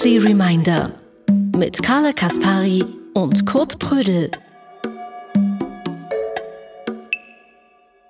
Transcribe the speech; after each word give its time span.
Friendly 0.00 0.28
Reminder 0.28 0.94
mit 1.54 1.82
Carla 1.82 2.12
Kaspari 2.14 2.82
und 3.12 3.44
Kurt 3.44 3.78
Prödel. 3.78 4.30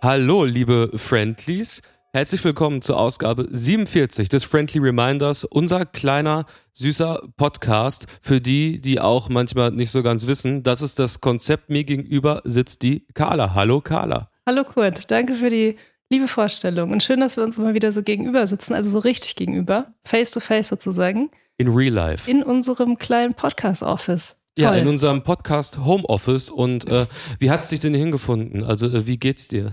Hallo, 0.00 0.44
liebe 0.44 0.92
Friendlies. 0.94 1.82
Herzlich 2.12 2.44
willkommen 2.44 2.80
zur 2.80 2.96
Ausgabe 2.96 3.48
47 3.50 4.28
des 4.28 4.44
Friendly 4.44 4.78
Reminders, 4.78 5.42
unser 5.42 5.84
kleiner, 5.84 6.44
süßer 6.70 7.22
Podcast 7.36 8.06
für 8.20 8.40
die, 8.40 8.80
die 8.80 9.00
auch 9.00 9.28
manchmal 9.28 9.72
nicht 9.72 9.90
so 9.90 10.04
ganz 10.04 10.28
wissen. 10.28 10.62
Das 10.62 10.82
ist 10.82 11.00
das 11.00 11.20
Konzept. 11.20 11.70
Mir 11.70 11.82
gegenüber 11.82 12.40
sitzt 12.44 12.82
die 12.82 13.04
Carla. 13.14 13.54
Hallo, 13.54 13.80
Carla. 13.80 14.30
Hallo, 14.46 14.62
Kurt. 14.62 15.10
Danke 15.10 15.34
für 15.34 15.50
die 15.50 15.74
liebe 16.08 16.28
Vorstellung. 16.28 16.92
Und 16.92 17.02
schön, 17.02 17.18
dass 17.18 17.36
wir 17.36 17.42
uns 17.42 17.58
immer 17.58 17.74
wieder 17.74 17.90
so 17.90 18.04
gegenüber 18.04 18.46
sitzen, 18.46 18.74
also 18.74 18.90
so 18.90 19.00
richtig 19.00 19.34
gegenüber, 19.34 19.92
face 20.04 20.30
to 20.30 20.38
face 20.38 20.68
sozusagen. 20.68 21.30
In 21.60 21.68
real 21.68 21.92
life. 21.92 22.30
In 22.30 22.42
unserem 22.42 22.96
kleinen 22.96 23.34
Podcast-Office. 23.34 24.38
Ja, 24.56 24.74
in 24.74 24.88
unserem 24.88 25.22
Podcast 25.22 25.84
Homeoffice. 25.84 26.48
Und 26.48 26.88
äh, 26.88 27.04
wie 27.38 27.50
hat 27.50 27.60
es 27.60 27.68
dich 27.68 27.80
denn 27.80 27.92
hingefunden? 27.92 28.64
Also, 28.64 28.86
äh, 28.86 29.06
wie 29.06 29.18
geht's 29.18 29.46
dir? 29.46 29.72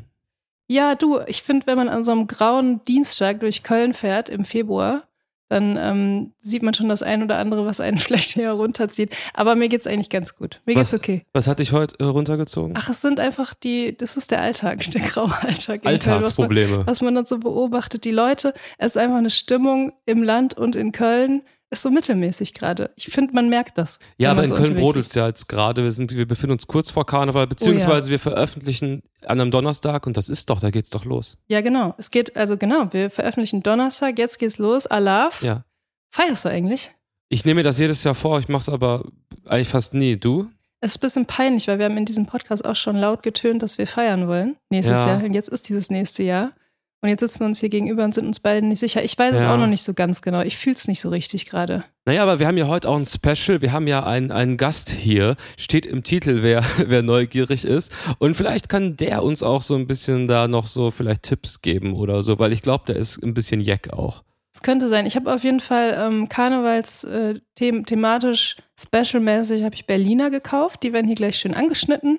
Ja, 0.67 0.95
du, 0.95 1.21
ich 1.27 1.43
finde, 1.43 1.65
wenn 1.65 1.77
man 1.77 1.87
an 1.87 2.03
so 2.03 2.11
einem 2.11 2.27
grauen 2.27 2.83
Dienstag 2.83 3.39
durch 3.39 3.63
Köln 3.63 3.93
fährt 3.93 4.27
im 4.27 4.43
Februar, 4.43 5.07
dann 5.47 5.77
ähm, 5.79 6.33
sieht 6.41 6.61
man 6.61 6.73
schon 6.73 6.89
das 6.89 7.03
ein 7.03 7.23
oder 7.23 7.37
andere, 7.37 7.65
was 7.65 7.79
einen 7.79 7.97
vielleicht 7.99 8.31
hier 8.31 8.51
runterzieht. 8.51 9.15
Aber 9.33 9.55
mir 9.55 9.69
geht's 9.69 9.87
eigentlich 9.87 10.09
ganz 10.09 10.35
gut. 10.35 10.59
Mir 10.65 10.75
was, 10.75 10.91
geht's 10.91 11.01
okay. 11.01 11.25
Was 11.31 11.47
hat 11.47 11.59
dich 11.59 11.71
heute 11.71 11.95
äh, 12.01 12.03
runtergezogen? 12.03 12.73
Ach, 12.77 12.89
es 12.89 12.99
sind 12.99 13.21
einfach 13.21 13.53
die, 13.53 13.95
das 13.95 14.17
ist 14.17 14.31
der 14.31 14.41
Alltag, 14.41 14.81
der 14.91 14.99
graue 15.07 15.33
Alltag. 15.41 15.85
Alltagsprobleme. 15.85 16.69
Was 16.69 16.77
man, 16.79 16.87
was 16.87 17.01
man 17.01 17.15
dann 17.15 17.25
so 17.25 17.37
beobachtet. 17.37 18.03
Die 18.03 18.11
Leute, 18.11 18.53
es 18.77 18.87
ist 18.87 18.97
einfach 18.97 19.15
eine 19.15 19.29
Stimmung 19.29 19.93
im 20.05 20.21
Land 20.21 20.53
und 20.53 20.75
in 20.75 20.91
Köln 20.91 21.43
ist 21.69 21.81
so 21.81 21.91
mittelmäßig 21.91 22.53
gerade. 22.53 22.91
Ich 22.95 23.07
finde, 23.07 23.33
man 23.33 23.49
merkt 23.49 23.77
das. 23.77 23.99
Ja, 24.17 24.31
aber 24.31 24.43
in 24.43 24.49
so 24.49 24.55
Köln 24.55 24.75
brodelt 24.75 25.05
es 25.05 25.13
ja 25.13 25.27
jetzt 25.27 25.47
gerade. 25.47 25.83
Wir, 25.83 25.91
sind, 25.91 26.15
wir 26.15 26.27
befinden 26.27 26.53
uns 26.53 26.67
kurz 26.67 26.91
vor 26.91 27.05
Karneval, 27.05 27.47
beziehungsweise 27.47 28.07
oh 28.07 28.09
ja. 28.09 28.11
wir 28.11 28.19
veröffentlichen 28.19 29.03
an 29.25 29.41
einem 29.41 29.51
Donnerstag 29.51 30.07
und 30.07 30.15
das 30.15 30.29
ist 30.29 30.49
doch, 30.49 30.61
da 30.61 30.69
geht's 30.69 30.89
doch 30.89 31.03
los. 31.03 31.37
Ja, 31.47 31.61
genau. 31.61 31.93
Es 31.97 32.09
geht, 32.09 32.35
also 32.37 32.57
genau, 32.57 32.93
wir 32.93 33.09
veröffentlichen 33.09 33.63
Donnerstag, 33.63 34.17
jetzt 34.17 34.39
geht's 34.39 34.57
los. 34.57 34.87
Alaf. 34.87 35.41
Ja. 35.41 35.65
Feierst 36.11 36.45
du 36.45 36.49
eigentlich? 36.49 36.91
Ich 37.29 37.43
nehme 37.43 37.59
mir 37.59 37.63
das 37.63 37.77
jedes 37.77 38.03
Jahr 38.03 38.15
vor, 38.15 38.39
ich 38.39 38.47
mache 38.47 38.61
es 38.61 38.69
aber 38.69 39.03
eigentlich 39.45 39.67
fast 39.67 39.93
nie. 39.93 40.15
Du? 40.15 40.49
Es 40.79 40.91
ist 40.91 40.97
ein 40.97 41.01
bisschen 41.01 41.25
peinlich, 41.25 41.67
weil 41.67 41.79
wir 41.79 41.85
haben 41.85 41.97
in 41.97 42.05
diesem 42.05 42.27
Podcast 42.27 42.63
auch 42.63 42.75
schon 42.75 42.95
laut 42.95 43.23
getönt, 43.23 43.61
dass 43.63 43.77
wir 43.77 43.87
feiern 43.87 44.27
wollen. 44.27 44.55
Nächstes 44.69 44.99
ja. 44.99 45.13
Jahr. 45.13 45.23
Und 45.23 45.33
jetzt 45.33 45.49
ist 45.49 45.67
dieses 45.67 45.89
nächste 45.89 46.23
Jahr. 46.23 46.53
Und 47.01 47.09
jetzt 47.09 47.19
sitzen 47.19 47.41
wir 47.41 47.45
uns 47.45 47.59
hier 47.59 47.69
gegenüber 47.69 48.03
und 48.03 48.15
sind 48.15 48.25
uns 48.25 48.39
beide 48.39 48.65
nicht 48.65 48.79
sicher. 48.79 49.03
Ich 49.03 49.17
weiß 49.17 49.33
ja. 49.33 49.39
es 49.39 49.45
auch 49.45 49.57
noch 49.57 49.67
nicht 49.67 49.83
so 49.83 49.93
ganz 49.93 50.23
genau. 50.23 50.41
Ich 50.41 50.57
fühle 50.57 50.75
es 50.75 50.87
nicht 50.87 50.99
so 50.99 51.09
richtig 51.09 51.45
gerade. 51.45 51.83
Naja, 52.05 52.23
aber 52.23 52.39
wir 52.39 52.47
haben 52.47 52.57
ja 52.57 52.67
heute 52.67 52.89
auch 52.89 52.97
ein 52.97 53.05
Special. 53.05 53.61
Wir 53.61 53.71
haben 53.71 53.85
ja 53.85 54.03
einen, 54.03 54.31
einen 54.31 54.57
Gast 54.57 54.89
hier. 54.89 55.35
Steht 55.57 55.85
im 55.85 56.03
Titel, 56.03 56.41
wer, 56.41 56.63
wer 56.87 57.03
neugierig 57.03 57.65
ist. 57.65 57.91
Und 58.17 58.35
vielleicht 58.35 58.67
kann 58.67 58.97
der 58.97 59.23
uns 59.23 59.43
auch 59.43 59.61
so 59.61 59.75
ein 59.75 59.85
bisschen 59.85 60.27
da 60.27 60.47
noch 60.47 60.65
so 60.65 60.89
vielleicht 60.89 61.23
Tipps 61.23 61.61
geben 61.61 61.93
oder 61.93 62.23
so, 62.23 62.39
weil 62.39 62.51
ich 62.51 62.63
glaube, 62.63 62.85
der 62.87 62.95
ist 62.95 63.21
ein 63.23 63.35
bisschen 63.35 63.61
jeck 63.61 63.93
auch. 63.93 64.23
Es 64.51 64.63
könnte 64.63 64.89
sein. 64.89 65.05
Ich 65.05 65.15
habe 65.15 65.31
auf 65.31 65.43
jeden 65.43 65.59
Fall 65.59 65.95
ähm, 65.99 66.29
Karnevals 66.29 67.03
äh, 67.03 67.35
them 67.59 67.85
thematisch, 67.85 68.55
specialmäßig 68.79 69.63
habe 69.63 69.75
ich 69.75 69.85
Berliner 69.85 70.31
gekauft. 70.31 70.81
Die 70.81 70.93
werden 70.93 71.05
hier 71.05 71.15
gleich 71.15 71.37
schön 71.37 71.53
angeschnitten. 71.53 72.17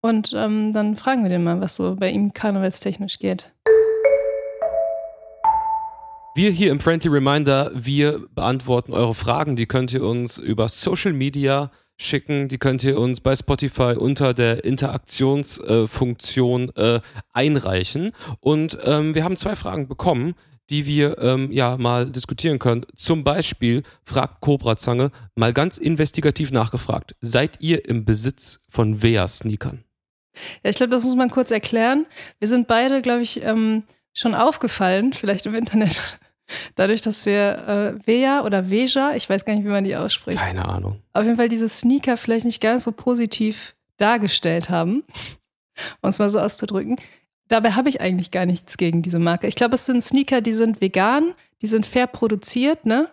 Und 0.00 0.32
ähm, 0.36 0.72
dann 0.72 0.94
fragen 0.94 1.24
wir 1.24 1.30
den 1.30 1.42
mal, 1.42 1.60
was 1.60 1.74
so 1.74 1.96
bei 1.96 2.10
ihm 2.10 2.32
karnevalstechnisch 2.32 3.18
geht. 3.18 3.52
Wir 6.34 6.50
hier 6.50 6.70
im 6.70 6.80
Friendly 6.80 7.10
Reminder, 7.10 7.70
wir 7.74 8.26
beantworten 8.34 8.94
eure 8.94 9.12
Fragen. 9.12 9.54
Die 9.54 9.66
könnt 9.66 9.92
ihr 9.92 10.02
uns 10.02 10.38
über 10.38 10.70
Social 10.70 11.12
Media 11.12 11.70
schicken. 11.98 12.48
Die 12.48 12.56
könnt 12.56 12.82
ihr 12.84 12.98
uns 12.98 13.20
bei 13.20 13.36
Spotify 13.36 13.96
unter 13.98 14.32
der 14.32 14.64
Interaktionsfunktion 14.64 16.72
äh, 16.74 16.96
äh, 16.96 17.00
einreichen. 17.34 18.12
Und 18.40 18.78
ähm, 18.84 19.14
wir 19.14 19.24
haben 19.24 19.36
zwei 19.36 19.56
Fragen 19.56 19.88
bekommen, 19.88 20.34
die 20.70 20.86
wir 20.86 21.18
ähm, 21.18 21.52
ja 21.52 21.76
mal 21.76 22.10
diskutieren 22.10 22.58
können. 22.58 22.86
Zum 22.96 23.24
Beispiel 23.24 23.82
fragt 24.02 24.40
Cobra 24.40 24.76
Zange 24.76 25.10
mal 25.34 25.52
ganz 25.52 25.76
investigativ 25.76 26.50
nachgefragt: 26.50 27.14
Seid 27.20 27.60
ihr 27.60 27.86
im 27.86 28.06
Besitz 28.06 28.64
von 28.70 29.02
Vea-Sneakern? 29.02 29.84
Ja, 30.64 30.70
ich 30.70 30.76
glaube, 30.76 30.92
das 30.92 31.04
muss 31.04 31.14
man 31.14 31.28
kurz 31.28 31.50
erklären. 31.50 32.06
Wir 32.38 32.48
sind 32.48 32.68
beide, 32.68 33.02
glaube 33.02 33.20
ich, 33.20 33.42
ähm, 33.42 33.82
schon 34.14 34.34
aufgefallen, 34.34 35.12
vielleicht 35.12 35.46
im 35.46 35.54
Internet, 35.54 36.18
dadurch, 36.74 37.00
dass 37.00 37.26
wir 37.26 37.96
äh, 38.02 38.06
Vea 38.06 38.44
oder 38.44 38.70
Veja, 38.70 39.14
ich 39.14 39.28
weiß 39.28 39.44
gar 39.44 39.54
nicht, 39.54 39.64
wie 39.64 39.68
man 39.70 39.84
die 39.84 39.96
ausspricht. 39.96 40.40
Keine 40.40 40.64
Ahnung. 40.66 41.00
Auf 41.12 41.24
jeden 41.24 41.36
Fall 41.36 41.48
diese 41.48 41.68
Sneaker 41.68 42.16
vielleicht 42.16 42.44
nicht 42.44 42.60
ganz 42.60 42.84
so 42.84 42.92
positiv 42.92 43.74
dargestellt 43.96 44.70
haben, 44.70 45.04
um 46.00 46.08
es 46.08 46.18
mal 46.18 46.30
so 46.30 46.40
auszudrücken. 46.40 46.96
Dabei 47.48 47.72
habe 47.72 47.88
ich 47.88 48.00
eigentlich 48.00 48.30
gar 48.30 48.46
nichts 48.46 48.76
gegen 48.76 49.02
diese 49.02 49.18
Marke. 49.18 49.46
Ich 49.46 49.54
glaube, 49.54 49.74
es 49.74 49.86
sind 49.86 50.02
Sneaker, 50.02 50.40
die 50.40 50.52
sind 50.52 50.80
vegan, 50.80 51.34
die 51.60 51.66
sind 51.66 51.86
fair 51.86 52.06
produziert, 52.06 52.86
ne? 52.86 53.08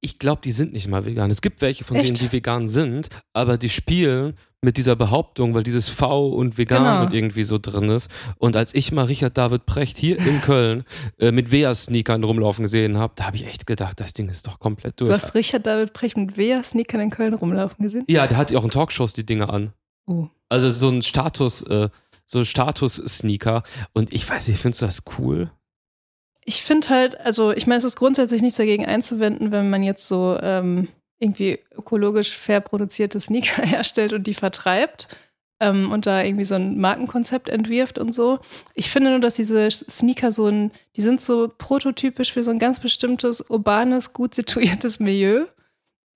Ich 0.00 0.18
glaube, 0.18 0.42
die 0.42 0.50
sind 0.50 0.72
nicht 0.72 0.88
mal 0.88 1.04
vegan. 1.04 1.30
Es 1.30 1.40
gibt 1.40 1.62
welche 1.62 1.84
von 1.84 1.96
Echt? 1.96 2.08
denen, 2.08 2.18
die 2.18 2.32
vegan 2.32 2.68
sind, 2.68 3.08
aber 3.32 3.56
die 3.56 3.68
spielen 3.68 4.34
mit 4.64 4.76
dieser 4.76 4.94
Behauptung, 4.94 5.54
weil 5.54 5.64
dieses 5.64 5.88
V 5.88 6.28
und 6.28 6.56
vegan 6.56 6.82
Genau. 6.84 7.02
und 7.02 7.12
irgendwie 7.12 7.42
so 7.42 7.58
drin 7.58 7.90
ist. 7.90 8.08
Und 8.38 8.54
als 8.54 8.72
ich 8.74 8.92
mal 8.92 9.06
Richard 9.06 9.36
David 9.36 9.66
Precht 9.66 9.98
hier 9.98 10.18
in 10.20 10.40
Köln 10.40 10.84
äh, 11.18 11.32
mit 11.32 11.50
Vea-Sneakern 11.50 12.22
rumlaufen 12.22 12.62
gesehen 12.62 12.96
habe, 12.96 13.12
da 13.16 13.24
habe 13.26 13.36
ich 13.36 13.44
echt 13.44 13.66
gedacht, 13.66 13.98
das 13.98 14.12
Ding 14.12 14.28
ist 14.28 14.46
doch 14.46 14.60
komplett 14.60 15.00
durch. 15.00 15.08
Du 15.08 15.14
hast 15.14 15.34
Richard 15.34 15.66
David 15.66 15.92
Precht 15.92 16.16
mit 16.16 16.36
Vea-Sneakern 16.36 17.00
in 17.00 17.10
Köln 17.10 17.34
rumlaufen 17.34 17.82
gesehen? 17.82 18.04
ja, 18.08 18.26
der 18.28 18.38
hat 18.38 18.52
ja 18.52 18.58
auch 18.60 18.64
in 18.64 18.70
Talkshows 18.70 19.14
die 19.14 19.26
Dinge 19.26 19.48
an. 19.48 19.72
Oh. 20.06 20.28
Also 20.48 20.70
so 20.70 20.88
ein 20.90 21.02
Status, 21.02 21.62
äh, 21.62 21.88
so 22.26 22.44
Status-Sneaker. 22.44 23.64
Und 23.94 24.12
ich 24.12 24.28
weiß 24.28 24.46
nicht, 24.46 24.60
findest 24.60 24.82
du 24.82 24.86
das 24.86 25.02
cool? 25.18 25.50
Ich 26.44 26.62
finde 26.62 26.88
halt, 26.88 27.20
also 27.20 27.50
ich 27.52 27.66
meine, 27.66 27.78
es 27.78 27.84
ist 27.84 27.96
grundsätzlich 27.96 28.42
nichts 28.42 28.58
dagegen 28.58 28.86
einzuwenden, 28.86 29.50
wenn 29.50 29.70
man 29.70 29.82
jetzt 29.82 30.06
so 30.06 30.38
ähm, 30.40 30.88
irgendwie 31.22 31.60
ökologisch 31.76 32.36
fair 32.36 32.60
produzierte 32.60 33.20
Sneaker 33.20 33.62
herstellt 33.66 34.12
und 34.12 34.26
die 34.26 34.34
vertreibt 34.34 35.08
ähm, 35.60 35.92
und 35.92 36.06
da 36.06 36.22
irgendwie 36.22 36.44
so 36.44 36.56
ein 36.56 36.78
Markenkonzept 36.80 37.48
entwirft 37.48 37.98
und 37.98 38.12
so. 38.12 38.40
Ich 38.74 38.90
finde 38.90 39.10
nur, 39.10 39.20
dass 39.20 39.36
diese 39.36 39.70
Sneaker 39.70 40.32
so 40.32 40.48
ein, 40.48 40.72
die 40.96 41.02
sind 41.02 41.20
so 41.20 41.48
prototypisch 41.56 42.32
für 42.32 42.42
so 42.42 42.50
ein 42.50 42.58
ganz 42.58 42.80
bestimmtes 42.80 43.40
urbanes, 43.40 44.12
gut 44.12 44.34
situiertes 44.34 44.98
Milieu. 44.98 45.46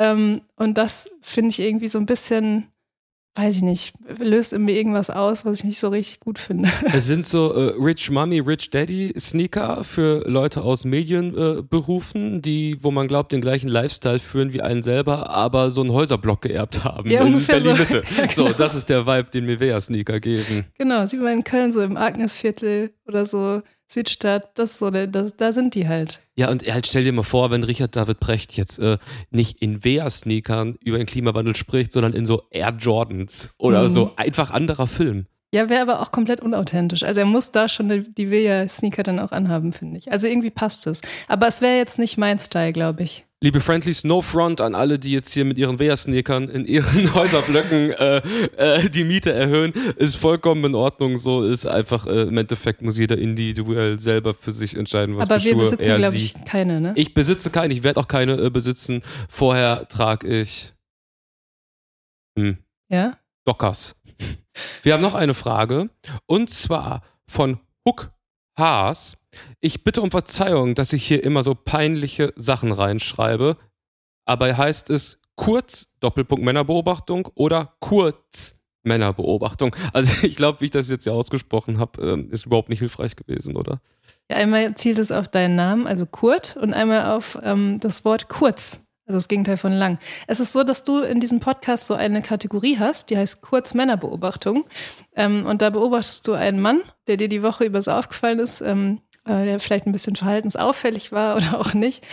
Ähm, 0.01 0.43
und 0.57 0.77
das 0.77 1.09
finde 1.23 1.51
ich 1.51 1.61
irgendwie 1.61 1.89
so 1.89 1.99
ein 1.99 2.07
bisschen, 2.07 2.67
weiß 3.37 3.57
ich 3.57 3.63
nicht, 3.63 3.93
löst 4.19 4.53
in 4.53 4.65
mir 4.65 4.73
irgendwas 4.75 5.11
aus, 5.11 5.45
was 5.45 5.59
ich 5.59 5.65
nicht 5.65 5.79
so 5.79 5.89
richtig 5.91 6.21
gut 6.21 6.39
finde. 6.39 6.71
Es 6.93 7.07
sind 7.07 7.25
so 7.25 7.53
äh, 7.53 7.75
Rich 7.79 8.11
Mommy, 8.11 8.41
Rich 8.41 8.71
Daddy 8.71 9.13
Sneaker 9.19 9.85
für 9.85 10.29
Leute 10.29 10.63
aus 10.63 10.85
Medienberufen, 10.85 12.39
äh, 12.39 12.41
die, 12.41 12.79
wo 12.83 12.91
man 12.91 13.09
glaubt, 13.09 13.33
den 13.33 13.41
gleichen 13.41 13.69
Lifestyle 13.69 14.19
führen 14.19 14.53
wie 14.53 14.63
einen 14.63 14.83
selber, 14.83 15.31
aber 15.31 15.71
so 15.71 15.81
einen 15.83 15.93
Häuserblock 15.93 16.43
geerbt 16.43 16.85
haben 16.85 17.11
Ja, 17.11 17.21
in 17.21 17.27
ungefähr 17.29 17.61
so. 17.61 17.71
Berlin-Mitte. 17.71 18.03
Ja, 18.17 18.29
So, 18.29 18.45
genau. 18.45 18.57
das 18.57 18.75
ist 18.75 18.89
der 18.89 19.07
Vibe, 19.07 19.31
den 19.31 19.47
mir 19.47 19.61
Vea-Sneaker 19.61 20.21
geben. 20.21 20.65
Genau, 20.79 21.05
sieht 21.07 21.21
man 21.21 21.33
in 21.35 21.45
Köln 21.45 21.73
so 21.73 21.83
im 21.83 21.97
Agnesviertel 21.97 22.93
oder 23.07 23.25
so 23.25 23.63
Südstadt, 23.89 24.51
das 24.59 24.79
so, 24.79 24.91
das, 24.91 25.37
da 25.37 25.53
sind 25.53 25.75
die 25.75 25.87
halt. 25.89 26.21
Ja, 26.37 26.51
und 26.51 26.67
halt 26.67 26.87
stell 26.87 27.05
dir 27.05 27.13
mal 27.13 27.23
vor, 27.23 27.51
wenn 27.51 27.63
Richard 27.65 27.95
David 27.97 28.21
Precht 28.21 28.57
jetzt 28.57 28.79
äh, 28.79 28.99
nicht 29.31 29.61
in 29.63 29.85
Vea-Sneakern 29.85 30.77
über 30.85 30.99
den 30.99 31.07
Klimawandel 31.07 31.55
spricht, 31.57 31.93
sondern 31.93 32.13
in 32.13 32.27
so 32.27 32.43
Air 32.51 32.75
Jordans 32.79 33.55
oder 33.59 33.83
Mhm. 33.83 33.89
so 33.89 34.13
einfach 34.17 34.51
anderer 34.51 34.87
Film. 34.87 35.27
Ja, 35.55 35.69
wäre 35.69 35.81
aber 35.83 36.01
auch 36.03 36.11
komplett 36.11 36.41
unauthentisch. 36.41 37.03
Also 37.05 37.21
er 37.21 37.27
muss 37.27 37.53
da 37.53 37.69
schon 37.69 37.89
die, 37.89 38.13
die 38.13 38.31
Vea-Sneaker 38.31 39.05
dann 39.05 39.21
auch 39.21 39.31
anhaben, 39.33 39.73
finde 39.73 39.99
ich. 39.99 40.11
Also 40.11 40.27
irgendwie 40.27 40.51
passt 40.51 40.87
es. 40.87 41.01
Aber 41.29 41.47
es 41.47 41.61
wäre 41.61 41.77
jetzt 41.77 41.99
nicht 41.99 42.19
mein 42.19 42.39
Style, 42.39 42.73
glaube 42.73 43.05
ich. 43.05 43.25
Liebe 43.43 43.61
Friendlies, 43.61 44.03
no 44.03 44.23
front 44.23 44.63
an 44.63 44.75
alle, 44.75 44.99
die 44.99 45.13
jetzt 45.13 45.33
hier 45.35 45.45
mit 45.45 45.59
ihren 45.59 45.79
Wehr-Sneakern 45.79 46.49
in 46.49 46.65
ihren 46.65 47.15
Häuserblöcken 47.15 47.91
äh, 47.91 48.23
äh, 48.57 48.89
die 48.89 49.05
Miete 49.05 49.31
erhöhen. 49.31 49.73
Ist 49.97 50.17
vollkommen 50.17 50.65
in 50.65 50.75
Ordnung. 50.75 51.19
So 51.19 51.45
ist 51.45 51.67
einfach, 51.67 52.07
äh, 52.07 52.23
im 52.23 52.39
Endeffekt 52.39 52.81
muss 52.81 52.97
jeder 52.97 53.19
individuell 53.19 53.99
selber 53.99 54.33
für 54.33 54.53
sich 54.53 54.75
entscheiden, 54.75 55.19
was 55.19 55.29
aber 55.29 55.43
wir 55.45 55.51
Schuhe 55.51 55.61
besitzen, 55.61 55.97
glaube 55.97 56.17
ich, 56.17 56.33
keine, 56.47 56.81
ne? 56.81 56.95
Ich 56.97 57.13
besitze 57.13 57.51
keine, 57.51 57.75
ich 57.75 57.83
werde 57.83 58.01
auch 58.01 58.09
keine 58.09 58.41
äh, 58.41 58.49
besitzen. 58.49 59.03
Vorher 59.29 59.87
trage 59.87 60.27
ich 60.27 60.73
hm, 62.39 62.59
ja? 62.89 63.19
Dockers. 63.45 63.97
Wir 64.83 64.95
haben 64.95 65.03
noch 65.03 65.15
eine 65.15 65.35
Frage 65.35 65.91
und 66.27 66.49
zwar 66.49 67.03
von 67.27 67.61
Hook 67.87 68.13
Haas. 68.59 69.19
Ich 69.61 69.85
bitte 69.85 70.03
um 70.03 70.11
Verzeihung, 70.11 70.75
dass 70.75 70.93
ich 70.93 71.07
hier 71.07 71.23
immer 71.25 71.43
so 71.43 71.55
peinliche 71.55 72.33
Sachen 72.37 72.73
reinschreibe. 72.73 73.57
Aber 74.25 74.57
heißt 74.57 74.91
es 74.91 75.21
kurz 75.37 75.95
Doppelpunkt 76.01 76.45
Männerbeobachtung 76.45 77.29
oder 77.35 77.77
kurz 77.81 78.61
Männerbeobachtung? 78.83 79.75
Also 79.93 80.13
ich 80.27 80.37
glaube, 80.37 80.61
wie 80.61 80.67
ich 80.67 80.71
das 80.71 80.91
jetzt 80.91 81.05
hier 81.05 81.15
ausgesprochen 81.15 81.79
habe, 81.79 82.03
ähm, 82.03 82.31
ist 82.31 82.47
überhaupt 82.47 82.69
nicht 82.69 82.81
hilfreich 82.81 83.17
gewesen, 83.17 83.57
oder? 83.57 83.81
ja? 84.31 84.37
Einmal 84.37 84.75
zielt 84.75 84.99
es 84.99 85.13
auf 85.13 85.29
deinen 85.29 85.57
Namen, 85.57 85.87
also 85.87 86.07
Kurt, 86.07 86.57
und 86.57 86.75
einmal 86.75 87.17
auf 87.17 87.39
ähm, 87.43 87.79
das 87.81 88.05
Wort 88.05 88.29
kurz. 88.29 88.83
Also 89.09 89.19
das 89.19 89.29
Gegenteil 89.29 89.57
von 89.57 89.73
lang. 89.73 90.01
Es 90.27 90.41
ist 90.41 90.53
so, 90.53 90.65
dass 90.65 90.83
du 90.83 90.99
in 90.99 91.21
diesem 91.21 91.39
Podcast 91.39 91.87
so 91.87 91.95
eine 91.95 92.23
Kategorie 92.23 92.77
hast, 92.81 93.09
die 93.09 93.17
heißt 93.17 93.41
Kurz 93.41 93.73
Männerbeobachtung. 93.73 94.65
Ähm, 95.15 95.47
und 95.47 95.63
da 95.63 95.71
beobachtest 95.71 96.27
du 96.27 96.33
einen 96.33 96.59
Mann, 96.59 96.83
der 97.07 97.17
dir 97.17 97.29
die 97.29 97.45
Woche 97.45 97.65
über 97.65 97.81
so 97.81 97.93
aufgefallen 97.93 98.41
ist, 98.41 98.63
ähm, 98.63 99.01
äh, 99.27 99.45
der 99.45 99.61
vielleicht 99.61 99.87
ein 99.87 99.93
bisschen 99.93 100.17
verhaltensauffällig 100.17 101.13
war 101.13 101.37
oder 101.37 101.61
auch 101.61 101.75
nicht. 101.75 102.05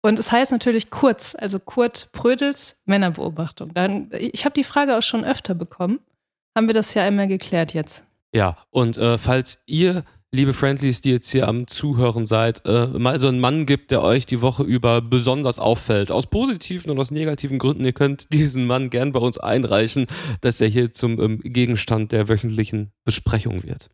Und 0.00 0.18
es 0.18 0.30
heißt 0.30 0.52
natürlich 0.52 0.90
Kurz, 0.90 1.36
also 1.38 1.58
Kurt 1.58 2.10
Prödels 2.12 2.80
Männerbeobachtung. 2.84 3.74
Dann, 3.74 4.10
ich 4.12 4.44
habe 4.44 4.54
die 4.54 4.64
Frage 4.64 4.96
auch 4.96 5.02
schon 5.02 5.24
öfter 5.24 5.54
bekommen. 5.54 5.98
Haben 6.56 6.68
wir 6.68 6.74
das 6.74 6.94
ja 6.94 7.02
einmal 7.02 7.28
geklärt 7.28 7.74
jetzt. 7.74 8.04
Ja, 8.34 8.56
und 8.70 8.96
äh, 8.96 9.18
falls 9.18 9.62
ihr 9.66 10.04
liebe 10.30 10.52
Friendlies, 10.52 11.00
die 11.00 11.10
jetzt 11.10 11.30
hier 11.30 11.48
am 11.48 11.66
Zuhören 11.66 12.26
seid, 12.26 12.62
äh, 12.66 12.86
mal 12.86 13.18
so 13.18 13.28
einen 13.28 13.40
Mann 13.40 13.64
gibt, 13.64 13.90
der 13.90 14.02
euch 14.02 14.26
die 14.26 14.42
Woche 14.42 14.62
über 14.62 15.00
besonders 15.00 15.58
auffällt. 15.58 16.10
Aus 16.10 16.26
positiven 16.26 16.90
und 16.90 16.98
aus 16.98 17.10
negativen 17.10 17.58
Gründen. 17.58 17.84
Ihr 17.84 17.92
könnt 17.92 18.32
diesen 18.32 18.66
Mann 18.66 18.90
gern 18.90 19.12
bei 19.12 19.20
uns 19.20 19.38
einreichen, 19.38 20.06
dass 20.40 20.60
er 20.60 20.68
hier 20.68 20.92
zum 20.92 21.20
ähm, 21.20 21.40
Gegenstand 21.42 22.12
der 22.12 22.28
wöchentlichen 22.28 22.92
Besprechung 23.04 23.62
wird. 23.64 23.90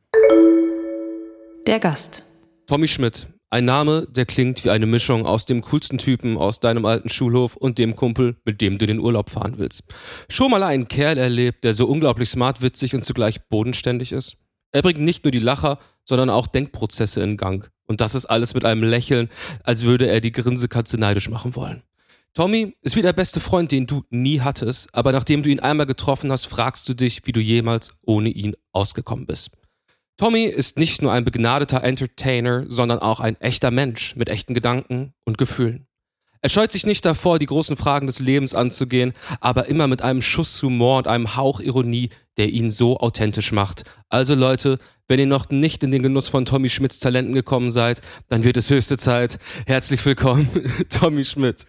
Der 1.67 1.79
Gast. 1.79 2.23
Tommy 2.67 2.89
Schmidt. 2.89 3.29
Ein 3.51 3.67
Name, 3.67 4.07
der 4.11 4.25
klingt 4.25 4.65
wie 4.65 4.71
eine 4.71 4.87
Mischung 4.87 5.27
aus 5.27 5.45
dem 5.45 5.61
coolsten 5.61 5.99
Typen 5.99 6.39
aus 6.39 6.61
deinem 6.61 6.87
alten 6.87 7.11
Schulhof 7.11 7.57
und 7.57 7.77
dem 7.77 7.95
Kumpel, 7.95 8.37
mit 8.47 8.63
dem 8.63 8.79
du 8.79 8.87
den 8.87 9.01
Urlaub 9.01 9.29
fahren 9.29 9.59
willst. 9.59 9.85
Schon 10.31 10.51
mal 10.51 10.63
einen 10.63 10.89
Kerl 10.89 11.19
erlebt, 11.19 11.63
der 11.63 11.75
so 11.75 11.87
unglaublich 11.87 12.31
smart, 12.31 12.63
witzig 12.63 12.95
und 12.95 13.05
zugleich 13.05 13.47
bodenständig 13.49 14.13
ist? 14.13 14.39
Er 14.73 14.81
bringt 14.81 14.99
nicht 14.99 15.25
nur 15.25 15.31
die 15.31 15.41
Lacher, 15.41 15.79
sondern 16.05 16.31
auch 16.31 16.47
Denkprozesse 16.47 17.23
in 17.23 17.37
Gang. 17.37 17.71
Und 17.87 18.01
das 18.01 18.15
ist 18.15 18.27
alles 18.27 18.55
mit 18.55 18.65
einem 18.65 18.83
Lächeln, 18.83 19.29
als 19.63 19.85
würde 19.85 20.09
er 20.09 20.23
die 20.23 20.33
Grinsekatze 20.33 20.97
neidisch 20.97 21.29
machen 21.29 21.55
wollen. 21.55 21.83
Tommy 22.33 22.75
ist 22.81 22.97
wie 22.97 23.03
der 23.03 23.13
beste 23.13 23.41
Freund, 23.41 23.73
den 23.73 23.87
du 23.87 24.05
nie 24.09 24.41
hattest, 24.41 24.89
aber 24.95 25.13
nachdem 25.13 25.43
du 25.43 25.51
ihn 25.51 25.61
einmal 25.61 25.87
getroffen 25.87 26.33
hast, 26.33 26.47
fragst 26.47 26.89
du 26.89 26.95
dich, 26.95 27.21
wie 27.25 27.33
du 27.33 27.41
jemals 27.41 27.93
ohne 28.07 28.31
ihn 28.31 28.57
ausgekommen 28.73 29.27
bist. 29.27 29.51
Tommy 30.17 30.45
ist 30.45 30.79
nicht 30.79 31.03
nur 31.03 31.13
ein 31.13 31.25
begnadeter 31.25 31.83
Entertainer, 31.83 32.65
sondern 32.69 33.01
auch 33.01 33.19
ein 33.19 33.41
echter 33.41 33.73
Mensch 33.73 34.15
mit 34.15 34.29
echten 34.29 34.55
Gedanken 34.55 35.13
und 35.25 35.39
Gefühlen. 35.39 35.89
Er 36.41 36.51
scheut 36.51 36.71
sich 36.71 36.87
nicht 36.87 37.05
davor, 37.05 37.39
die 37.39 37.47
großen 37.47 37.77
Fragen 37.77 38.07
des 38.07 38.21
Lebens 38.21 38.55
anzugehen, 38.55 39.15
aber 39.41 39.67
immer 39.67 39.89
mit 39.89 40.03
einem 40.03 40.21
Schuss 40.23 40.63
Humor 40.63 40.99
und 40.99 41.09
einem 41.09 41.37
Hauch 41.37 41.59
Ironie, 41.59 42.11
der 42.37 42.51
ihn 42.51 42.71
so 42.71 42.99
authentisch 42.99 43.51
macht. 43.51 43.85
Also 44.09 44.35
Leute, 44.35 44.79
wenn 45.09 45.19
ihr 45.19 45.27
noch 45.27 45.49
nicht 45.49 45.83
in 45.83 45.91
den 45.91 46.03
Genuss 46.03 46.29
von 46.29 46.45
Tommy 46.45 46.69
Schmidts 46.69 47.01
Talenten 47.01 47.35
gekommen 47.35 47.71
seid, 47.71 48.03
dann 48.29 48.45
wird 48.45 48.59
es 48.59 48.71
höchste 48.71 48.99
Zeit. 48.99 49.39
Herzlich 49.67 50.05
willkommen, 50.05 50.49
Tommy 50.91 51.25
Schmidt. 51.25 51.65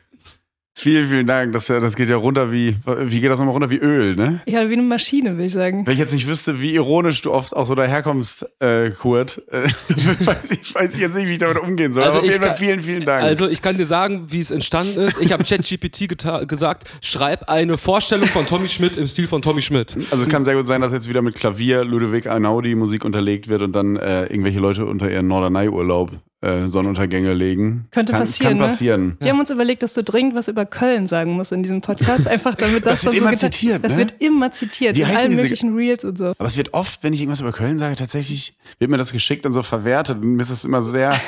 Vielen, 0.77 1.07
vielen 1.07 1.25
Dank. 1.25 1.53
Das, 1.53 1.67
das 1.67 1.95
geht 1.95 2.09
ja 2.09 2.17
runter 2.17 2.51
wie, 2.51 2.75
wie 2.85 3.21
geht 3.21 3.31
das 3.31 3.39
nochmal 3.39 3.53
runter 3.53 3.69
wie 3.69 3.77
Öl, 3.77 4.17
ne? 4.17 4.41
Ja, 4.45 4.69
wie 4.69 4.73
eine 4.73 4.81
Maschine, 4.81 5.31
würde 5.31 5.45
ich 5.45 5.53
sagen. 5.53 5.87
Wenn 5.87 5.93
ich 5.93 5.99
jetzt 5.99 6.13
nicht 6.13 6.27
wüsste, 6.27 6.59
wie 6.61 6.75
ironisch 6.75 7.21
du 7.21 7.31
oft 7.31 7.55
auch 7.55 7.65
so 7.65 7.75
daherkommst, 7.75 8.45
äh, 8.59 8.89
Kurt, 8.89 9.41
äh, 9.51 9.63
weiß, 9.89 10.51
ich, 10.51 10.75
weiß 10.75 10.95
ich 10.95 11.01
jetzt 11.01 11.15
nicht, 11.15 11.29
wie 11.29 11.31
ich 11.31 11.37
damit 11.37 11.59
umgehen 11.59 11.93
soll. 11.93 12.03
Also 12.03 12.17
Aber 12.17 12.27
auf 12.27 12.31
jeden 12.31 12.43
Fall 12.43 12.55
vielen, 12.55 12.81
vielen 12.81 13.05
Dank. 13.05 13.23
Also 13.23 13.47
ich 13.47 13.61
kann 13.61 13.77
dir 13.77 13.85
sagen, 13.85 14.25
wie 14.27 14.41
es 14.41 14.51
entstanden 14.51 14.99
ist. 14.99 15.21
Ich 15.21 15.31
habe 15.31 15.45
ChatGPT 15.45 16.09
gesagt, 16.45 16.89
schreib 17.01 17.49
eine 17.49 17.77
Vorstellung 17.77 18.27
von 18.27 18.45
Tommy 18.45 18.67
Schmidt 18.67 18.97
im 18.97 19.07
Stil 19.07 19.27
von 19.27 19.41
Tommy 19.41 19.61
Schmidt. 19.61 19.95
Also 20.11 20.23
es 20.23 20.29
kann 20.29 20.43
sehr 20.43 20.55
gut 20.55 20.67
sein, 20.67 20.81
dass 20.81 20.91
jetzt 20.91 21.07
wieder 21.07 21.21
mit 21.21 21.35
Klavier 21.35 21.85
Ludwig 21.85 22.27
Einaudi 22.27 22.75
Musik 22.75 23.05
unterlegt 23.05 23.47
wird 23.47 23.61
und 23.61 23.71
dann 23.71 23.95
äh, 23.95 24.23
irgendwelche 24.25 24.59
Leute 24.59 24.85
unter 24.85 25.09
ihren 25.09 25.27
Norderney-Urlaub 25.27 26.11
äh, 26.45 26.67
Sonnenuntergänge 26.67 27.33
legen. 27.33 27.87
Könnte 27.91 28.13
kann, 28.13 28.21
passieren. 28.21 28.57
Kann 28.59 28.67
passieren. 28.67 29.07
Ne? 29.07 29.17
Wir 29.19 29.31
haben 29.31 29.39
uns 29.39 29.49
überlegt, 29.49 29.81
dass 29.83 29.93
du 29.93 30.03
dringend 30.03 30.35
was 30.35 30.47
über 30.47 30.65
Köln 30.65 31.07
sagen 31.07 31.33
musst 31.33 31.51
in 31.51 31.63
diesem 31.63 31.81
Podcast, 31.81 32.27
einfach 32.27 32.53
damit 32.57 32.85
das, 32.85 33.01
das 33.01 33.05
wird 33.05 33.15
immer 33.15 33.31
so 33.31 33.37
zitiert. 33.49 33.83
Das 33.83 33.93
ne? 33.93 33.97
wird 33.99 34.13
immer 34.19 34.51
zitiert 34.51 34.95
Wie 34.95 35.01
in 35.01 35.07
allen 35.07 35.31
diese- 35.31 35.41
möglichen 35.41 35.75
Reels 35.75 36.03
und 36.05 36.17
so. 36.17 36.27
Aber 36.37 36.45
es 36.45 36.55
wird 36.57 36.73
oft, 36.73 37.03
wenn 37.03 37.13
ich 37.13 37.19
irgendwas 37.21 37.41
über 37.41 37.51
Köln 37.51 37.79
sage, 37.79 37.95
tatsächlich 37.95 38.55
wird 38.79 38.91
mir 38.91 38.97
das 38.97 39.11
geschickt 39.11 39.45
und 39.45 39.53
so 39.53 39.63
verwertet. 39.63 40.17
Und 40.17 40.35
mir 40.35 40.41
ist 40.43 40.49
es 40.51 40.63
immer 40.65 40.81
sehr, 40.81 41.19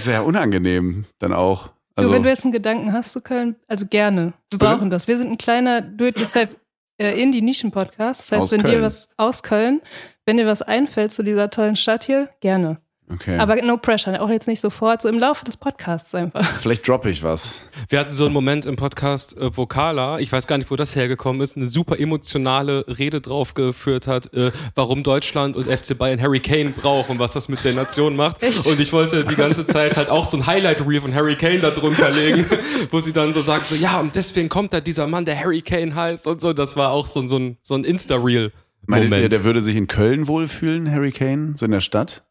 sehr, 0.00 0.24
unangenehm 0.24 1.04
dann 1.18 1.32
auch. 1.32 1.70
Also, 1.94 2.10
du, 2.10 2.14
wenn 2.14 2.22
du 2.22 2.28
jetzt 2.28 2.44
einen 2.44 2.52
Gedanken 2.52 2.92
hast 2.92 3.12
zu 3.12 3.20
Köln, 3.20 3.56
also 3.66 3.86
gerne. 3.86 4.32
Wir 4.50 4.58
Bitte? 4.58 4.64
brauchen 4.64 4.90
das. 4.90 5.08
Wir 5.08 5.16
sind 5.18 5.30
ein 5.30 5.38
kleiner 5.38 5.80
Do-it-yourself 5.80 6.56
äh, 6.98 7.20
Indie-Nischen-Podcast. 7.20 8.20
Das 8.20 8.32
heißt, 8.32 8.42
Aus 8.42 8.52
wenn 8.52 8.60
dir 8.60 8.72
Köln. 8.72 8.82
was 8.82 9.08
aus 9.16 9.42
Köln, 9.42 9.80
wenn 10.26 10.36
dir 10.36 10.46
was 10.46 10.62
einfällt 10.62 11.12
zu 11.12 11.22
dieser 11.22 11.50
tollen 11.50 11.76
Stadt 11.76 12.04
hier, 12.04 12.28
gerne. 12.40 12.78
Okay. 13.12 13.38
Aber 13.38 13.56
no 13.62 13.76
pressure, 13.76 14.20
auch 14.22 14.28
jetzt 14.30 14.46
nicht 14.48 14.60
sofort, 14.60 15.02
so 15.02 15.08
im 15.08 15.18
Laufe 15.18 15.44
des 15.44 15.56
Podcasts 15.56 16.14
einfach. 16.14 16.44
Vielleicht 16.60 16.86
droppe 16.86 17.10
ich 17.10 17.22
was. 17.22 17.60
Wir 17.88 18.00
hatten 18.00 18.10
so 18.12 18.24
einen 18.24 18.34
Moment 18.34 18.66
im 18.66 18.76
Podcast, 18.76 19.36
äh, 19.38 19.50
wo 19.56 19.66
Carla, 19.66 20.18
ich 20.18 20.30
weiß 20.32 20.46
gar 20.46 20.58
nicht, 20.58 20.70
wo 20.70 20.76
das 20.76 20.94
hergekommen 20.96 21.40
ist, 21.42 21.56
eine 21.56 21.66
super 21.66 21.98
emotionale 21.98 22.84
Rede 22.88 23.20
drauf 23.20 23.54
geführt 23.54 24.06
hat, 24.06 24.32
äh, 24.34 24.50
warum 24.74 25.02
Deutschland 25.02 25.56
und 25.56 25.66
FC 25.66 25.96
Bayern 25.96 26.20
Harry 26.20 26.40
Kane 26.40 26.70
brauchen, 26.70 27.18
was 27.18 27.32
das 27.32 27.48
mit 27.48 27.64
der 27.64 27.74
Nation 27.74 28.16
macht. 28.16 28.42
Echt? 28.42 28.66
Und 28.66 28.78
ich 28.80 28.92
wollte 28.92 29.24
die 29.24 29.36
ganze 29.36 29.66
Zeit 29.66 29.96
halt 29.96 30.08
auch 30.10 30.26
so 30.26 30.36
ein 30.36 30.46
Highlight-Reel 30.46 31.00
von 31.00 31.14
Harry 31.14 31.36
Kane 31.36 31.60
da 31.60 31.70
drunter 31.70 32.10
legen, 32.10 32.46
wo 32.90 33.00
sie 33.00 33.12
dann 33.12 33.32
so 33.32 33.40
sagt, 33.40 33.66
so, 33.66 33.74
ja, 33.74 34.00
und 34.00 34.14
deswegen 34.14 34.48
kommt 34.48 34.72
da 34.72 34.80
dieser 34.80 35.06
Mann, 35.06 35.24
der 35.24 35.38
Harry 35.38 35.62
Kane 35.62 35.94
heißt 35.94 36.26
und 36.26 36.40
so. 36.40 36.52
Das 36.52 36.76
war 36.76 36.90
auch 36.90 37.06
so, 37.06 37.20
ein- 37.20 37.28
so 37.28 37.38
ein, 37.38 37.56
so 37.62 37.74
ein 37.74 37.84
Insta-Reel. 37.84 38.52
Meint 38.86 39.04
ihr, 39.04 39.10
Moment. 39.10 39.32
der 39.32 39.44
würde 39.44 39.62
sich 39.62 39.76
in 39.76 39.86
Köln 39.86 40.28
wohlfühlen, 40.28 40.90
Harry 40.90 41.12
Kane, 41.12 41.52
so 41.56 41.66
in 41.66 41.72
der 41.72 41.80
Stadt? 41.80 42.24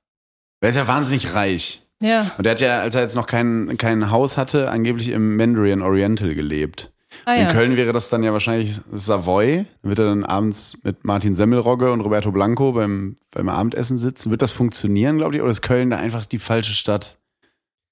Er 0.62 0.70
ist 0.70 0.76
ja 0.76 0.88
wahnsinnig 0.88 1.34
reich. 1.34 1.84
Ja. 2.00 2.32
Und 2.38 2.46
der 2.46 2.52
hat 2.52 2.62
ja, 2.62 2.80
als 2.82 2.96
er 2.96 3.02
jetzt 3.02 3.16
noch 3.16 3.28
kein, 3.28 3.76
kein 3.78 4.12
Haus 4.12 4.38
hatte, 4.38 4.70
angeblich 4.70 5.10
im 5.10 5.36
Mandarin 5.36 5.82
Oriental 5.82 6.36
gelebt. 6.36 6.92
Ah, 7.26 7.36
In 7.36 7.44
ja. 7.48 7.52
Köln 7.52 7.76
wäre 7.78 7.94
das 7.94 8.10
dann 8.10 8.24
ja 8.24 8.34
wahrscheinlich 8.34 8.80
Savoy. 8.92 9.66
Dann 9.82 9.90
wird 9.90 10.00
er 10.00 10.06
dann 10.06 10.24
abends 10.24 10.80
mit 10.84 11.04
Martin 11.06 11.36
Semmelrogge 11.36 11.92
und 11.92 12.02
Roberto 12.02 12.32
Blanco 12.32 12.74
beim, 12.74 13.18
beim 13.32 13.50
Abendessen 13.50 13.98
sitzen. 13.98 14.30
Wird 14.30 14.42
das 14.42 14.52
funktionieren, 14.52 15.18
glaubt 15.18 15.36
ihr? 15.36 15.44
Oder 15.44 15.52
ist 15.52 15.62
Köln 15.62 15.90
da 15.90 15.98
einfach 15.98 16.26
die 16.26 16.40
falsche 16.40 16.74
Stadt 16.74 17.18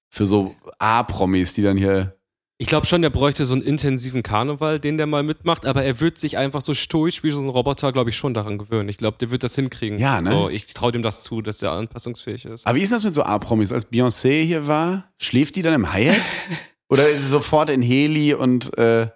für 0.10 0.26
so 0.26 0.56
A-Promis, 0.80 1.54
die 1.54 1.62
dann 1.62 1.78
hier. 1.78 2.15
Ich 2.58 2.68
glaube 2.68 2.86
schon, 2.86 3.02
der 3.02 3.10
bräuchte 3.10 3.44
so 3.44 3.54
einen 3.54 3.64
intensiven 3.64 4.24
Karneval, 4.24 4.80
den 4.80 4.98
der 4.98 5.08
mal 5.08 5.24
mitmacht, 5.24 5.66
aber 5.66 5.84
er 5.84 6.00
wird 6.00 6.18
sich 6.18 6.38
einfach 6.38 6.62
so 6.62 6.74
stoisch 6.74 7.22
wie 7.22 7.32
so 7.32 7.42
ein 7.42 7.50
Roboter, 7.50 7.92
glaube 7.92 8.12
ich, 8.12 8.16
schon 8.16 8.34
daran 8.34 8.58
gewöhnen. 8.58 8.88
Ich 8.88 8.96
glaube, 8.96 9.18
der 9.18 9.30
wird 9.30 9.44
das 9.44 9.56
hinkriegen. 9.56 10.00
Ja, 10.00 10.22
ne? 10.22 10.30
So, 10.30 10.50
ich 10.50 10.74
traue 10.74 10.94
dem 10.94 11.02
das 11.02 11.22
zu, 11.22 11.42
dass 11.42 11.58
der 11.58 11.72
anpassungsfähig 11.72 12.46
ist. 12.46 12.66
Aber 12.66 12.78
wie 12.78 12.82
ist 12.82 12.94
das 12.94 13.04
mit 13.04 13.14
so 13.14 13.24
A-Promis? 13.24 13.74
Als 13.74 13.92
Beyoncé 13.92 14.42
hier 14.44 14.68
war, 14.68 15.10
schläft 15.18 15.58
die 15.58 15.64
dann 15.64 15.74
im 15.74 15.94
Hyatt? 15.94 16.16
Oder 16.88 17.22
sofort 17.22 17.70
in 17.70 17.82
Heli 17.82 18.34
und 18.34 18.78
äh, 18.78 19.08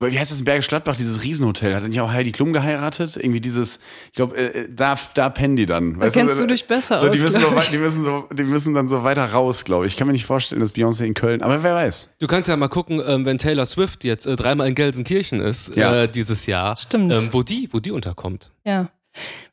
wie 0.00 0.18
heißt 0.18 0.30
das 0.30 0.40
in 0.40 0.44
Bergisch 0.44 0.68
Gladbach, 0.68 0.96
dieses 0.96 1.22
Riesenhotel? 1.22 1.74
Hat 1.74 1.82
dann 1.82 1.88
nicht 1.90 2.00
auch 2.00 2.10
Heidi 2.12 2.30
Klum 2.32 2.52
geheiratet? 2.52 3.16
Irgendwie 3.16 3.40
dieses, 3.40 3.80
ich 4.08 4.12
glaube, 4.12 4.36
äh, 4.36 4.68
da, 4.70 4.98
da 5.14 5.30
pennen 5.30 5.56
die 5.56 5.64
dann. 5.66 5.94
Da 5.94 6.00
Weißt 6.00 6.16
kennst 6.16 6.38
du 6.38 6.44
äh, 6.44 6.48
dich 6.48 6.66
besser 6.66 6.98
so, 6.98 7.08
die, 7.08 7.18
aus, 7.18 7.32
müssen 7.32 7.40
so, 7.40 7.50
die, 7.72 7.78
müssen 7.78 8.02
so, 8.02 8.28
die 8.32 8.42
müssen 8.42 8.74
dann 8.74 8.88
so 8.88 9.02
weiter 9.04 9.24
raus, 9.24 9.64
glaube 9.64 9.86
ich. 9.86 9.94
Ich 9.94 9.96
kann 9.96 10.06
mir 10.06 10.12
nicht 10.12 10.26
vorstellen, 10.26 10.60
dass 10.60 10.74
Beyoncé 10.74 11.04
in 11.04 11.14
Köln, 11.14 11.40
aber 11.42 11.62
wer 11.62 11.74
weiß. 11.74 12.16
Du 12.18 12.26
kannst 12.26 12.48
ja 12.48 12.56
mal 12.56 12.68
gucken, 12.68 13.00
ähm, 13.06 13.24
wenn 13.24 13.38
Taylor 13.38 13.64
Swift 13.66 14.04
jetzt 14.04 14.26
äh, 14.26 14.36
dreimal 14.36 14.68
in 14.68 14.74
Gelsenkirchen 14.74 15.40
ist 15.40 15.74
Ja. 15.76 16.02
äh, 16.02 16.08
dieses 16.08 16.46
Jahr, 16.46 16.76
Stimmt. 16.76 17.16
Ähm, 17.16 17.28
wo 17.32 17.42
die, 17.42 17.68
wo 17.72 17.80
die 17.80 17.90
unterkommt. 17.92 18.50
Ja. 18.64 18.90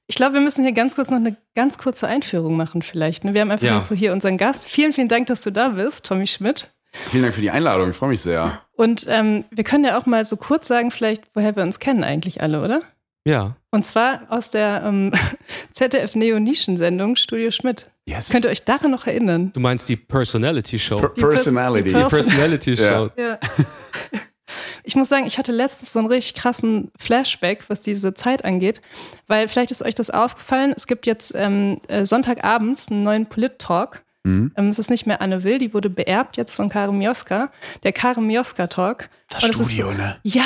Ich 0.08 0.16
glaube, 0.16 0.34
wir 0.34 0.42
müssen 0.42 0.64
hier 0.64 0.74
ganz 0.74 0.96
kurz 0.96 1.10
noch 1.10 1.18
eine 1.18 1.38
ganz 1.56 1.78
kurze 1.78 2.08
Einführung 2.08 2.58
machen, 2.58 2.82
vielleicht. 2.82 3.24
ne? 3.24 3.34
Wir 3.34 3.42
haben 3.42 3.52
einfach 3.52 3.66
Ja. 3.68 3.78
jetzt 3.78 3.88
so 3.88 3.96
hier 3.96 4.12
unseren 4.12 4.38
Gast. 4.38 4.68
Vielen, 4.68 4.92
vielen 4.92 5.08
Dank, 5.08 5.28
dass 5.28 5.44
du 5.44 5.52
da 5.52 5.70
bist, 5.70 6.04
Tommy 6.06 6.28
Schmidt. 6.28 6.74
Vielen 6.92 7.24
Dank 7.24 7.34
für 7.36 7.42
die 7.42 7.52
Einladung, 7.52 7.90
ich 7.92 7.96
freue 7.96 8.10
mich 8.10 8.22
sehr. 8.22 8.62
Und 8.74 9.06
ähm, 9.10 9.46
wir 9.52 9.64
können 9.64 9.84
ja 9.86 9.98
auch 9.98 10.06
mal 10.06 10.26
so 10.26 10.36
kurz 10.38 10.68
sagen, 10.68 10.92
vielleicht, 10.92 11.24
woher 11.34 11.56
wir 11.56 11.64
uns 11.64 11.80
kennen 11.80 12.04
eigentlich 12.04 12.42
alle, 12.42 12.62
oder? 12.64 12.82
Ja. 13.26 13.56
Und 13.70 13.84
zwar 13.86 14.22
aus 14.30 14.52
der 14.52 14.82
ähm, 14.86 15.12
ZDF-Neo-Nischen-Sendung 15.72 17.16
Studio 17.16 17.52
Schmidt. 17.52 17.92
Yes. 18.08 18.30
Könnt 18.32 18.46
ihr 18.46 18.52
euch 18.52 18.66
daran 18.66 18.92
noch 18.92 19.08
erinnern? 19.08 19.52
Du 19.54 19.60
meinst 19.60 19.88
die 19.90 19.96
Personality 19.96 20.80
Show. 20.80 20.98
Per 20.98 21.10
Die 21.10 21.22
Pers- 21.22 21.30
Personality. 21.30 21.90
die 21.90 21.96
Pers- 21.96 22.10
Personality 22.10 22.76
Show. 22.78 23.10
Ja. 23.16 23.24
Ja. 23.24 23.40
Ich 24.84 24.96
muss 24.96 25.08
sagen, 25.10 25.28
ich 25.28 25.38
hatte 25.38 25.52
letztens 25.52 25.94
so 25.94 26.00
einen 26.00 26.08
richtig 26.08 26.34
krassen 26.34 26.92
Flashback, 26.98 27.66
was 27.70 27.82
diese 27.82 28.14
Zeit 28.16 28.44
angeht, 28.44 28.82
weil 29.28 29.48
vielleicht 29.48 29.72
ist 29.72 29.84
euch 29.84 29.94
das 29.94 30.10
aufgefallen, 30.10 30.74
es 30.76 30.88
gibt 30.88 31.06
jetzt 31.06 31.34
ähm, 31.36 31.80
äh, 31.88 32.04
Sonntagabends 32.04 32.90
einen 32.90 33.04
neuen 33.04 33.28
Polit-Talk. 33.28 34.02
Mhm. 34.24 34.52
Ähm, 34.56 34.68
es 34.68 34.80
ist 34.80 34.90
nicht 34.90 35.08
mehr 35.08 35.22
Anne 35.22 35.44
Will, 35.44 35.58
die 35.58 35.74
wurde 35.74 35.90
beerbt 35.90 36.38
jetzt 36.38 36.56
von 36.56 36.70
Karim 36.70 36.98
Mioska. 37.00 37.52
Der 37.84 37.92
Karim 37.92 38.28
Mioska-Talk. 38.28 39.10
Das 39.32 39.44
Und 39.46 39.54
Studio, 39.54 39.88
so, 39.92 39.98
ne? 39.98 40.18
Ja, 40.24 40.44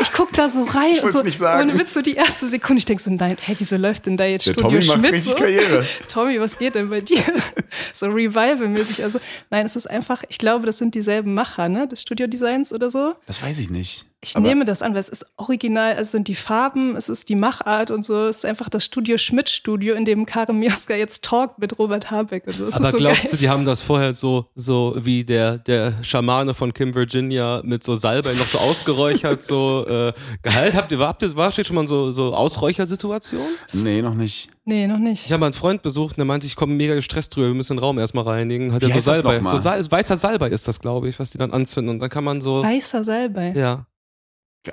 ich 0.00 0.12
guck 0.12 0.32
da 0.32 0.48
so 0.48 0.62
rein 0.64 0.92
Ich 0.92 1.02
und 1.02 1.10
so, 1.12 1.22
nicht 1.22 1.38
sagen. 1.38 1.70
ohne 1.70 1.78
Witz, 1.78 1.94
so 1.94 2.02
die 2.02 2.14
erste 2.14 2.46
Sekunde, 2.46 2.78
ich 2.78 2.84
denk 2.84 3.00
so, 3.00 3.10
nein, 3.10 3.36
hey, 3.40 3.56
wieso 3.58 3.76
läuft 3.76 4.06
denn 4.06 4.16
da 4.16 4.24
jetzt 4.24 4.46
Der 4.46 4.52
Studio 4.52 4.68
Tommy 4.80 4.86
macht 4.86 4.98
Schmidt 4.98 5.12
richtig 5.12 5.30
so? 5.32 5.36
Karriere. 5.38 5.86
Tommy, 6.08 6.40
was 6.40 6.58
geht 6.58 6.74
denn 6.74 6.90
bei 6.90 7.00
dir? 7.00 7.22
so 7.92 8.06
Revival-mäßig. 8.06 9.02
Also, 9.02 9.18
nein, 9.50 9.66
es 9.66 9.76
ist 9.76 9.88
einfach, 9.88 10.22
ich 10.28 10.38
glaube, 10.38 10.66
das 10.66 10.78
sind 10.78 10.94
dieselben 10.94 11.34
Macher, 11.34 11.68
ne, 11.68 11.88
des 11.88 12.02
Studiodesigns 12.02 12.72
oder 12.72 12.90
so. 12.90 13.14
Das 13.26 13.42
weiß 13.42 13.58
ich 13.58 13.70
nicht. 13.70 14.06
Ich 14.20 14.34
Aber- 14.36 14.46
nehme 14.48 14.64
das 14.64 14.82
an, 14.82 14.94
weil 14.94 15.00
es 15.00 15.08
ist 15.08 15.24
original, 15.36 15.96
es 15.96 16.10
sind 16.10 16.26
die 16.26 16.34
Farben, 16.34 16.96
es 16.96 17.08
ist 17.08 17.28
die 17.28 17.36
Machart 17.36 17.92
und 17.92 18.04
so. 18.04 18.26
Es 18.26 18.38
ist 18.38 18.44
einfach 18.46 18.68
das 18.68 18.84
Studio 18.84 19.16
Schmidt-Studio, 19.16 19.94
in 19.94 20.04
dem 20.04 20.26
Karin 20.26 20.58
Mioska 20.58 20.94
jetzt 20.94 21.22
talkt 21.22 21.60
mit 21.60 21.78
Robert 21.78 22.10
Habeck. 22.10 22.44
Und 22.48 22.54
so. 22.56 22.66
Es 22.66 22.74
Aber 22.74 22.86
ist 22.86 22.92
so 22.92 22.98
glaubst 22.98 23.22
geil. 23.22 23.30
du, 23.30 23.36
die 23.36 23.48
haben 23.48 23.64
das 23.64 23.80
vorher 23.80 24.16
so, 24.16 24.46
so 24.56 24.96
wie 25.00 25.22
der, 25.24 25.58
der 25.58 25.94
Schamane 26.02 26.52
von 26.54 26.74
Kim 26.74 26.96
Virginia 26.96 27.60
mit 27.64 27.84
so 27.84 27.94
Salbei 28.22 28.38
noch 28.38 28.46
so 28.46 28.58
ausgeräuchert, 28.58 29.44
so 29.44 29.86
äh, 29.88 30.12
geheilt? 30.42 30.74
Habt 30.74 30.90
ihr, 30.92 30.98
habt 30.98 31.22
ihr, 31.22 31.36
war 31.36 31.52
steht 31.52 31.66
schon 31.66 31.76
mal 31.76 31.86
so, 31.86 32.10
so 32.10 32.34
Ausräuchersituation? 32.34 33.46
Nee, 33.72 34.02
noch 34.02 34.14
nicht. 34.14 34.50
Nee, 34.64 34.86
noch 34.86 34.98
nicht. 34.98 35.26
Ich 35.26 35.32
habe 35.32 35.40
mal 35.40 35.46
einen 35.46 35.52
Freund 35.54 35.82
besucht 35.82 36.12
und 36.12 36.18
der 36.18 36.24
meinte, 36.24 36.46
ich 36.46 36.56
komme 36.56 36.74
mega 36.74 36.94
gestresst 36.94 37.34
drüber, 37.36 37.48
wir 37.48 37.54
müssen 37.54 37.76
den 37.76 37.80
Raum 37.80 37.98
erstmal 37.98 38.24
reinigen. 38.24 38.72
Hat 38.72 38.82
er 38.82 38.90
so 38.90 39.00
Salbei. 39.00 39.40
So 39.44 39.56
Sal 39.56 39.84
weißer 39.90 40.16
Salbei 40.16 40.48
ist 40.48 40.66
das, 40.66 40.80
glaube 40.80 41.08
ich, 41.08 41.18
was 41.18 41.30
die 41.30 41.38
dann 41.38 41.52
anzünden. 41.52 41.94
Und 41.94 42.00
dann 42.00 42.10
kann 42.10 42.24
man 42.24 42.40
so. 42.40 42.62
Weißer 42.62 43.04
Salbei. 43.04 43.52
Ja. 43.56 43.86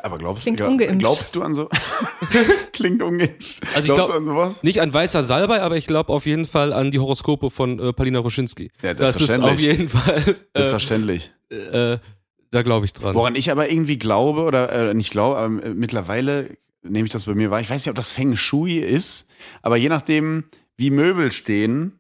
Aber 0.04 0.18
glaubst, 0.18 0.44
Klingt 0.44 0.58
glaub, 0.58 0.72
ungeimpft. 0.72 1.00
glaubst 1.00 1.36
du 1.36 1.44
an 1.44 1.54
so? 1.54 1.70
Klingt 2.74 3.02
ungeimpft. 3.02 3.62
Also 3.75 3.80
ich 3.80 3.86
glaubst 3.86 3.96
glaub- 3.96 4.10
du 4.10 4.14
an 4.18 4.25
sowas? 4.25 4.64
Nicht 4.64 4.82
an 4.82 4.94
weißer 4.94 5.24
Salbei, 5.24 5.62
aber 5.62 5.78
ich 5.78 5.88
glaube 5.88 6.12
auf 6.12 6.25
jeden 6.25 6.46
Fall 6.46 6.74
an 6.74 6.92
die 6.92 7.00
Horoskope 7.00 7.50
von 7.50 7.80
äh, 7.80 7.94
Palina 7.94 8.20
Roschinski. 8.20 8.72
Ja, 8.82 8.94
das 8.94 9.22
ist 9.22 9.40
auf 9.40 9.60
jeden 9.60 9.88
Fall. 9.88 10.18
Äh, 10.18 10.34
Selbstverständlich. 10.58 11.32
äh, 11.50 11.98
da 12.55 12.62
glaube 12.62 12.85
ich 12.85 12.93
dran. 12.93 13.13
Woran 13.13 13.35
ich 13.35 13.51
aber 13.51 13.69
irgendwie 13.69 13.97
glaube, 13.97 14.43
oder 14.43 14.71
äh, 14.71 14.93
nicht 14.93 15.12
glaube, 15.12 15.38
aber 15.38 15.63
äh, 15.63 15.74
mittlerweile 15.74 16.57
nehme 16.83 17.05
ich 17.05 17.12
das 17.12 17.25
bei 17.25 17.35
mir 17.35 17.51
wahr. 17.51 17.62
Ich 17.62 17.69
weiß 17.69 17.83
nicht, 17.85 17.89
ob 17.89 17.95
das 17.95 18.12
Feng 18.12 18.35
Shui 18.35 18.77
ist, 18.77 19.29
aber 19.62 19.77
je 19.77 19.89
nachdem, 19.89 20.45
wie 20.77 20.91
Möbel 20.91 21.31
stehen, 21.31 22.00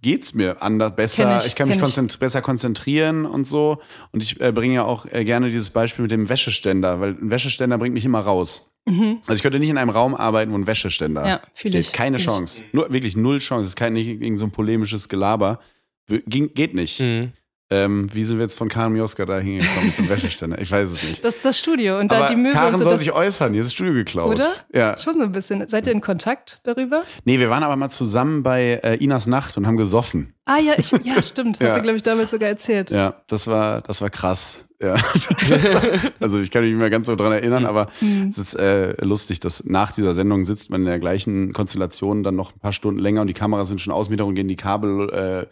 geht's 0.00 0.34
mir 0.34 0.62
anders, 0.62 0.94
besser. 0.94 1.38
Ich, 1.38 1.46
ich, 1.46 1.54
kann 1.54 1.68
mich 1.68 1.78
konzentri 1.78 2.18
besser 2.18 2.42
konzentrieren 2.42 3.24
und 3.24 3.46
so. 3.46 3.78
Und 4.12 4.22
ich 4.22 4.40
äh, 4.40 4.52
bringe 4.52 4.74
ja 4.74 4.84
auch 4.84 5.06
äh, 5.06 5.24
gerne 5.24 5.48
dieses 5.48 5.70
Beispiel 5.70 6.02
mit 6.02 6.10
dem 6.10 6.28
Wäscheständer, 6.28 7.00
weil 7.00 7.10
ein 7.10 7.30
Wäscheständer 7.30 7.78
bringt 7.78 7.94
mich 7.94 8.04
immer 8.04 8.20
raus. 8.20 8.74
Mhm. 8.86 9.20
Also 9.20 9.34
ich 9.34 9.42
könnte 9.42 9.58
nicht 9.58 9.70
in 9.70 9.78
einem 9.78 9.90
Raum 9.90 10.14
arbeiten, 10.14 10.52
wo 10.52 10.58
ein 10.58 10.66
Wäscheständer 10.66 11.26
Ja, 11.26 11.40
steht. 11.54 11.74
ich, 11.74 11.92
Keine 11.92 12.18
ich. 12.18 12.24
Chance. 12.24 12.64
Nur, 12.72 12.92
wirklich 12.92 13.16
null 13.16 13.38
Chance. 13.38 13.64
Es 13.64 13.70
ist 13.70 13.76
kein 13.76 13.94
nicht 13.94 14.08
irgend 14.08 14.38
so 14.38 14.44
ein 14.44 14.50
polemisches 14.50 15.08
Gelaber. 15.08 15.58
Ging, 16.06 16.52
geht 16.52 16.74
nicht. 16.74 17.00
Mhm. 17.00 17.32
Ähm, 17.70 18.12
wie 18.12 18.24
sind 18.24 18.36
wir 18.36 18.42
jetzt 18.42 18.58
von 18.58 18.68
Karin 18.68 18.92
Mioska 18.92 19.24
da 19.24 19.38
hingekommen 19.38 19.92
zum 19.94 20.06
Wäscheständer? 20.08 20.60
Ich 20.60 20.70
weiß 20.70 20.90
es 20.92 21.02
nicht. 21.02 21.24
Das, 21.24 21.40
das 21.40 21.58
Studio 21.58 21.98
und 21.98 22.12
da 22.12 22.18
Aber 22.18 22.26
die 22.26 22.36
Möbel 22.36 22.52
Karin 22.52 22.74
und 22.74 22.78
so. 22.78 22.84
soll 22.84 22.98
sich 22.98 23.10
äußern, 23.12 23.52
hier 23.52 23.62
ist 23.62 23.68
das 23.68 23.74
Studio 23.74 23.94
geklaut. 23.94 24.34
Oder? 24.34 24.48
Ja. 24.72 24.98
Schon 24.98 25.16
so 25.16 25.22
ein 25.22 25.32
bisschen. 25.32 25.66
Seid 25.68 25.86
ihr 25.86 25.92
in 25.94 26.02
Kontakt 26.02 26.60
darüber? 26.64 27.02
Nee, 27.24 27.38
wir 27.38 27.48
waren 27.48 27.62
aber 27.62 27.74
mal 27.76 27.88
zusammen 27.88 28.42
bei 28.42 28.80
äh, 28.84 28.96
Inas 29.02 29.26
Nacht 29.26 29.56
und 29.56 29.66
haben 29.66 29.78
gesoffen. 29.78 30.34
Ah 30.44 30.58
ja, 30.58 30.74
ich, 30.76 30.90
ja, 31.04 31.22
stimmt. 31.22 31.58
Hast 31.58 31.68
Ja. 31.68 31.76
du, 31.76 31.82
glaube 31.82 31.96
ich, 31.96 32.02
damals 32.02 32.30
sogar 32.32 32.50
erzählt. 32.50 32.90
Ja, 32.90 33.14
das 33.28 33.46
war, 33.48 33.80
das 33.80 34.02
war 34.02 34.10
krass. 34.10 34.66
Ja. 34.82 34.96
Also 36.20 36.40
ich 36.40 36.50
kann 36.50 36.62
mich 36.62 36.72
nicht 36.72 36.80
mehr 36.80 36.90
ganz 36.90 37.06
so 37.06 37.16
dran 37.16 37.32
erinnern, 37.32 37.64
aber 37.66 37.88
Hm. 38.00 38.28
es 38.28 38.38
ist 38.38 38.54
äh, 38.54 38.94
lustig, 39.04 39.40
dass 39.40 39.64
nach 39.64 39.92
dieser 39.92 40.14
Sendung 40.14 40.44
sitzt 40.44 40.70
man 40.70 40.80
in 40.82 40.86
der 40.86 40.98
gleichen 40.98 41.52
Konstellation 41.52 42.22
dann 42.22 42.36
noch 42.36 42.54
ein 42.54 42.58
paar 42.60 42.72
Stunden 42.72 43.00
länger 43.00 43.20
und 43.22 43.26
die 43.28 43.34
Kameras 43.34 43.68
sind 43.68 43.80
schon 43.80 43.92
aus, 43.92 44.08
Hintergrund 44.08 44.36
gehen 44.36 44.48
die 44.48 44.56
Kabel, 44.56 45.10
äh, 45.10 45.46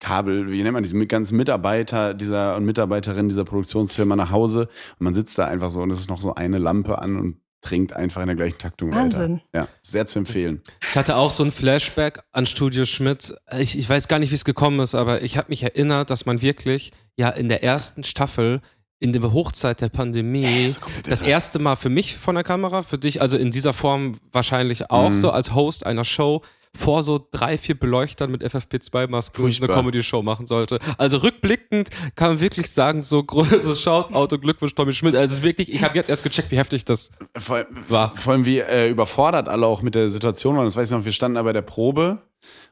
Kabel, 0.00 0.50
wie 0.50 0.62
nennt 0.62 0.74
man 0.74 0.82
diese 0.82 1.06
ganzen 1.06 1.36
Mitarbeiter 1.36 2.12
dieser 2.14 2.56
und 2.56 2.64
Mitarbeiterinnen 2.64 3.28
dieser 3.28 3.44
Produktionsfirma 3.44 4.14
nach 4.16 4.30
Hause 4.30 4.68
und 4.98 5.04
man 5.04 5.14
sitzt 5.14 5.38
da 5.38 5.46
einfach 5.46 5.70
so 5.70 5.80
und 5.80 5.90
es 5.90 5.98
ist 6.00 6.10
noch 6.10 6.20
so 6.20 6.34
eine 6.34 6.58
Lampe 6.58 6.98
an 7.00 7.18
und 7.18 7.36
trinkt 7.62 7.94
einfach 7.94 8.20
in 8.20 8.28
der 8.28 8.36
gleichen 8.36 8.58
Taktung 8.58 8.92
Wahnsinn. 8.92 9.40
weiter. 9.52 9.62
Ja, 9.64 9.68
sehr 9.82 10.06
zu 10.06 10.18
empfehlen. 10.20 10.62
Ich 10.88 10.96
hatte 10.96 11.16
auch 11.16 11.30
so 11.30 11.42
ein 11.42 11.50
Flashback 11.50 12.20
an 12.32 12.46
Studio 12.46 12.84
Schmidt. 12.84 13.34
Ich, 13.58 13.76
ich 13.76 13.88
weiß 13.88 14.06
gar 14.08 14.18
nicht, 14.18 14.30
wie 14.30 14.36
es 14.36 14.44
gekommen 14.44 14.78
ist, 14.80 14.94
aber 14.94 15.22
ich 15.22 15.36
habe 15.36 15.48
mich 15.48 15.62
erinnert, 15.64 16.10
dass 16.10 16.26
man 16.26 16.42
wirklich 16.42 16.92
ja 17.16 17.30
in 17.30 17.48
der 17.48 17.64
ersten 17.64 18.04
Staffel 18.04 18.60
in 18.98 19.12
der 19.12 19.32
Hochzeit 19.32 19.80
der 19.80 19.88
Pandemie 19.88 20.70
so 20.70 20.80
komplett 20.80 21.10
das 21.10 21.22
erste 21.22 21.58
Mal 21.58 21.76
für 21.76 21.88
mich 21.90 22.16
von 22.16 22.34
der 22.34 22.44
Kamera, 22.44 22.82
für 22.82 22.98
dich 22.98 23.20
also 23.20 23.36
in 23.36 23.50
dieser 23.50 23.72
Form 23.72 24.18
wahrscheinlich 24.32 24.90
auch 24.90 25.08
Mhm. 25.10 25.14
so 25.14 25.30
als 25.30 25.52
Host 25.54 25.84
einer 25.86 26.04
Show 26.04 26.42
vor 26.76 27.02
so 27.02 27.26
drei, 27.30 27.58
vier 27.58 27.78
Beleuchtern 27.78 28.30
mit 28.30 28.42
FFP2-Masken 28.44 29.44
eine. 29.44 29.68
Comedy-Show 29.68 30.22
machen 30.22 30.46
sollte. 30.46 30.78
Also 30.98 31.18
rückblickend 31.18 31.90
kann 32.14 32.30
man 32.30 32.40
wirklich 32.40 32.70
sagen, 32.70 33.02
so 33.02 33.22
großes 33.22 33.80
Shoutout 33.82 34.38
Glückwunsch 34.38 34.74
Tommy 34.74 34.92
Schmidt. 34.92 35.14
Also 35.14 35.32
es 35.32 35.38
ist 35.38 35.44
wirklich, 35.44 35.72
ich 35.72 35.82
habe 35.82 35.96
jetzt 35.96 36.08
erst 36.08 36.22
gecheckt, 36.22 36.50
wie 36.50 36.58
heftig 36.58 36.84
das 36.84 37.10
Vor, 37.36 37.66
War. 37.88 38.14
vor 38.16 38.32
allem 38.34 38.44
wie 38.44 38.58
äh, 38.58 38.88
überfordert 38.90 39.48
alle 39.48 39.66
auch 39.66 39.82
mit 39.82 39.94
der 39.94 40.10
Situation 40.10 40.56
waren. 40.56 40.64
Das 40.64 40.76
weiß 40.76 40.90
ich 40.90 40.96
noch, 40.96 41.04
wir 41.04 41.12
standen 41.12 41.36
da 41.36 41.42
bei 41.42 41.52
der 41.52 41.62
Probe 41.62 42.22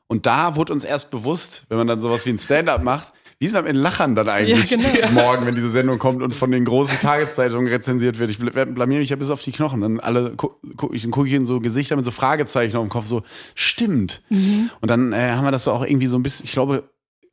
und 0.07 0.27
da 0.27 0.57
wurde 0.57 0.73
uns 0.73 0.85
erst 0.85 1.11
bewusst, 1.11 1.65
wenn 1.69 1.79
man 1.79 1.87
dann 1.87 2.01
sowas 2.01 2.27
wie 2.27 2.31
ein 2.31 2.39
Stand-up 2.39 2.83
macht, 2.83 3.13
wie 3.45 3.49
sind 3.49 3.59
am 3.59 3.67
Ende 3.67 3.83
Lachern 3.83 4.15
dann 4.15 4.27
eigentlich 4.27 4.71
Ja, 4.71 4.79
genau. 4.79 5.11
morgen, 5.13 5.45
wenn 5.45 5.55
diese 5.55 5.69
Sendung 5.69 5.99
kommt 5.99 6.23
und 6.23 6.35
von 6.35 6.51
den 6.51 6.65
großen 6.65 6.99
Tageszeitungen 7.01 7.69
rezensiert 7.69 8.19
wird. 8.19 8.31
Ich 8.31 8.39
bl- 8.39 8.65
blamier 8.65 8.99
mich 9.01 9.11
ja 9.11 9.17
bis 9.17 9.29
auf 9.29 9.43
die 9.43 9.53
Knochen. 9.53 9.83
Dann 9.83 10.01
alle 10.01 10.33
gu 10.35 10.49
gu 10.79 10.89
ich, 10.95 11.11
gucke 11.11 11.29
ich 11.29 11.35
in 11.35 11.45
so 11.45 11.61
Gesichter 11.61 11.95
mit 11.97 12.07
so 12.07 12.11
Fragezeichen 12.11 12.75
auf 12.77 12.85
dem 12.85 12.89
Kopf, 12.89 13.05
so 13.05 13.23
stimmt. 13.55 14.23
Mhm. 14.31 14.71
Und 14.81 14.91
dann 14.91 15.13
äh, 15.13 15.33
haben 15.33 15.45
wir 15.45 15.51
das 15.51 15.65
so 15.65 15.73
auch 15.73 15.85
irgendwie 15.85 16.07
so 16.07 16.17
ein 16.17 16.23
bisschen, 16.23 16.47
ich 16.47 16.53
glaube, 16.53 16.85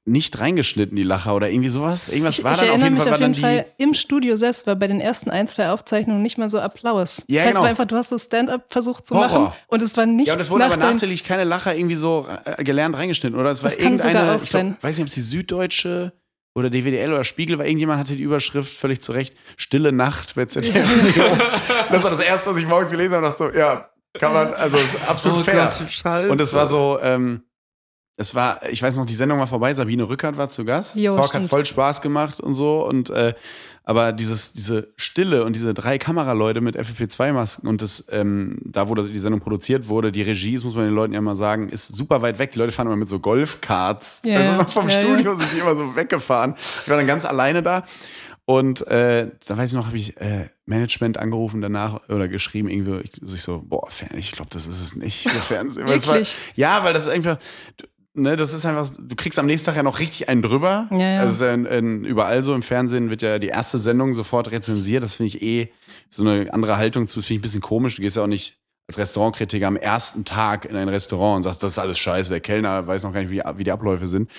nicht 0.05 0.39
reingeschnitten, 0.39 0.95
die 0.95 1.03
Lacher 1.03 1.35
oder 1.35 1.49
irgendwie 1.49 1.69
sowas. 1.69 2.09
Irgendwas 2.09 2.39
Ich, 2.39 2.43
war 2.43 2.53
ich 2.53 2.59
dann 2.59 2.69
auf 2.69 2.81
erinnere 2.81 2.85
jeden 2.87 2.93
mich 2.95 3.03
Fall, 3.03 3.11
war 3.11 3.15
auf 3.17 3.21
dann 3.21 3.33
jeden 3.33 3.49
die. 3.49 3.63
Fall, 3.63 3.65
im 3.77 3.93
Studio 3.93 4.35
selbst 4.35 4.65
war 4.65 4.75
bei 4.75 4.87
den 4.87 4.99
ersten 4.99 5.29
ein, 5.29 5.47
zwei 5.47 5.69
Aufzeichnungen 5.69 6.23
nicht 6.23 6.37
mal 6.39 6.49
so 6.49 6.59
Applaus. 6.59 7.23
Ja, 7.27 7.35
das 7.35 7.45
heißt, 7.45 7.47
genau. 7.47 7.59
es 7.59 7.61
war 7.63 7.69
einfach, 7.69 7.85
du 7.85 7.95
hast 7.95 8.09
so 8.09 8.17
Stand-up 8.17 8.65
versucht 8.69 9.05
zu 9.05 9.15
Horror. 9.15 9.39
machen 9.39 9.53
und 9.67 9.81
es 9.81 9.95
war 9.97 10.05
nichts 10.07 10.27
Ja, 10.29 10.33
und 10.33 10.41
es 10.41 10.49
wurden 10.49 10.63
aber 10.63 10.77
nachträglich 10.77 11.23
keine 11.23 11.43
Lacher 11.43 11.75
irgendwie 11.75 11.95
so 11.97 12.27
äh, 12.45 12.63
gelernt 12.63 12.95
reingeschnitten, 12.97 13.39
oder? 13.39 13.51
Es 13.51 13.61
war 13.61 13.69
Das 13.69 13.77
kann 13.77 13.97
sogar 13.97 14.11
irgendeine, 14.11 14.37
auch 14.37 14.43
ich 14.43 14.49
glaub, 14.49 14.61
sein. 14.61 14.77
weiß 14.81 14.97
nicht, 14.97 15.03
ob 15.03 15.07
es 15.09 15.13
die 15.13 15.21
Süddeutsche 15.21 16.13
oder 16.55 16.69
DWDL 16.69 17.13
oder 17.13 17.23
Spiegel 17.23 17.59
war, 17.59 17.65
irgendjemand 17.65 17.99
hatte 17.99 18.15
die 18.15 18.23
Überschrift 18.23 18.73
völlig 18.75 19.01
zu 19.01 19.11
Recht, 19.11 19.35
Stille 19.55 19.91
Nacht 19.91 20.35
bei 20.35 20.45
ZDF. 20.45 20.75
das 21.91 22.03
war 22.03 22.09
das 22.09 22.19
erste, 22.23 22.49
was 22.49 22.57
ich 22.57 22.67
morgens 22.67 22.91
gelesen 22.91 23.13
habe 23.13 23.25
und 23.27 23.31
dachte 23.39 23.51
so, 23.53 23.57
ja, 23.57 23.89
kann 24.19 24.33
man, 24.33 24.53
also 24.55 24.77
ist 24.77 24.97
absolut 25.07 25.45
fair. 25.45 25.71
scheiße. 25.71 26.29
Und 26.29 26.41
es 26.41 26.53
war 26.53 26.67
so, 26.67 26.99
ähm, 27.01 27.43
es 28.21 28.35
war, 28.35 28.61
ich 28.69 28.81
weiß 28.81 28.95
noch, 28.97 29.05
die 29.05 29.13
Sendung 29.13 29.39
war 29.39 29.47
vorbei, 29.47 29.73
Sabine 29.73 30.07
Rückert 30.07 30.37
war 30.37 30.47
zu 30.47 30.63
Gast. 30.63 30.95
Jo, 30.95 31.15
Talk 31.15 31.25
hat 31.25 31.29
stimmt. 31.29 31.49
voll 31.49 31.65
Spaß 31.65 32.01
gemacht 32.01 32.39
und 32.39 32.55
so. 32.55 32.85
Und 32.85 33.09
äh, 33.09 33.33
aber 33.83 34.13
dieses, 34.13 34.53
diese 34.53 34.89
Stille 34.95 35.43
und 35.43 35.55
diese 35.55 35.73
drei 35.73 35.97
Kameraleute 35.97 36.61
mit 36.61 36.77
FFP2-Masken 36.77 37.67
und 37.67 37.81
das, 37.81 38.07
ähm, 38.11 38.59
da 38.63 38.87
wo 38.87 38.95
die 38.95 39.19
Sendung 39.19 39.41
produziert 39.41 39.87
wurde, 39.87 40.11
die 40.11 40.21
Regie, 40.21 40.53
das 40.53 40.63
muss 40.63 40.75
man 40.75 40.85
den 40.85 40.93
Leuten 40.93 41.13
ja 41.13 41.21
mal 41.21 41.35
sagen, 41.35 41.67
ist 41.67 41.95
super 41.95 42.21
weit 42.21 42.37
weg. 42.37 42.51
Die 42.51 42.59
Leute 42.59 42.71
fahren 42.71 42.87
immer 42.87 42.95
mit 42.95 43.09
so 43.09 43.19
Golfkarts. 43.19 44.21
Ja, 44.23 44.37
also 44.37 44.71
vom 44.71 44.87
ja. 44.87 44.99
Studio 44.99 45.35
sind 45.35 45.51
die 45.53 45.59
immer 45.59 45.75
so 45.75 45.95
weggefahren. 45.95 46.53
Ich 46.83 46.89
war 46.89 46.97
dann 46.97 47.07
ganz 47.07 47.25
alleine 47.25 47.63
da. 47.63 47.83
Und 48.45 48.85
äh, 48.87 49.31
da 49.47 49.57
weiß 49.57 49.71
ich 49.71 49.75
noch, 49.75 49.87
habe 49.87 49.97
ich 49.97 50.17
äh, 50.17 50.49
Management 50.65 51.17
angerufen 51.17 51.61
danach 51.61 52.07
oder 52.09 52.27
geschrieben, 52.27 52.69
irgendwie, 52.69 52.99
ich, 53.01 53.11
so 53.23 53.35
ich 53.35 53.41
so, 53.41 53.63
boah, 53.65 53.87
ich 54.15 54.31
glaube, 54.31 54.49
das 54.51 54.67
ist 54.67 54.81
es 54.81 54.95
nicht, 54.95 55.25
der 55.25 55.33
Fernsehen. 55.33 55.87
Es 55.87 56.07
war, 56.07 56.15
Wirklich? 56.15 56.35
ja, 56.55 56.83
weil 56.83 56.93
das 56.93 57.05
ist 57.05 57.11
einfach, 57.11 57.37
ne, 58.13 58.35
das 58.35 58.53
ist 58.53 58.65
einfach, 58.65 58.89
du 58.99 59.15
kriegst 59.15 59.39
am 59.39 59.45
nächsten 59.45 59.67
Tag 59.67 59.75
ja 59.75 59.83
noch 59.83 59.99
richtig 59.99 60.29
einen 60.29 60.41
drüber. 60.41 60.87
Ja, 60.91 60.97
ja. 60.97 61.19
Also 61.19 61.29
es 61.29 61.35
ist 61.35 61.41
ja 61.41 61.53
in, 61.53 61.65
in, 61.65 62.05
überall 62.05 62.43
so 62.43 62.53
im 62.53 62.61
Fernsehen 62.61 63.09
wird 63.09 63.21
ja 63.21 63.39
die 63.39 63.47
erste 63.47 63.79
Sendung 63.79 64.13
sofort 64.13 64.51
rezensiert. 64.51 65.03
Das 65.03 65.15
finde 65.15 65.27
ich 65.29 65.41
eh 65.41 65.71
so 66.09 66.27
eine 66.27 66.53
andere 66.53 66.77
Haltung 66.77 67.07
zu. 67.07 67.19
Das 67.19 67.27
finde 67.27 67.35
ich 67.35 67.39
ein 67.39 67.43
bisschen 67.43 67.61
komisch. 67.61 67.95
Du 67.95 68.01
gehst 68.01 68.15
ja 68.15 68.23
auch 68.23 68.27
nicht 68.27 68.57
als 68.87 68.97
Restaurantkritiker 68.97 69.67
am 69.67 69.77
ersten 69.77 70.25
Tag 70.25 70.65
in 70.65 70.75
ein 70.75 70.89
Restaurant 70.89 71.37
und 71.37 71.43
sagst, 71.43 71.63
das 71.63 71.73
ist 71.73 71.79
alles 71.79 71.99
scheiße. 71.99 72.31
Der 72.31 72.41
Kellner 72.41 72.87
weiß 72.87 73.03
noch 73.03 73.13
gar 73.13 73.21
nicht, 73.21 73.31
wie, 73.31 73.41
wie 73.55 73.63
die 73.63 73.71
Abläufe 73.71 74.07
sind. 74.07 74.29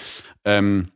Ähm, 0.45 0.89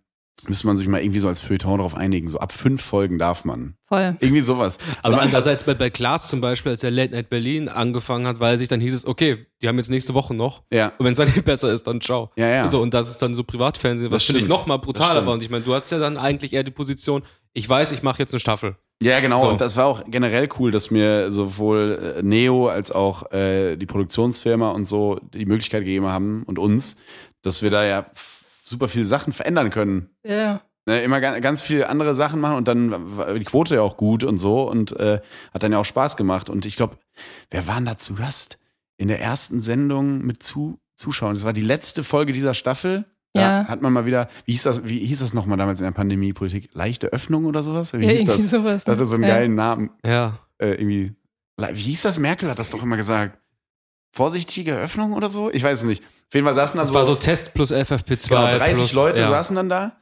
müsste 0.49 0.67
man 0.67 0.77
sich 0.77 0.87
mal 0.87 1.01
irgendwie 1.03 1.21
so 1.21 1.29
als 1.29 1.41
Feuilleton 1.41 1.79
darauf 1.79 1.95
einigen. 1.95 2.29
So 2.29 2.39
ab 2.39 2.53
fünf 2.53 2.83
Folgen 2.83 3.19
darf 3.19 3.45
man. 3.45 3.77
Voll. 3.89 4.17
Irgendwie 4.21 4.41
sowas. 4.41 4.79
Aber 5.03 5.21
andererseits 5.21 5.65
bei, 5.65 5.75
bei 5.75 5.91
Klaas 5.91 6.29
zum 6.29 6.41
Beispiel, 6.41 6.73
als 6.73 6.83
er 6.85 6.91
Late 6.91 7.13
Night 7.13 7.31
Berlin 7.31 7.69
angefangen 7.69 8.27
hat, 8.27 8.41
weil 8.41 8.59
sich 8.59 8.69
dann 8.69 8.81
hieß 8.81 8.95
es, 8.95 9.07
okay, 9.07 9.47
die 9.63 9.69
haben 9.69 9.79
jetzt 9.79 9.91
nächste 9.91 10.15
Woche 10.15 10.35
noch. 10.35 10.63
Ja. 10.73 10.93
Und 10.99 11.05
wenn 11.07 11.13
es 11.13 11.19
dann 11.19 11.29
nicht 11.29 11.45
besser 11.45 11.73
ist, 11.73 11.87
dann 11.87 12.01
ciao. 12.01 12.31
Ja, 12.37 12.49
ja. 12.49 12.69
So, 12.69 12.81
und 12.83 12.93
das 12.95 13.09
ist 13.09 13.23
dann 13.23 13.35
so 13.35 13.45
Privatfernsehen, 13.45 14.11
was 14.11 14.23
Das 14.23 14.27
finde 14.27 14.41
ich 14.41 14.45
stimmt. 14.45 14.59
noch 14.59 14.67
mal 14.67 14.77
Das 14.77 14.85
brutaler 14.85 15.27
war. 15.27 15.35
Und 15.35 15.43
ich 15.43 15.51
meine, 15.51 15.65
du 15.65 15.75
hattest 15.75 15.93
ja 15.93 15.99
dann 15.99 16.17
eigentlich 16.17 16.53
eher 16.53 16.65
die 16.65 16.71
Position, 16.71 17.23
ich 17.53 17.69
weiß, 17.69 17.93
ich 17.93 18.03
mache 18.03 18.19
jetzt 18.19 18.33
eine 18.33 18.41
Staffel. 18.41 18.77
Ja, 19.03 19.21
genau. 19.21 19.41
So. 19.41 19.49
Und 19.49 19.61
das 19.61 19.77
war 19.77 19.87
auch 19.87 20.03
generell 20.07 20.49
cool, 20.59 20.71
dass 20.71 20.91
mir 20.91 21.33
sowohl 21.33 22.17
äh, 22.19 22.23
Neo 22.23 22.69
als 22.69 22.93
auch 22.93 23.31
äh, 23.33 23.77
die 23.77 23.87
Produktionsfirma 23.87 24.71
und 24.73 24.87
so 24.87 25.19
die 25.35 25.47
Möglichkeit 25.47 25.81
gegeben 25.85 26.07
haben 26.07 26.43
und 26.45 26.59
uns, 26.59 26.97
dass 27.43 27.63
wir 27.63 27.71
da 27.71 27.85
ja 27.85 28.07
super 28.67 28.89
viele 28.89 29.05
Sachen 29.05 29.33
verändern 29.33 29.71
können. 29.71 30.11
Ja. 30.25 30.61
Ne, 30.89 31.03
immer 31.03 31.21
ganz, 31.21 31.41
ganz 31.43 31.63
viele 31.63 31.89
andere 31.89 32.15
Sachen 32.15 32.41
machen 32.41 32.57
und 32.59 32.69
dann 32.69 33.17
war 33.17 33.35
die 33.35 33.45
Quote 33.45 33.75
ja 33.75 33.83
auch 33.83 33.97
gut 33.97 34.23
und 34.23 34.39
so 34.39 34.71
und 34.71 34.93
äh, 35.01 35.21
hat 35.53 35.63
dann 35.65 35.73
ja 35.73 35.79
auch 35.79 35.85
Spaß 35.85 36.17
gemacht. 36.17 36.49
Und 36.49 36.65
ich 36.65 36.77
glaube, 36.77 36.97
wer 37.51 37.67
waren 37.67 37.85
da 37.85 37.99
zu 37.99 38.15
Gast? 38.15 38.59
In 38.99 39.09
der 39.09 39.21
ersten 39.21 39.61
Sendung 39.61 40.23
mit 40.25 40.43
zu 40.43 40.79
Zuschauern. 40.95 41.35
Das 41.35 41.45
war 41.45 41.53
die 41.53 41.61
letzte 41.61 42.03
Folge 42.05 42.33
dieser 42.33 42.55
Staffel. 42.55 43.05
Ja. 43.37 43.67
Hat 43.67 43.83
man 43.83 43.93
mal 43.93 44.07
wieder, 44.07 44.29
wie 44.47 44.53
hieß 44.53 44.63
das, 44.63 44.85
wie 44.87 45.01
hieß 45.01 45.19
das 45.19 45.35
nochmal 45.35 45.59
damals 45.59 45.81
in 45.81 45.85
der 45.85 45.91
Pandemiepolitik? 45.91 46.71
Leichte 46.73 47.09
Öffnung 47.09 47.45
oder 47.45 47.63
sowas? 47.63 47.93
Wie 47.93 48.03
Ja, 48.07 48.13
hieß 48.13 48.25
das? 48.25 48.51
sowas. 48.51 48.85
Das 48.85 48.95
hatte 48.95 49.05
so 49.05 49.17
einen 49.17 49.25
Ja. 49.25 49.29
geilen 49.31 49.55
Namen. 49.55 49.91
Ja. 50.07 50.39
Äh, 50.59 50.71
irgendwie. 50.77 51.15
Wie 51.59 51.81
hieß 51.83 52.03
das? 52.03 52.19
Merkel 52.19 52.49
hat 52.49 52.59
das 52.59 52.71
doch 52.71 52.83
immer 52.83 52.97
gesagt. 52.97 53.39
Vorsichtige 54.11 54.77
Öffnung 54.77 55.13
oder 55.13 55.29
so? 55.31 55.51
Ich 55.51 55.63
weiß 55.63 55.81
es 55.81 55.85
nicht. 55.87 56.03
Auf 56.03 56.35
jeden 56.35 56.47
Fall 56.47 56.55
saßen 56.55 56.77
da 56.79 56.83
Das 56.83 56.91
so, 56.91 56.95
war 56.95 57.05
so 57.05 57.15
Test 57.15 57.55
plus 57.55 57.71
FFP2. 57.73 58.29
genau, 58.29 58.43
30 58.47 58.77
plus, 58.79 58.93
Leute 58.95 59.23
ja. 59.23 59.29
saßen 59.31 59.55
dann 59.57 59.69
da 59.69 59.97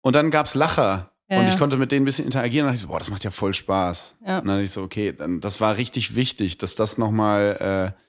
und 0.00 0.14
dann 0.16 0.30
gab's 0.30 0.54
Lacher. 0.54 1.10
Ja, 1.30 1.40
und 1.40 1.48
ich 1.48 1.58
konnte 1.58 1.76
mit 1.76 1.92
denen 1.92 2.02
ein 2.02 2.04
bisschen 2.06 2.24
interagieren 2.24 2.64
und 2.66 2.68
dachte 2.72 2.76
ich 2.76 2.80
so, 2.82 2.88
boah, 2.88 2.98
das 2.98 3.10
macht 3.10 3.22
ja 3.22 3.30
voll 3.30 3.52
Spaß. 3.52 4.16
Ja. 4.26 4.38
Und 4.38 4.46
dann 4.46 4.56
dachte 4.56 4.62
ich 4.62 4.70
so, 4.70 4.82
okay, 4.82 5.12
dann, 5.12 5.40
das 5.40 5.60
war 5.60 5.76
richtig 5.76 6.16
wichtig, 6.16 6.56
dass 6.56 6.74
das 6.74 6.96
nochmal, 6.96 7.92
äh, 7.94 8.00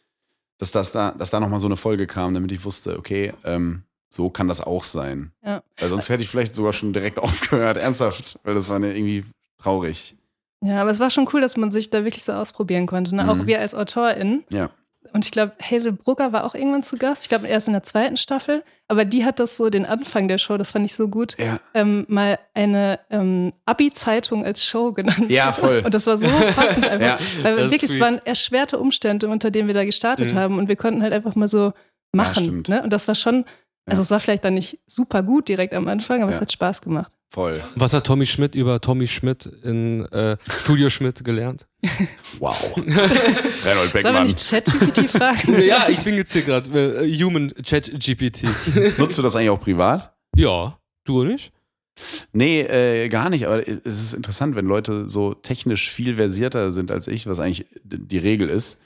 dass 0.58 0.72
das 0.72 0.94
da, 0.94 1.12
dass 1.12 1.29
da 1.29 1.41
nochmal 1.41 1.60
so 1.60 1.65
eine 1.68 1.75
Folge 1.75 2.08
kam, 2.08 2.34
damit 2.34 2.53
ich 2.53 2.63
wusste, 2.63 2.98
okay, 2.98 3.34
ähm, 3.44 3.84
so 4.10 4.29
kann 4.29 4.48
das 4.48 4.62
auch 4.62 4.86
sein. 4.86 5.34
Ja. 5.46 5.62
Weil 5.77 5.89
sonst 5.89 6.08
hätte 6.08 6.24
ich 6.24 6.29
vielleicht 6.29 6.56
sogar 6.56 6.72
schon 6.72 6.94
direkt 6.94 7.18
aufgehört, 7.20 7.75
ernsthaft, 7.75 8.39
weil 8.44 8.56
das 8.56 8.70
war 8.70 8.79
mir 8.79 8.96
irgendwie 8.96 9.25
traurig. 9.62 10.15
Ja, 10.62 10.82
aber 10.82 10.91
es 10.91 11.00
war 11.01 11.10
schon 11.10 11.27
cool, 11.34 11.41
dass 11.41 11.58
man 11.58 11.72
sich 11.74 11.89
da 11.89 12.06
wirklich 12.06 12.24
so 12.24 12.32
ausprobieren 12.32 12.86
konnte. 12.86 13.13
Ne? 13.15 13.29
Auch 13.29 13.36
Mhm. 13.36 13.48
wir 13.48 13.60
als 13.60 13.75
AutorInnen. 13.75 14.46
Ja. 14.50 14.70
Und 15.13 15.25
ich 15.25 15.31
glaube, 15.31 15.53
Hazel 15.61 15.91
Brugger 15.93 16.31
war 16.33 16.43
auch 16.45 16.55
irgendwann 16.55 16.83
zu 16.83 16.97
Gast. 16.97 17.23
Ich 17.23 17.29
glaube, 17.29 17.47
erst 17.47 17.67
in 17.67 17.73
der 17.73 17.83
zweiten 17.83 18.17
Staffel. 18.17 18.63
Aber 18.87 19.05
die 19.05 19.23
hat 19.25 19.39
das 19.39 19.55
so, 19.57 19.69
den 19.69 19.85
Anfang 19.85 20.27
der 20.27 20.37
Show, 20.39 20.57
das 20.57 20.71
fand 20.71 20.85
ich 20.85 20.95
so 20.95 21.07
gut, 21.09 21.37
Ja. 21.37 21.59
ähm, 21.73 22.05
mal 22.07 22.39
eine 22.53 22.99
ähm, 23.11 23.53
Abi-Zeitung 23.65 24.43
als 24.45 24.63
Show 24.65 24.93
genannt. 24.93 25.29
Ja, 25.29 25.51
voll. 25.53 25.81
Und 25.85 25.93
das 25.93 26.07
war 26.07 26.17
so 26.17 26.27
passend 26.27 26.87
einfach. 26.89 27.19
Ja, 27.19 27.43
weil 27.43 27.57
wirklich, 27.71 27.83
es 27.83 27.99
waren 27.99 28.19
erschwerte 28.25 28.79
Umstände, 28.79 29.27
unter 29.29 29.51
denen 29.51 29.67
wir 29.67 29.75
da 29.75 29.85
gestartet 29.85 30.33
Mhm. 30.33 30.37
haben. 30.37 30.57
Und 30.57 30.67
wir 30.69 30.75
konnten 30.75 31.01
halt 31.03 31.13
einfach 31.13 31.35
mal 31.35 31.47
so 31.47 31.73
machen. 32.11 32.43
stimmt. 32.43 32.69
ne? 32.69 32.81
Und 32.81 32.91
das 32.91 33.07
war 33.07 33.15
schon, 33.15 33.45
also 33.85 33.99
Ja. 33.99 34.03
es 34.03 34.11
war 34.11 34.19
vielleicht 34.19 34.43
dann 34.43 34.55
nicht 34.55 34.79
super 34.87 35.21
gut 35.23 35.47
direkt 35.47 35.73
am 35.73 35.87
Anfang, 35.87 36.21
aber 36.21 36.29
es 36.31 36.37
Ja. 36.37 36.41
hat 36.41 36.51
Spaß 36.51 36.81
gemacht. 36.81 37.11
Voll. 37.31 37.63
Was 37.75 37.93
hat 37.93 38.07
Tommy 38.07 38.25
Schmidt 38.25 38.55
über 38.55 38.81
Tommy 38.81 39.05
Schmidt 39.05 39.45
in 39.45 40.03
äh, 40.05 40.38
Studio 40.59 40.89
Schmidt 40.89 41.24
gelernt? 41.24 41.67
Wow. 42.39 42.74
Reinhold 42.77 43.91
Sollen 43.91 43.93
wir 43.93 44.01
Beckmann. 44.01 44.24
nicht 44.25 44.50
ChatGPT 44.50 45.09
fragen? 45.09 45.62
ja, 45.63 45.89
ich 45.89 46.00
bin 46.03 46.15
jetzt 46.15 46.31
hier 46.31 46.43
gerade 46.43 47.03
äh, 47.03 47.21
Human 47.21 47.53
Chat 47.63 47.91
GPT. 48.00 48.43
Nutzt 48.98 49.17
du 49.17 49.21
das 49.21 49.36
eigentlich 49.36 49.50
auch 49.50 49.59
privat? 49.59 50.15
ja, 50.36 50.77
du 51.05 51.24
nicht? 51.24 51.51
Nee, 52.31 52.62
äh, 52.62 53.09
gar 53.09 53.29
nicht. 53.29 53.45
Aber 53.45 53.67
es 53.67 53.79
ist 53.86 54.13
interessant, 54.13 54.55
wenn 54.55 54.65
Leute 54.65 55.09
so 55.09 55.33
technisch 55.33 55.89
viel 55.91 56.15
versierter 56.15 56.71
sind 56.71 56.91
als 56.91 57.07
ich, 57.07 57.27
was 57.27 57.39
eigentlich 57.39 57.65
die 57.83 58.17
Regel 58.19 58.48
ist. 58.48 58.81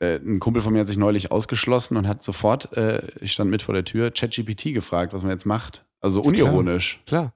Äh, 0.00 0.16
ein 0.16 0.40
Kumpel 0.40 0.62
von 0.62 0.72
mir 0.72 0.80
hat 0.80 0.88
sich 0.88 0.96
neulich 0.96 1.30
ausgeschlossen 1.30 1.96
und 1.96 2.08
hat 2.08 2.22
sofort, 2.22 2.76
äh, 2.76 3.02
ich 3.20 3.32
stand 3.32 3.50
mit 3.50 3.62
vor 3.62 3.74
der 3.74 3.84
Tür, 3.84 4.10
ChatGPT 4.10 4.74
gefragt, 4.74 5.12
was 5.12 5.22
man 5.22 5.30
jetzt 5.30 5.46
macht. 5.46 5.84
Also 6.00 6.20
unironisch. 6.22 7.00
Klar. 7.06 7.32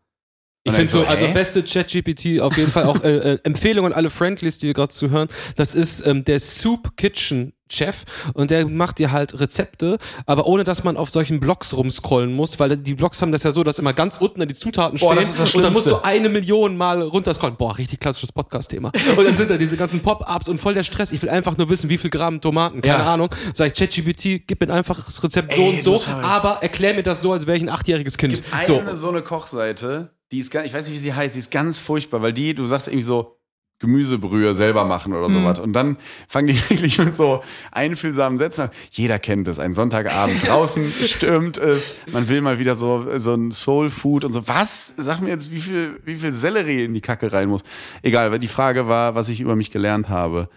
Ich 0.65 0.73
finde 0.73 0.87
so, 0.87 1.01
so, 1.01 1.07
also 1.07 1.27
hä? 1.27 1.33
beste 1.33 1.63
ChatGPT 1.63 2.41
auf 2.41 2.57
jeden 2.57 2.71
Fall 2.71 2.85
auch 2.85 3.03
äh, 3.03 3.33
äh, 3.33 3.39
Empfehlung 3.43 3.87
an 3.87 3.93
alle 3.93 4.11
Friendlies, 4.11 4.59
die 4.59 4.67
wir 4.69 4.75
gerade 4.75 4.93
zuhören. 4.93 5.29
Das 5.57 5.75
ist 5.75 6.07
ähm, 6.07 6.25
der 6.25 6.39
Soup 6.39 6.97
Kitchen 6.97 7.53
Chef 7.73 8.05
und 8.35 8.51
der 8.51 8.69
macht 8.69 8.99
dir 8.99 9.13
halt 9.13 9.39
Rezepte, 9.41 9.99
aber 10.27 10.47
ohne 10.47 10.65
dass 10.65 10.85
man 10.85 10.97
auf 10.97 11.11
solchen 11.11 11.41
Blogs 11.41 11.75
rumscrollen 11.75 12.33
muss, 12.33 12.61
weil 12.61 12.77
die 12.77 12.95
Blogs 12.95 13.21
haben 13.23 13.33
das 13.33 13.43
ja 13.43 13.51
so, 13.51 13.65
dass 13.65 13.79
immer 13.79 13.93
ganz 13.93 14.19
unten 14.19 14.47
die 14.47 14.55
Zutaten 14.55 14.99
Boah, 14.99 15.15
stehen 15.15 15.27
das 15.27 15.37
das 15.37 15.55
und 15.55 15.63
dann 15.63 15.73
musst 15.73 15.87
du 15.87 16.03
eine 16.05 16.29
Million 16.29 16.77
Mal 16.77 17.03
runterscrollen. 17.03 17.57
Boah, 17.57 17.77
richtig 17.79 18.01
klassisches 18.01 18.33
Podcast-Thema. 18.33 18.93
Und 19.17 19.25
dann 19.25 19.37
sind 19.37 19.51
da 19.51 19.57
diese 19.57 19.77
ganzen 19.77 20.01
Pop-ups 20.01 20.49
und 20.49 20.61
voll 20.61 20.75
der 20.75 20.85
Stress. 20.85 21.13
Ich 21.13 21.23
will 21.23 21.31
einfach 21.31 21.57
nur 21.57 21.69
wissen, 21.71 21.89
wie 21.89 21.99
viel 21.99 22.11
Gramm 22.11 22.41
Tomaten, 22.41 22.81
keine 22.81 23.03
Ja. 23.03 23.15
Ahnung. 23.15 23.29
Sag 23.55 23.69
ich 23.69 23.75
ChatGPT, 23.79 24.47
gib 24.47 24.61
mir 24.61 24.73
einfach 24.73 25.05
das 25.05 25.23
Rezept 25.23 25.55
so 25.55 25.63
Ey, 25.63 25.71
und 25.71 25.83
so, 25.83 26.01
aber 26.23 26.59
erklär 26.63 26.95
mir 26.95 27.03
das 27.03 27.21
so, 27.21 27.33
als 27.33 27.47
wäre 27.47 27.57
ich 27.57 27.63
ein 27.63 27.69
achtjähriges 27.69 28.19
Kind. 28.19 28.35
Es 28.35 28.43
gibt 28.43 28.55
eine 28.55 28.67
so. 28.67 28.83
so. 28.95 29.09
eine 29.09 29.23
Kochseite, 29.23 30.11
die 30.33 30.39
ist 30.41 30.51
gar, 30.51 30.65
ich 30.65 30.75
weiß 30.75 30.87
nicht, 30.87 30.95
wie 30.95 30.99
sie 30.99 31.15
heißt, 31.15 31.35
die 31.37 31.39
ist 31.41 31.51
ganz 31.53 31.79
furchtbar, 31.79 32.23
weil 32.23 32.33
die, 32.33 32.55
du 32.55 32.67
sagst 32.67 32.89
irgendwie 32.89 33.05
so, 33.05 33.39
Gemüsebrühe 33.79 34.55
selber 34.55 34.85
machen 34.85 35.13
oder 35.13 35.29
sowas. 35.29 35.59
Und 35.59 35.73
dann 35.73 35.97
fangen 36.29 36.47
die 36.47 36.55
wirklich 36.71 36.99
mit 36.99 37.17
so 37.17 37.43
einfühlsamen 37.73 38.39
Sätzen 38.39 38.63
an. 38.63 38.71
Jeder 38.93 39.19
kennt 39.19 39.49
es. 39.49 39.59
Ein 39.59 39.75
Sonntagabend 39.75 40.41
draußen 40.47 40.93
stürmt 40.93 41.59
es. 41.59 41.97
Man 42.13 42.29
will 42.29 42.43
mal 42.43 42.61
wieder 42.61 42.77
so, 42.77 43.19
so 43.19 43.35
ein 43.35 43.51
Soul 43.51 43.91
Food 43.91 44.25
und 44.25 44.31
so. 44.31 44.47
Was? 44.47 44.95
Sag 44.97 45.21
mir 45.21 45.31
jetzt, 45.31 45.51
wie 45.51 45.59
viel, 45.59 46.01
wie 46.05 46.15
viel 46.15 46.33
Sellerie 46.33 46.85
in 46.85 46.95
die 46.95 47.01
Kacke 47.01 47.33
rein 47.33 47.49
muss. 47.49 47.63
Egal, 48.03 48.31
weil 48.31 48.39
die 48.39 48.47
Frage 48.47 48.87
war, 48.87 49.17
was 49.17 49.29
ich 49.29 49.41
über 49.41 49.57
mich 49.57 49.71
gelernt 49.73 50.09
habe. 50.09 50.49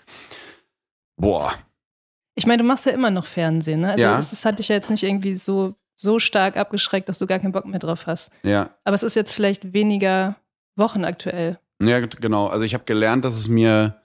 Boah. 1.17 1.51
Ich 2.35 2.45
meine, 2.45 2.61
du 2.61 2.67
machst 2.67 2.85
ja 2.85 2.91
immer 2.91 3.09
noch 3.09 3.25
Fernsehen, 3.25 3.81
ne? 3.81 3.93
Also 3.93 4.03
Ja. 4.03 4.17
es, 4.19 4.33
es 4.33 4.45
hat 4.45 4.59
dich 4.59 4.67
ja 4.67 4.75
jetzt 4.75 4.91
nicht 4.91 5.03
irgendwie 5.03 5.33
so, 5.33 5.73
so 5.95 6.19
stark 6.19 6.57
abgeschreckt, 6.57 7.07
dass 7.09 7.19
du 7.19 7.25
gar 7.27 7.39
keinen 7.39 7.51
Bock 7.53 7.65
mehr 7.65 7.79
drauf 7.79 8.05
hast. 8.07 8.31
Ja. 8.43 8.69
Aber 8.83 8.95
es 8.95 9.03
ist 9.03 9.15
jetzt 9.15 9.31
vielleicht 9.33 9.73
weniger 9.73 10.35
wochenaktuell. 10.75 11.59
Ja, 11.81 11.99
g- 11.99 12.17
genau. 12.19 12.47
Also 12.47 12.63
ich 12.65 12.73
habe 12.73 12.83
gelernt, 12.85 13.23
dass 13.25 13.35
es 13.35 13.47
mir, 13.47 14.01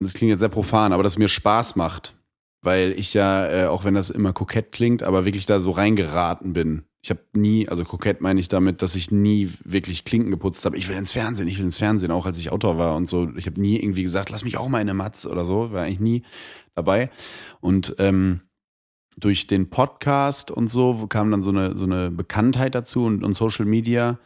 das 0.00 0.14
klingt 0.14 0.30
jetzt 0.30 0.40
sehr 0.40 0.48
profan, 0.48 0.92
aber 0.92 1.02
dass 1.02 1.12
es 1.12 1.18
mir 1.18 1.28
Spaß 1.28 1.76
macht. 1.76 2.14
Weil 2.60 2.92
ich 2.98 3.14
ja, 3.14 3.46
äh, 3.48 3.66
auch 3.66 3.84
wenn 3.84 3.94
das 3.94 4.10
immer 4.10 4.32
kokett 4.32 4.72
klingt, 4.72 5.04
aber 5.04 5.24
wirklich 5.24 5.46
da 5.46 5.60
so 5.60 5.70
reingeraten 5.70 6.52
bin. 6.54 6.84
Ich 7.00 7.10
habe 7.10 7.20
nie, 7.32 7.68
also 7.68 7.84
kokett 7.84 8.20
meine 8.20 8.40
ich 8.40 8.48
damit, 8.48 8.82
dass 8.82 8.96
ich 8.96 9.12
nie 9.12 9.48
wirklich 9.62 10.04
Klinken 10.04 10.32
geputzt 10.32 10.64
habe. 10.64 10.76
Ich 10.76 10.88
will 10.88 10.96
ins 10.96 11.12
Fernsehen, 11.12 11.46
ich 11.46 11.58
will 11.58 11.64
ins 11.66 11.78
Fernsehen, 11.78 12.10
auch 12.10 12.26
als 12.26 12.36
ich 12.40 12.50
Autor 12.50 12.76
war 12.76 12.96
und 12.96 13.06
so. 13.06 13.30
Ich 13.36 13.46
habe 13.46 13.60
nie 13.60 13.76
irgendwie 13.80 14.02
gesagt, 14.02 14.30
lass 14.30 14.42
mich 14.42 14.56
auch 14.56 14.66
mal 14.68 14.80
in 14.80 14.88
eine 14.88 14.94
Matz 14.94 15.24
oder 15.24 15.44
so. 15.44 15.70
War 15.70 15.84
eigentlich 15.84 16.00
nie 16.00 16.22
dabei. 16.74 17.10
Und 17.60 17.94
ähm, 17.98 18.40
durch 19.18 19.46
den 19.46 19.70
Podcast 19.70 20.50
und 20.50 20.68
so 20.68 21.06
kam 21.08 21.30
dann 21.30 21.42
so 21.42 21.50
eine, 21.50 21.76
so 21.76 21.84
eine 21.84 22.10
Bekanntheit 22.10 22.74
dazu 22.74 23.04
und, 23.04 23.24
und 23.24 23.32
Social 23.32 23.64
Media, 23.64 24.18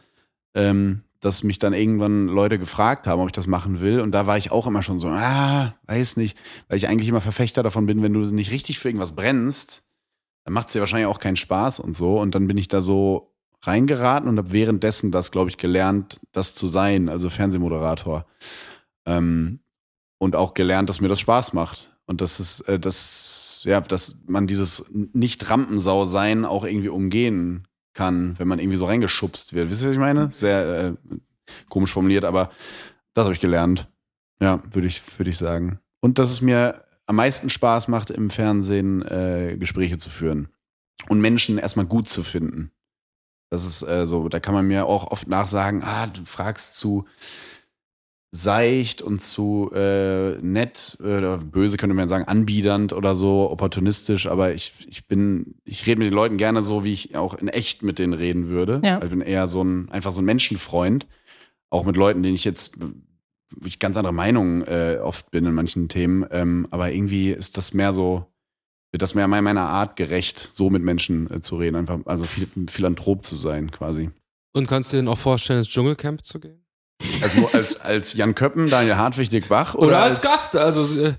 ähm, 0.55 1.01
dass 1.19 1.43
mich 1.43 1.57
dann 1.57 1.73
irgendwann 1.73 2.27
Leute 2.27 2.59
gefragt 2.59 3.07
haben, 3.07 3.21
ob 3.21 3.27
ich 3.27 3.33
das 3.33 3.47
machen 3.47 3.81
will. 3.81 4.01
Und 4.01 4.11
da 4.11 4.27
war 4.27 4.37
ich 4.37 4.51
auch 4.51 4.67
immer 4.67 4.83
schon 4.83 4.99
so, 4.99 5.07
ah, 5.07 5.73
weiß 5.87 6.17
nicht, 6.17 6.37
weil 6.67 6.77
ich 6.77 6.87
eigentlich 6.87 7.07
immer 7.07 7.21
Verfechter 7.21 7.63
davon 7.63 7.85
bin, 7.85 8.03
wenn 8.03 8.13
du 8.13 8.19
nicht 8.19 8.51
richtig 8.51 8.79
für 8.79 8.89
irgendwas 8.89 9.15
brennst, 9.15 9.83
dann 10.43 10.53
macht 10.53 10.67
es 10.67 10.73
dir 10.73 10.79
wahrscheinlich 10.79 11.07
auch 11.07 11.19
keinen 11.19 11.37
Spaß 11.37 11.79
und 11.79 11.95
so. 11.95 12.19
Und 12.19 12.35
dann 12.35 12.47
bin 12.47 12.57
ich 12.57 12.67
da 12.67 12.81
so 12.81 13.33
reingeraten 13.61 14.27
und 14.29 14.37
habe 14.37 14.51
währenddessen 14.51 15.11
das, 15.11 15.31
glaube 15.31 15.49
ich, 15.49 15.57
gelernt, 15.57 16.19
das 16.33 16.53
zu 16.55 16.67
sein, 16.67 17.07
also 17.07 17.29
Fernsehmoderator. 17.29 18.25
Ähm, 19.05 19.59
und 20.17 20.35
auch 20.35 20.53
gelernt, 20.53 20.89
dass 20.89 21.01
mir 21.01 21.07
das 21.07 21.19
Spaß 21.19 21.53
macht. 21.53 21.92
Und 22.05 22.21
das 22.21 22.39
ist, 22.39 22.61
äh, 22.61 22.79
das, 22.79 23.61
ja, 23.63 23.79
dass 23.81 24.17
man 24.25 24.47
dieses 24.47 24.85
Nicht-Rampensau 24.91 26.05
sein 26.05 26.45
auch 26.45 26.63
irgendwie 26.63 26.89
umgehen 26.89 27.67
kann, 27.93 28.37
wenn 28.39 28.47
man 28.47 28.59
irgendwie 28.59 28.77
so 28.77 28.85
reingeschubst 28.85 29.53
wird. 29.53 29.69
Wisst 29.69 29.83
ihr, 29.83 29.89
was 29.89 29.93
ich 29.93 29.99
meine? 29.99 30.29
Sehr 30.31 30.95
äh, 31.09 31.15
komisch 31.69 31.93
formuliert, 31.93 32.25
aber 32.25 32.51
das 33.13 33.25
habe 33.25 33.33
ich 33.33 33.39
gelernt. 33.39 33.87
Ja, 34.41 34.61
würde 34.71 34.87
ich, 34.87 35.01
würde 35.17 35.29
ich 35.29 35.37
sagen. 35.37 35.79
Und 36.01 36.19
dass 36.19 36.31
es 36.31 36.41
mir 36.41 36.83
am 37.05 37.15
meisten 37.15 37.49
Spaß 37.49 37.87
macht, 37.87 38.09
im 38.09 38.29
Fernsehen 38.29 39.01
äh, 39.03 39.57
Gespräche 39.57 39.97
zu 39.97 40.09
führen 40.09 40.49
und 41.09 41.21
Menschen 41.21 41.57
erstmal 41.57 41.85
gut 41.85 42.09
zu 42.09 42.23
finden. 42.23 42.71
Das 43.49 43.63
ist 43.65 43.83
äh, 43.83 44.07
so, 44.07 44.29
da 44.29 44.39
kann 44.39 44.53
man 44.53 44.67
mir 44.67 44.85
auch 44.85 45.11
oft 45.11 45.27
nachsagen, 45.27 45.83
ah, 45.83 46.07
du 46.07 46.25
fragst 46.25 46.75
zu 46.75 47.05
seicht 48.35 49.03
und 49.03 49.21
zu 49.21 49.69
äh, 49.75 50.37
nett, 50.41 50.97
äh, 51.01 51.17
oder 51.17 51.37
böse 51.37 51.77
könnte 51.77 51.95
man 51.95 52.07
sagen, 52.07 52.25
anbiedernd 52.25 52.91
oder 52.91 53.15
so, 53.15 53.49
opportunistisch, 53.51 54.25
aber 54.25 54.55
ich, 54.55 54.73
ich 54.89 55.07
bin, 55.07 55.55
ich 55.65 55.85
rede 55.85 55.99
mit 55.99 56.07
den 56.07 56.15
Leuten 56.15 56.37
gerne 56.37 56.63
so, 56.63 56.83
wie 56.83 56.93
ich 56.93 57.15
auch 57.15 57.35
in 57.35 57.47
echt 57.47 57.83
mit 57.83 57.99
denen 57.99 58.13
reden 58.13 58.49
würde. 58.49 58.81
Ja. 58.83 59.01
Ich 59.03 59.09
bin 59.09 59.21
eher 59.21 59.47
so 59.47 59.63
ein, 59.63 59.89
einfach 59.91 60.11
so 60.11 60.21
ein 60.21 60.25
Menschenfreund. 60.25 61.05
Auch 61.69 61.85
mit 61.85 61.95
Leuten, 61.95 62.23
denen 62.23 62.33
ich 62.33 62.43
jetzt, 62.43 62.79
wo 62.79 63.67
ich 63.67 63.77
ganz 63.77 63.97
andere 63.97 64.13
Meinungen 64.13 64.63
äh, 64.63 64.97
oft 65.01 65.29
bin 65.29 65.45
in 65.45 65.53
manchen 65.53 65.87
Themen, 65.87 66.25
ähm, 66.31 66.67
aber 66.71 66.91
irgendwie 66.91 67.31
ist 67.31 67.57
das 67.57 67.75
mehr 67.75 67.93
so, 67.93 68.25
wird 68.91 69.03
das 69.03 69.13
mehr 69.13 69.27
meiner 69.27 69.69
Art 69.69 69.95
gerecht, 69.95 70.51
so 70.55 70.71
mit 70.71 70.81
Menschen 70.81 71.29
äh, 71.29 71.39
zu 71.39 71.57
reden, 71.57 71.75
einfach, 71.75 71.99
also 72.05 72.23
phil 72.23 72.47
Philanthrop 72.67 73.23
zu 73.23 73.35
sein, 73.35 73.69
quasi. 73.69 74.09
Und 74.53 74.67
kannst 74.67 74.91
du 74.91 74.97
dir 74.97 75.03
denn 75.03 75.07
auch 75.07 75.19
vorstellen, 75.19 75.59
ins 75.59 75.69
Dschungelcamp 75.69 76.23
zu 76.23 76.39
gehen? 76.39 76.62
Also 77.21 77.49
als, 77.53 77.81
als 77.81 78.13
Jan 78.13 78.35
Köppen, 78.35 78.69
Daniel 78.69 78.95
Hartwig, 78.97 79.29
Dick 79.29 79.47
Bach 79.49 79.75
oder, 79.75 79.87
Oder, 79.87 79.99
als, 80.03 80.21
Gast, 80.21 80.55
also 80.57 80.81
äh, 81.03 81.13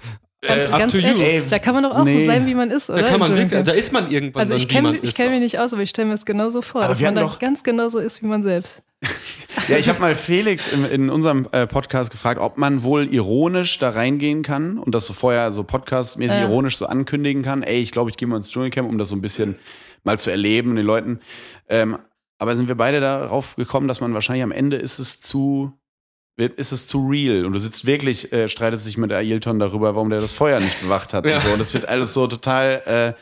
Ganz, 0.46 0.68
up 0.70 0.78
ganz 0.78 0.92
to 0.92 0.98
you. 0.98 1.06
ehrlich, 1.06 1.22
Ey, 1.24 1.42
da 1.48 1.58
kann 1.58 1.74
man 1.74 1.84
doch 1.84 1.96
auch 1.98 2.04
nee. 2.04 2.20
so 2.20 2.26
sein, 2.26 2.46
wie 2.46 2.54
man 2.54 2.70
ist, 2.70 2.90
oder? 2.90 3.00
da 3.00 3.08
kann 3.08 3.18
man 3.20 3.34
wirklich, 3.34 3.62
da 3.62 3.72
ist 3.72 3.92
man 3.94 4.10
irgendwann 4.10 4.40
Also 4.40 4.52
dann, 4.52 4.58
ich 4.58 4.68
wie 4.68 4.74
kenne 4.74 4.98
ich 5.00 5.14
kenn 5.14 5.30
mich 5.30 5.40
nicht 5.40 5.58
aus, 5.58 5.72
aber 5.72 5.82
ich 5.82 5.88
stelle 5.88 6.08
mir 6.08 6.14
es 6.14 6.26
genauso 6.26 6.60
vor, 6.60 6.82
Aber 6.82 6.90
dass 6.90 7.00
man 7.00 7.06
hatten 7.06 7.16
da 7.16 7.22
doch- 7.22 7.38
ganz 7.38 7.62
genauso 7.62 7.98
ist 7.98 8.22
wie 8.22 8.26
man 8.26 8.42
selbst. 8.42 8.82
Ja, 9.68 9.78
ich 9.78 9.88
habe 9.88 10.00
mal 10.00 10.14
Felix 10.16 10.66
in, 10.68 10.84
in 10.84 11.08
unserem 11.08 11.48
äh, 11.52 11.66
Podcast 11.66 12.10
gefragt, 12.10 12.38
ob 12.40 12.58
man 12.58 12.82
wohl 12.82 13.06
ironisch 13.14 13.78
da 13.78 13.90
reingehen 13.90 14.42
kann 14.42 14.76
und 14.78 14.94
das 14.94 15.06
so 15.06 15.12
vorher 15.14 15.52
so 15.52 15.62
podcastmäßig 15.64 16.36
Ja. 16.38 16.42
ironisch 16.44 16.76
so 16.76 16.86
ankündigen 16.86 17.42
kann. 17.42 17.62
Ey, 17.62 17.80
ich 17.80 17.90
glaube, 17.92 18.10
ich 18.10 18.16
gehe 18.18 18.28
mal 18.28 18.36
ins 18.36 18.50
Dschungelcamp, 18.50 18.88
um 18.90 18.98
das 18.98 19.08
so 19.08 19.16
ein 19.16 19.22
bisschen 19.22 19.54
mal 20.02 20.18
zu 20.18 20.30
erleben, 20.30 20.74
den 20.76 20.84
Leuten. 20.84 21.20
Ähm, 21.68 21.96
aber 22.38 22.56
sind 22.56 22.68
wir 22.68 22.74
beide 22.76 23.00
darauf 23.00 23.56
gekommen, 23.56 23.88
dass 23.88 24.00
man 24.00 24.14
wahrscheinlich 24.14 24.42
am 24.42 24.52
Ende 24.52 24.76
ist 24.76 24.98
es 24.98 25.20
zu 25.20 25.72
ist 26.36 26.72
es 26.72 26.88
zu 26.88 27.06
real 27.08 27.46
und 27.46 27.52
du 27.52 27.60
sitzt 27.60 27.86
wirklich, 27.86 28.32
äh, 28.32 28.48
streitest 28.48 28.86
dich 28.88 28.98
mit 28.98 29.12
Ailton 29.12 29.60
darüber, 29.60 29.94
warum 29.94 30.10
der 30.10 30.18
das 30.20 30.32
Feuer 30.32 30.58
nicht 30.58 30.80
bewacht 30.82 31.14
hat 31.14 31.24
Ja. 31.26 31.36
und 31.36 31.42
so. 31.42 31.48
Und 31.50 31.60
das 31.60 31.72
wird 31.74 31.86
alles 31.86 32.12
so 32.12 32.26
total, 32.26 32.82
äh, 32.86 33.20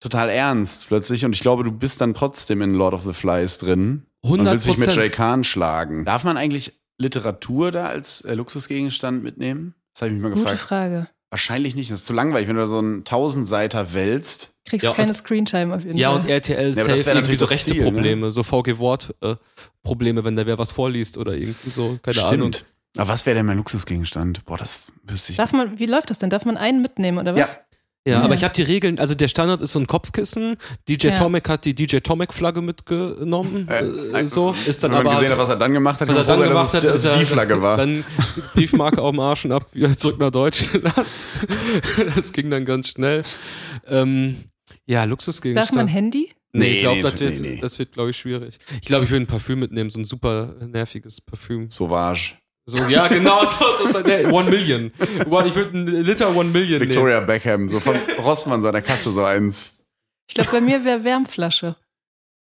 total 0.00 0.28
ernst 0.28 0.88
plötzlich 0.88 1.24
und 1.24 1.34
ich 1.34 1.40
glaube, 1.40 1.62
du 1.62 1.70
bist 1.70 2.00
dann 2.00 2.14
trotzdem 2.14 2.60
in 2.62 2.74
Lord 2.74 2.94
of 2.94 3.04
the 3.04 3.12
Flies 3.12 3.58
drin 3.58 4.06
und 4.22 4.30
100 4.40 4.54
willst 4.54 4.66
dich 4.66 4.78
mit 4.78 4.92
Jay 4.92 5.08
Khan 5.08 5.44
schlagen. 5.44 6.04
Darf 6.04 6.24
man 6.24 6.36
eigentlich 6.36 6.72
Literatur 6.98 7.70
da 7.70 7.86
als 7.86 8.22
äh, 8.22 8.34
Luxusgegenstand 8.34 9.22
mitnehmen? 9.22 9.74
Das 9.94 10.02
habe 10.02 10.08
ich 10.08 10.14
mich 10.14 10.22
mal 10.22 10.30
Gute 10.30 10.42
gefragt. 10.42 10.60
Frage. 10.60 11.08
Wahrscheinlich 11.32 11.74
nicht. 11.76 11.90
Das 11.90 12.00
ist 12.00 12.06
zu 12.06 12.12
langweilig, 12.12 12.46
wenn 12.46 12.56
du 12.56 12.60
da 12.62 12.68
so 12.68 12.76
einen 12.78 13.04
Tausendseiter 13.04 13.94
wälzt. 13.94 14.50
Kriegst 14.66 14.86
Ja, 14.86 14.92
keine 14.92 15.08
und- 15.08 15.14
Screentime 15.14 15.74
auf 15.74 15.82
jeden 15.82 15.96
Ja, 15.96 16.10
Fall. 16.12 16.20
und 16.20 16.28
RTL 16.28 16.68
Ja, 16.68 16.74
safe 16.74 16.90
irgendwie 16.90 17.14
natürlich 17.14 17.38
so 17.38 17.46
rechte 17.46 17.70
Ziel, 17.70 17.80
ne? 17.80 17.90
Probleme, 17.90 18.30
so 18.30 18.42
VG-Wort-Probleme, 18.42 20.24
wenn 20.24 20.36
da 20.36 20.46
wer 20.46 20.58
was 20.58 20.72
vorliest 20.72 21.16
oder 21.18 21.32
irgendwie 21.34 21.70
so, 21.70 21.98
keine 22.02 22.22
Ahnung. 22.24 22.52
Stimmt. 22.52 22.64
Aber 22.98 23.08
was 23.08 23.24
wäre 23.24 23.36
denn 23.36 23.46
mein 23.46 23.56
Luxusgegenstand? 23.56 24.44
Boah, 24.44 24.58
das 24.58 24.84
wüsste 25.04 25.32
ich 25.32 25.38
Darf 25.38 25.52
man, 25.52 25.78
wie 25.78 25.86
läuft 25.86 26.10
das 26.10 26.18
denn? 26.18 26.28
Darf 26.28 26.44
man 26.44 26.58
einen 26.58 26.82
mitnehmen 26.82 27.16
oder 27.18 27.34
Ja. 27.34 27.42
was? 27.44 27.54
Ja, 27.54 27.60
Ja. 28.04 28.22
aber 28.22 28.34
ich 28.34 28.42
habe 28.42 28.52
die 28.52 28.62
Regeln, 28.62 28.98
also 28.98 29.14
der 29.14 29.28
Standard 29.28 29.60
ist 29.60 29.72
so 29.72 29.78
ein 29.78 29.86
Kopfkissen. 29.86 30.56
DJ 30.88 31.08
Ja. 31.08 31.14
Tomek 31.14 31.48
hat 31.48 31.64
die 31.64 31.72
DJ 31.74 31.98
Tomek-Flagge 31.98 32.60
mitgenommen. 32.60 33.68
Äh, 33.68 33.84
Äh, 34.20 34.26
so, 34.26 34.54
ist 34.66 34.82
dann 34.82 34.90
Wenn 34.90 34.98
man 34.98 35.06
aber. 35.06 35.20
gesehen 35.20 35.32
hat, 35.32 35.38
was 35.38 35.48
er 35.50 35.56
dann 35.56 35.72
gemacht 35.72 36.00
hat, 36.00 36.08
was 36.08 36.16
er 36.16 36.24
dann 36.24 36.34
froh 36.34 36.40
sein, 36.42 36.48
gemacht 36.50 36.74
hat, 36.74 36.82
dass 36.84 36.94
es, 36.94 36.96
ist 36.96 37.06
dass 37.06 37.14
es 37.14 37.28
die 37.28 37.32
Flagge 37.32 37.62
war. 37.62 37.76
Dann 37.76 38.04
Briefmarke 38.54 39.00
auf 39.00 39.10
dem 39.12 39.20
Arsch 39.20 39.44
und 39.44 39.52
ab 39.52 39.66
wieder 39.72 39.96
zurück 39.96 40.18
nach 40.18 40.30
Deutschland. 40.32 40.84
Das 42.16 42.32
ging 42.32 42.50
dann 42.50 42.64
ganz 42.64 42.88
schnell. 42.88 43.22
Ähm, 43.86 44.36
ja, 44.86 45.04
Luxusgegenstand. 45.04 45.70
Darf 45.70 45.76
man 45.76 45.88
Handy? 45.88 46.32
Nee, 46.54 46.64
Nee, 46.64 46.72
ich 46.74 46.80
glaube, 46.80 46.96
nee, 46.96 47.02
das, 47.02 47.20
wird, 47.20 47.40
nee, 47.40 47.48
nee. 47.54 47.58
das 47.60 47.78
wird, 47.78 47.92
glaube 47.92 48.10
ich, 48.10 48.16
schwierig. 48.18 48.58
Ich 48.80 48.86
glaube, 48.86 49.04
ich 49.04 49.10
würde 49.10 49.24
ein 49.24 49.26
Parfüm 49.26 49.60
mitnehmen, 49.60 49.88
so 49.90 49.98
ein 50.00 50.04
super 50.04 50.54
nerviges 50.66 51.20
Parfüm. 51.20 51.70
Sauvage. 51.70 52.34
So, 52.64 52.78
ja, 52.84 53.08
genau, 53.08 53.44
so, 53.44 53.56
so, 53.78 53.92
so 53.92 54.00
nee, 54.00 54.24
One 54.26 54.48
Million. 54.48 54.92
One, 55.28 55.48
ich 55.48 55.54
würde 55.54 55.76
einen 55.76 55.86
Liter 56.04 56.34
One 56.36 56.50
Million 56.50 56.78
nehmen. 56.78 56.90
Victoria 56.90 57.20
Beckham, 57.20 57.68
so 57.68 57.80
von 57.80 57.96
Rossmann 58.18 58.62
seiner 58.62 58.82
Kasse 58.82 59.10
so 59.10 59.24
eins. 59.24 59.78
Ich 60.28 60.34
glaube, 60.34 60.50
bei 60.52 60.60
mir 60.60 60.84
wäre 60.84 61.02
Wärmflasche. 61.02 61.76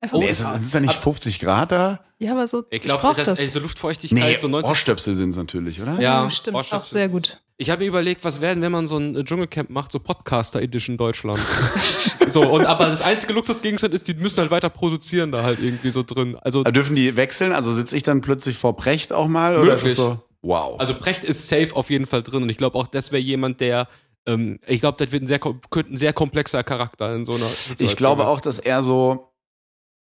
Einfach 0.00 0.16
Oh, 0.16 0.20
Nee, 0.20 0.28
ist, 0.30 0.40
das, 0.40 0.60
ist 0.60 0.74
da 0.74 0.80
nicht 0.80 0.94
50 0.94 1.38
Grad 1.40 1.70
da? 1.72 2.00
ja, 2.18 2.32
aber 2.32 2.46
so, 2.46 2.64
Ich 2.70 2.82
glaube, 2.82 3.12
das, 3.14 3.26
das. 3.28 3.38
ey, 3.38 3.46
so 3.48 3.60
Luftfeuchtigkeit, 3.60 4.18
Nee, 4.18 4.38
so 4.40 4.48
90. 4.48 4.70
Ohrstöpsel 4.70 5.14
sind 5.14 5.30
es 5.30 5.36
natürlich, 5.36 5.80
oder? 5.82 5.94
Ja, 5.94 6.24
Ja, 6.24 6.30
stimmt, 6.30 6.56
auch 6.56 6.86
sehr 6.86 7.08
gut. 7.10 7.40
Ich 7.58 7.70
habe 7.70 7.82
mir 7.82 7.88
überlegt, 7.88 8.22
was 8.22 8.42
werden, 8.42 8.62
wenn 8.62 8.72
man 8.72 8.86
so 8.86 8.98
ein 8.98 9.16
äh, 9.16 9.24
Dschungelcamp 9.24 9.70
macht, 9.70 9.90
so 9.90 9.98
Podcaster 9.98 10.60
Edition 10.60 10.98
Deutschland. 10.98 11.40
so, 12.28 12.42
und 12.42 12.66
aber 12.66 12.86
das 12.86 13.00
einzige 13.00 13.32
Luxusgegenstand 13.32 13.94
ist, 13.94 14.08
die 14.08 14.14
müssen 14.14 14.40
halt 14.40 14.50
weiter 14.50 14.68
produzieren 14.68 15.32
da 15.32 15.42
halt 15.42 15.60
irgendwie 15.62 15.90
so 15.90 16.02
drin. 16.02 16.36
Also, 16.42 16.60
Aber 16.60 16.72
Dürfen 16.72 16.94
die 16.94 17.16
wechseln? 17.16 17.52
Also 17.52 17.72
sitze 17.72 17.96
ich 17.96 18.02
dann 18.02 18.20
plötzlich 18.20 18.58
vor 18.58 18.76
Precht 18.76 19.12
auch 19.12 19.26
mal? 19.26 19.56
Oder 19.56 19.76
ist 19.76 19.82
Möglich. 19.82 19.92
es 19.92 19.96
so? 19.96 20.18
Wow. 20.42 20.78
also 20.78 20.94
Precht 20.94 21.24
ist 21.24 21.48
safe 21.48 21.74
auf 21.74 21.90
jeden 21.90 22.06
Fall 22.06 22.22
drin 22.22 22.42
und 22.42 22.50
ich 22.50 22.58
glaube 22.58 22.78
auch, 22.78 22.86
das 22.86 23.10
wäre 23.10 23.22
jemand, 23.22 23.60
der, 23.60 23.88
ähm, 24.26 24.60
ich 24.66 24.80
glaube, 24.80 25.02
das 25.02 25.10
wird 25.10 25.24
ein 25.24 25.26
sehr, 25.26 25.40
könnte 25.40 25.92
ein 25.92 25.96
sehr 25.96 26.12
komplexer 26.12 26.62
Charakter 26.62 27.14
in 27.14 27.24
so 27.24 27.32
einer 27.32 27.46
Situation. 27.46 27.88
ich 27.88 27.96
glaube 27.96 28.26
auch, 28.26 28.40
dass 28.40 28.58
er 28.60 28.82
so 28.82 29.32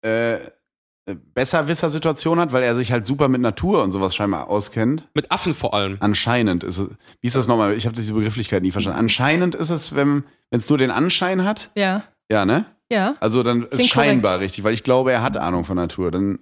äh, 0.03 0.37
Besserwisser-Situation 1.15 2.39
hat, 2.39 2.51
weil 2.51 2.63
er 2.63 2.75
sich 2.75 2.91
halt 2.91 3.05
super 3.05 3.27
mit 3.27 3.41
Natur 3.41 3.83
und 3.83 3.91
sowas 3.91 4.15
scheinbar 4.15 4.49
auskennt. 4.49 5.07
Mit 5.13 5.31
Affen 5.31 5.53
vor 5.53 5.73
allem. 5.73 5.97
Anscheinend 5.99 6.63
ist 6.63 6.77
es. 6.77 6.89
Wie 7.21 7.27
ist 7.27 7.35
das 7.35 7.47
nochmal? 7.47 7.73
Ich 7.73 7.85
habe 7.85 7.95
diese 7.95 8.13
Begrifflichkeit 8.13 8.61
nie 8.63 8.71
verstanden. 8.71 8.99
Anscheinend 8.99 9.55
ist 9.55 9.69
es, 9.69 9.95
wenn 9.95 10.23
es 10.49 10.69
nur 10.69 10.77
den 10.77 10.91
Anschein 10.91 11.43
hat. 11.45 11.69
Ja, 11.75 12.03
Ja, 12.31 12.45
ne? 12.45 12.65
ja. 12.91 13.15
Also 13.19 13.43
dann 13.43 13.63
ist 13.63 13.71
Klingt 13.71 13.89
scheinbar 13.89 14.33
korrekt. 14.33 14.45
richtig, 14.51 14.63
weil 14.63 14.73
ich 14.73 14.83
glaube, 14.83 15.11
er 15.11 15.21
hat 15.21 15.37
Ahnung 15.37 15.63
von 15.63 15.75
Natur. 15.77 16.11
Dann, 16.11 16.39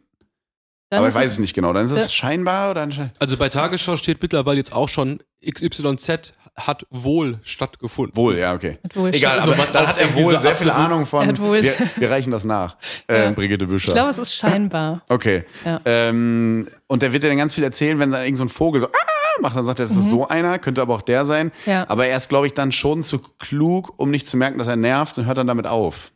Dann 0.89 0.99
aber 0.99 1.07
ist 1.07 1.15
ich 1.15 1.21
weiß 1.21 1.27
es- 1.33 1.39
nicht 1.39 1.53
genau. 1.53 1.73
Dann 1.73 1.85
ist 1.85 1.91
es 1.91 2.13
scheinbar 2.13 2.71
oder 2.71 2.81
anscheinend? 2.81 3.13
Also 3.19 3.37
bei 3.37 3.49
Tagesschau 3.49 3.97
steht 3.97 4.21
mittlerweile 4.21 4.57
jetzt 4.57 4.73
auch 4.73 4.89
schon 4.89 5.19
XYZ 5.47 6.33
hat 6.55 6.85
wohl 6.89 7.39
stattgefunden. 7.43 8.15
Wohl, 8.15 8.37
ja, 8.37 8.53
okay. 8.53 8.77
Wohl 8.93 9.09
Egal, 9.13 9.39
aber 9.39 9.57
was 9.57 9.71
dann 9.71 9.87
hat 9.87 9.97
er 9.97 10.13
wohl 10.15 10.33
so 10.33 10.39
sehr 10.39 10.55
viel 10.55 10.69
Ahnung 10.69 11.05
von. 11.05 11.37
Wir, 11.37 11.63
wir 11.97 12.09
reichen 12.09 12.31
das 12.31 12.43
nach. 12.43 12.77
Äh, 13.07 13.25
Ja. 13.25 13.31
Brigitte 13.31 13.67
Büscher. 13.67 13.89
Ich 13.89 13.93
glaube, 13.93 14.09
es 14.09 14.17
ist 14.17 14.35
scheinbar. 14.35 15.03
Okay. 15.09 15.43
Ja. 15.63 15.79
Ähm, 15.85 16.67
und 16.87 17.01
der 17.01 17.13
wird 17.13 17.23
dir 17.23 17.27
dann 17.27 17.37
ganz 17.37 17.53
viel 17.53 17.63
erzählen, 17.63 17.99
wenn 17.99 18.11
dann 18.11 18.23
irgend 18.23 18.37
so 18.37 18.45
ein 18.45 18.49
Vogel 18.49 18.81
so 18.81 18.87
ah, 18.87 19.41
macht, 19.41 19.55
dann 19.55 19.63
sagt 19.63 19.79
er, 19.79 19.85
das 19.85 19.95
ist 19.95 20.09
so 20.09 20.27
einer, 20.27 20.57
könnte 20.59 20.81
aber 20.81 20.95
auch 20.95 21.01
der 21.01 21.25
sein. 21.25 21.47
Mhm. 21.65 21.71
Ja. 21.71 21.85
Aber 21.89 22.07
er 22.07 22.17
ist, 22.17 22.29
glaube 22.29 22.47
ich, 22.47 22.53
dann 22.53 22.71
schon 22.71 23.03
zu 23.03 23.19
klug, 23.39 23.93
um 23.97 24.09
nicht 24.09 24.27
zu 24.27 24.37
merken, 24.37 24.57
dass 24.57 24.67
er 24.67 24.75
nervt 24.75 25.17
und 25.17 25.25
hört 25.25 25.37
dann 25.37 25.47
damit 25.47 25.67
auf. 25.67 26.11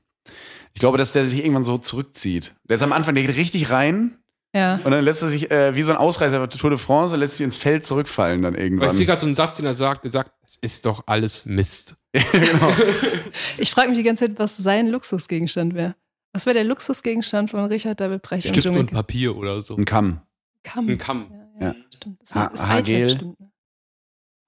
Ich 0.74 0.80
glaube, 0.80 0.98
dass 0.98 1.12
der 1.12 1.26
sich 1.28 1.40
irgendwann 1.40 1.64
so 1.64 1.78
zurückzieht. 1.78 2.54
Der 2.68 2.76
ist 2.76 2.84
am 2.84 2.94
Anfang, 2.94 3.14
der 3.16 3.26
geht 3.26 3.36
richtig 3.36 3.70
rein 3.70 4.18
Ja. 4.56 4.76
und 4.84 4.90
dann 4.90 5.04
lässt 5.04 5.22
er 5.22 5.28
sich 5.30 5.52
äh, 5.52 5.76
wie 5.76 5.84
so 5.84 5.92
ein 5.92 5.98
Ausreißer 5.98 6.40
bei 6.40 6.48
der 6.48 6.58
Tour 6.60 6.72
de 6.72 6.80
France 6.80 7.14
und 7.14 7.20
lässt 7.20 7.38
sich 7.38 7.44
ins 7.46 7.58
Feld 7.58 7.86
zurückfallen 7.86 8.42
dann 8.42 8.54
Weil 8.54 8.60
ich 8.60 8.66
irgendwann. 8.66 8.92
sehe 8.92 9.06
gerade 9.06 9.22
so 9.22 9.28
einen 9.28 9.36
Satz, 9.36 9.58
den 9.58 9.66
er 9.68 9.76
sagt, 9.76 10.06
er 10.06 10.12
sagt, 10.12 10.32
es 10.44 10.56
ist 10.56 10.86
doch 10.88 11.04
alles 11.06 11.46
Mist. 11.46 11.96
genau. 12.14 12.74
Ich 13.60 13.70
frage 13.72 13.90
mich 13.90 13.98
die 13.98 14.04
ganze 14.04 14.26
Zeit, 14.28 14.40
was 14.40 14.58
sein 14.58 14.88
Luxusgegenstand 14.88 15.76
wäre. 15.76 15.96
Was 16.34 16.46
wäre 16.46 16.54
der 16.56 16.64
Luxusgegenstand 16.64 17.52
von 17.52 17.64
Richard 17.66 18.00
David 18.00 18.22
Precht 18.24 18.46
im 18.48 18.54
Stift 18.54 18.68
und 18.68 18.74
Dschungelcamp? 18.74 18.94
Papier 18.98 19.36
oder 19.38 19.62
so. 19.62 19.76
Ein 19.78 19.86
Kamm. 19.86 20.22
Kamm. 20.64 20.88
Ein 20.90 20.98
Kamm. 20.98 21.28
Ja, 21.60 21.68
ja, 21.68 21.74
Ja. 21.74 21.76
stimmt. 21.96 22.20
Das 22.22 22.36
Ha- 22.36 22.46
ist 22.54 22.66
Haargel. 22.66 22.96
Eichel 22.96 23.06
bestimmt, 23.06 23.40
ne? 23.40 23.52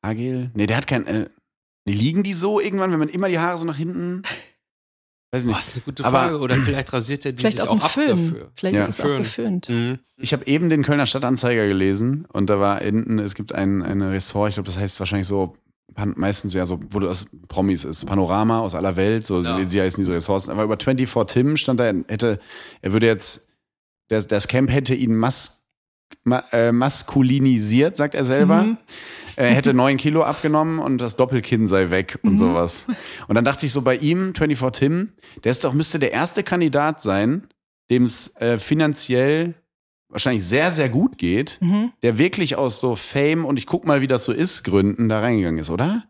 Hagel? 0.05 0.51
Nee, 0.55 0.65
der 0.67 0.77
hat 0.77 0.87
kein. 0.87 1.05
Äh, 1.07 1.29
liegen 1.85 2.23
die 2.23 2.33
so 2.33 2.59
irgendwann, 2.59 2.91
wenn 2.91 2.99
man 2.99 3.09
immer 3.09 3.29
die 3.29 3.39
Haare 3.39 3.57
so 3.57 3.65
nach 3.65 3.77
hinten. 3.77 4.23
Weiß 5.33 5.43
Boah, 5.43 5.47
nicht. 5.49 5.57
das 5.59 5.67
ist 5.69 5.75
eine 5.77 5.83
gute 5.85 6.05
Aber- 6.05 6.19
Frage. 6.19 6.39
Oder 6.39 6.55
vielleicht 6.63 6.91
rasiert 6.93 7.25
er 7.25 7.31
die 7.31 7.37
Vielleicht 7.41 7.57
sich 7.59 7.67
auch 7.67 7.71
auch 7.73 7.77
ein 7.77 7.81
ab 7.83 7.91
Föhn. 7.91 8.07
dafür. 8.09 8.51
Vielleicht 8.55 8.75
Ja. 8.75 8.81
ist 8.81 8.89
es 8.89 8.99
auch 9.01 9.05
Föhn. 9.05 9.17
geföhnt. 9.19 9.69
Mhm. 9.69 9.99
Ich 10.17 10.33
habe 10.33 10.45
eben 10.47 10.69
den 10.69 10.83
Kölner 10.83 11.05
Stadtanzeiger 11.05 11.67
gelesen 11.67 12.25
und 12.31 12.49
da 12.49 12.59
war 12.59 12.79
hinten, 12.79 13.17
es 13.19 13.33
gibt 13.33 13.53
ein, 13.53 13.81
ein 13.81 14.01
Ressort, 14.01 14.49
ich 14.49 14.55
glaube, 14.55 14.67
das 14.67 14.77
heißt 14.77 14.99
wahrscheinlich 14.99 15.27
so, 15.27 15.55
meistens 16.15 16.53
ja 16.53 16.65
so, 16.65 16.79
wo 16.89 16.99
das 16.99 17.25
Promis 17.49 17.83
ist, 17.83 18.05
Panorama 18.05 18.59
aus 18.59 18.75
aller 18.75 18.95
Welt, 18.95 19.25
so 19.25 19.41
Ja. 19.41 19.57
wie 19.57 19.65
sie 19.67 19.81
heißen 19.81 20.01
diese 20.01 20.13
Ressorts. 20.13 20.47
Aber 20.49 20.63
über 20.63 20.77
24 20.77 21.33
Tim 21.33 21.57
stand 21.57 21.79
da, 21.79 21.85
er 21.85 21.95
hätte, 22.07 22.39
er 22.81 22.93
würde 22.93 23.07
jetzt, 23.07 23.49
das, 24.09 24.27
das 24.27 24.47
Camp 24.47 24.69
hätte 24.71 24.93
ihn 24.95 25.15
mas, 25.15 25.65
ma, 26.23 26.43
äh, 26.51 26.71
maskulinisiert, 26.71 27.95
sagt 27.97 28.15
er 28.15 28.23
selber. 28.23 28.63
Mhm. 28.63 28.77
Er 29.49 29.53
hätte 29.55 29.73
neun 29.73 29.97
Kilo 29.97 30.23
abgenommen 30.23 30.79
und 30.79 30.97
das 30.99 31.15
Doppelkinn 31.15 31.67
sei 31.67 31.89
weg 31.89 32.19
und 32.23 32.33
Mhm. 32.33 32.37
sowas. 32.37 32.85
Und 33.27 33.35
dann 33.35 33.45
dachte 33.45 33.65
ich 33.65 33.71
so 33.71 33.81
bei 33.81 33.95
ihm, 33.95 34.33
24 34.35 34.71
Tim, 34.79 35.09
der 35.43 35.51
ist 35.51 35.63
doch, 35.63 35.73
müsste 35.73 35.99
der 35.99 36.11
erste 36.11 36.43
Kandidat 36.43 37.01
sein, 37.01 37.47
dem 37.89 38.03
es 38.05 38.35
äh, 38.37 38.57
finanziell 38.57 39.53
wahrscheinlich 40.09 40.43
sehr, 40.45 40.71
sehr 40.71 40.89
gut 40.89 41.17
geht, 41.17 41.57
Mhm. 41.61 41.91
der 42.03 42.17
wirklich 42.17 42.55
aus 42.57 42.79
so 42.79 42.95
Fame 42.95 43.45
und 43.45 43.57
ich 43.57 43.65
guck 43.65 43.85
mal, 43.85 44.01
wie 44.01 44.07
das 44.07 44.25
so 44.25 44.31
ist, 44.33 44.63
Gründen 44.63 45.07
da 45.09 45.19
reingegangen 45.21 45.59
ist, 45.59 45.69
oder? 45.69 46.03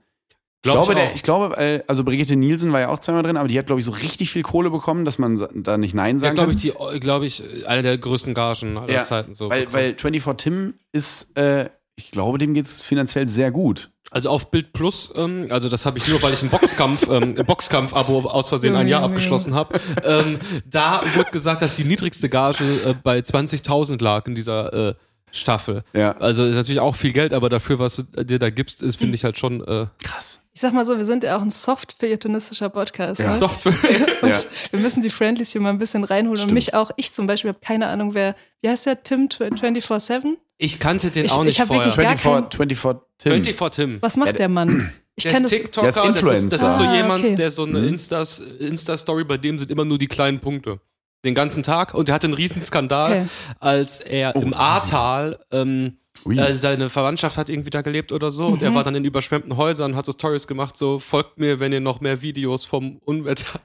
Ich 0.63 0.69
Glaub 0.69 0.85
glaube, 0.85 0.93
ich 0.93 1.05
der, 1.07 1.15
ich 1.15 1.23
glaube, 1.23 1.57
äh, 1.57 1.83
also 1.87 2.03
Brigitte 2.03 2.35
Nielsen 2.35 2.71
war 2.71 2.81
ja 2.81 2.89
auch 2.89 2.99
zweimal 2.99 3.23
drin, 3.23 3.35
aber 3.37 3.47
die 3.47 3.57
hat, 3.57 3.65
glaube 3.65 3.79
ich, 3.79 3.85
so 3.85 3.91
richtig 3.91 4.29
viel 4.29 4.43
Kohle 4.43 4.69
bekommen, 4.69 5.05
dass 5.05 5.17
man 5.17 5.43
da 5.55 5.77
nicht 5.79 5.95
Nein 5.95 6.17
Ja, 6.17 6.21
sagen 6.21 6.35
glaube 6.35 6.51
kann. 6.51 6.57
ich, 6.57 6.61
die, 6.93 6.99
glaube 6.99 7.25
ich, 7.25 7.43
eine 7.67 7.81
der 7.81 7.97
größten 7.97 8.35
Gagen 8.35 8.77
aller 8.77 8.93
Ja, 8.93 9.03
Zeiten. 9.03 9.33
So 9.33 9.49
weil, 9.49 9.61
bekommen. 9.65 9.73
weil 9.73 9.95
24 9.97 10.35
Tim 10.43 10.73
ist, 10.91 11.35
äh, 11.37 11.69
ich 12.01 12.11
glaube, 12.11 12.37
dem 12.37 12.53
geht's 12.53 12.81
finanziell 12.81 13.27
sehr 13.27 13.51
gut. 13.51 13.89
Also 14.09 14.29
auf 14.29 14.51
Bild 14.51 14.73
Plus, 14.73 15.13
ähm, 15.15 15.47
also 15.51 15.69
das 15.69 15.85
habe 15.85 15.97
ich 15.97 16.07
nur, 16.09 16.21
weil 16.21 16.33
ich 16.33 16.41
ein 16.43 16.49
Boxkampf, 16.49 17.07
ähm, 17.09 17.35
Boxkampf-Abo 17.35 18.19
aus 18.29 18.49
Versehen 18.49 18.75
ein 18.75 18.87
Jahr 18.89 19.03
abgeschlossen 19.03 19.55
habe. 19.55 19.79
Ähm, 20.03 20.37
da 20.65 21.01
wird 21.15 21.31
gesagt, 21.31 21.61
dass 21.61 21.75
die 21.75 21.85
niedrigste 21.85 22.27
Gage 22.27 22.63
äh, 22.85 22.93
bei 23.01 23.19
20.000 23.19 24.03
lag 24.03 24.27
in 24.27 24.35
dieser 24.35 24.89
äh, 24.89 24.93
Staffel. 25.31 25.83
Ja. 25.93 26.17
Also 26.17 26.43
ist 26.45 26.57
natürlich 26.57 26.81
auch 26.81 26.95
viel 26.95 27.13
Geld, 27.13 27.33
aber 27.33 27.47
dafür, 27.47 27.79
was 27.79 27.95
du 27.97 28.03
dir 28.25 28.37
da 28.37 28.49
gibst, 28.49 28.83
ist 28.83 28.97
finde 28.97 29.15
ich 29.15 29.23
halt 29.23 29.37
schon 29.37 29.65
äh, 29.65 29.85
Krass. 30.03 30.41
Ich 30.53 30.59
sag 30.59 30.73
mal 30.73 30.83
so, 30.85 30.97
wir 30.97 31.05
sind 31.05 31.23
ja 31.23 31.37
auch 31.37 31.41
ein 31.41 31.49
soft 31.49 31.93
feuilletonistischer 31.93 32.67
Podcast. 32.69 33.21
Ja. 33.21 33.31
Ne? 33.31 33.37
Software. 33.37 33.73
Und 34.21 34.29
Ja. 34.29 34.37
wir 34.71 34.79
müssen 34.81 35.01
die 35.01 35.09
Friendlies 35.09 35.53
hier 35.53 35.61
mal 35.61 35.69
ein 35.69 35.79
bisschen 35.79 36.03
reinholen. 36.03 36.35
Stimmt. 36.35 36.51
Und 36.51 36.55
mich 36.55 36.73
auch. 36.73 36.91
Ich 36.97 37.13
zum 37.13 37.27
Beispiel 37.27 37.49
habe 37.51 37.59
keine 37.61 37.87
Ahnung, 37.87 38.13
wer. 38.13 38.35
Wie 38.61 38.67
heißt 38.67 38.85
der? 38.85 39.01
Tim 39.01 39.29
24-7? 39.29 40.35
Ich 40.63 40.77
kannte 40.79 41.09
den 41.09 41.25
Ich- 41.25 41.31
auch 41.31 41.39
ich 41.39 41.45
nicht 41.47 41.59
hab 41.59 41.67
vorher. 41.67 41.85
wirklich 41.85 41.95
gar 42.05 42.15
24, 42.17 42.55
24 42.55 43.01
Tim. 43.17 43.31
24 43.31 43.75
Tim. 43.85 43.97
Was 44.01 44.15
macht 44.15 44.27
Ja, 44.27 44.33
der 44.33 44.49
Mann? 44.49 44.91
Ich 45.15 45.23
Der 45.23 45.33
kenne 45.33 45.45
ist 45.45 45.51
das. 45.51 45.59
TikToker, 45.59 45.81
Der 45.81 45.89
ist 45.89 46.23
das, 46.23 46.37
ist, 46.39 46.53
das 46.53 46.61
ist 46.61 46.77
so 46.77 46.83
Ah, 46.83 46.95
jemand, 46.95 47.25
okay. 47.25 47.35
der 47.35 47.51
so 47.51 47.63
eine 47.65 47.79
Mhm. 47.79 47.87
Instas, 47.89 48.39
Insta-Story, 48.39 49.25
bei 49.25 49.37
dem 49.37 49.59
sind 49.59 49.69
immer 49.69 49.83
nur 49.83 49.97
die 49.97 50.07
kleinen 50.07 50.39
Punkte. 50.39 50.79
Den 51.25 51.35
ganzen 51.35 51.63
Tag. 51.63 51.93
Und 51.93 52.07
der 52.07 52.15
hatte 52.15 52.27
einen 52.27 52.33
riesen 52.33 52.61
Skandal, 52.61 53.11
Okay. 53.11 53.25
als 53.59 53.99
er 53.99 54.35
Oh, 54.35 54.39
im 54.39 54.53
Ahrtal 54.53 55.37
ähm, 55.51 55.97
Ui. 56.25 56.37
äh, 56.37 56.53
seine 56.55 56.89
Verwandtschaft 56.89 57.37
hat 57.37 57.49
irgendwie 57.49 57.69
da 57.69 57.81
gelebt 57.81 58.11
oder 58.11 58.29
so 58.31 58.47
und 58.47 58.61
er 58.61 58.71
Mhm. 58.71 58.75
war 58.75 58.83
dann 58.83 58.95
in 58.95 59.05
überschwemmten 59.05 59.57
Häusern, 59.57 59.95
hat 59.95 60.05
so 60.05 60.11
Stories 60.11 60.47
gemacht, 60.47 60.77
so 60.77 60.99
folgt 60.99 61.39
mir, 61.39 61.59
wenn 61.59 61.73
ihr 61.73 61.79
noch 61.79 61.99
mehr 62.01 62.21
Videos 62.21 62.63
vom 62.65 62.97
Unwetter 63.05 63.59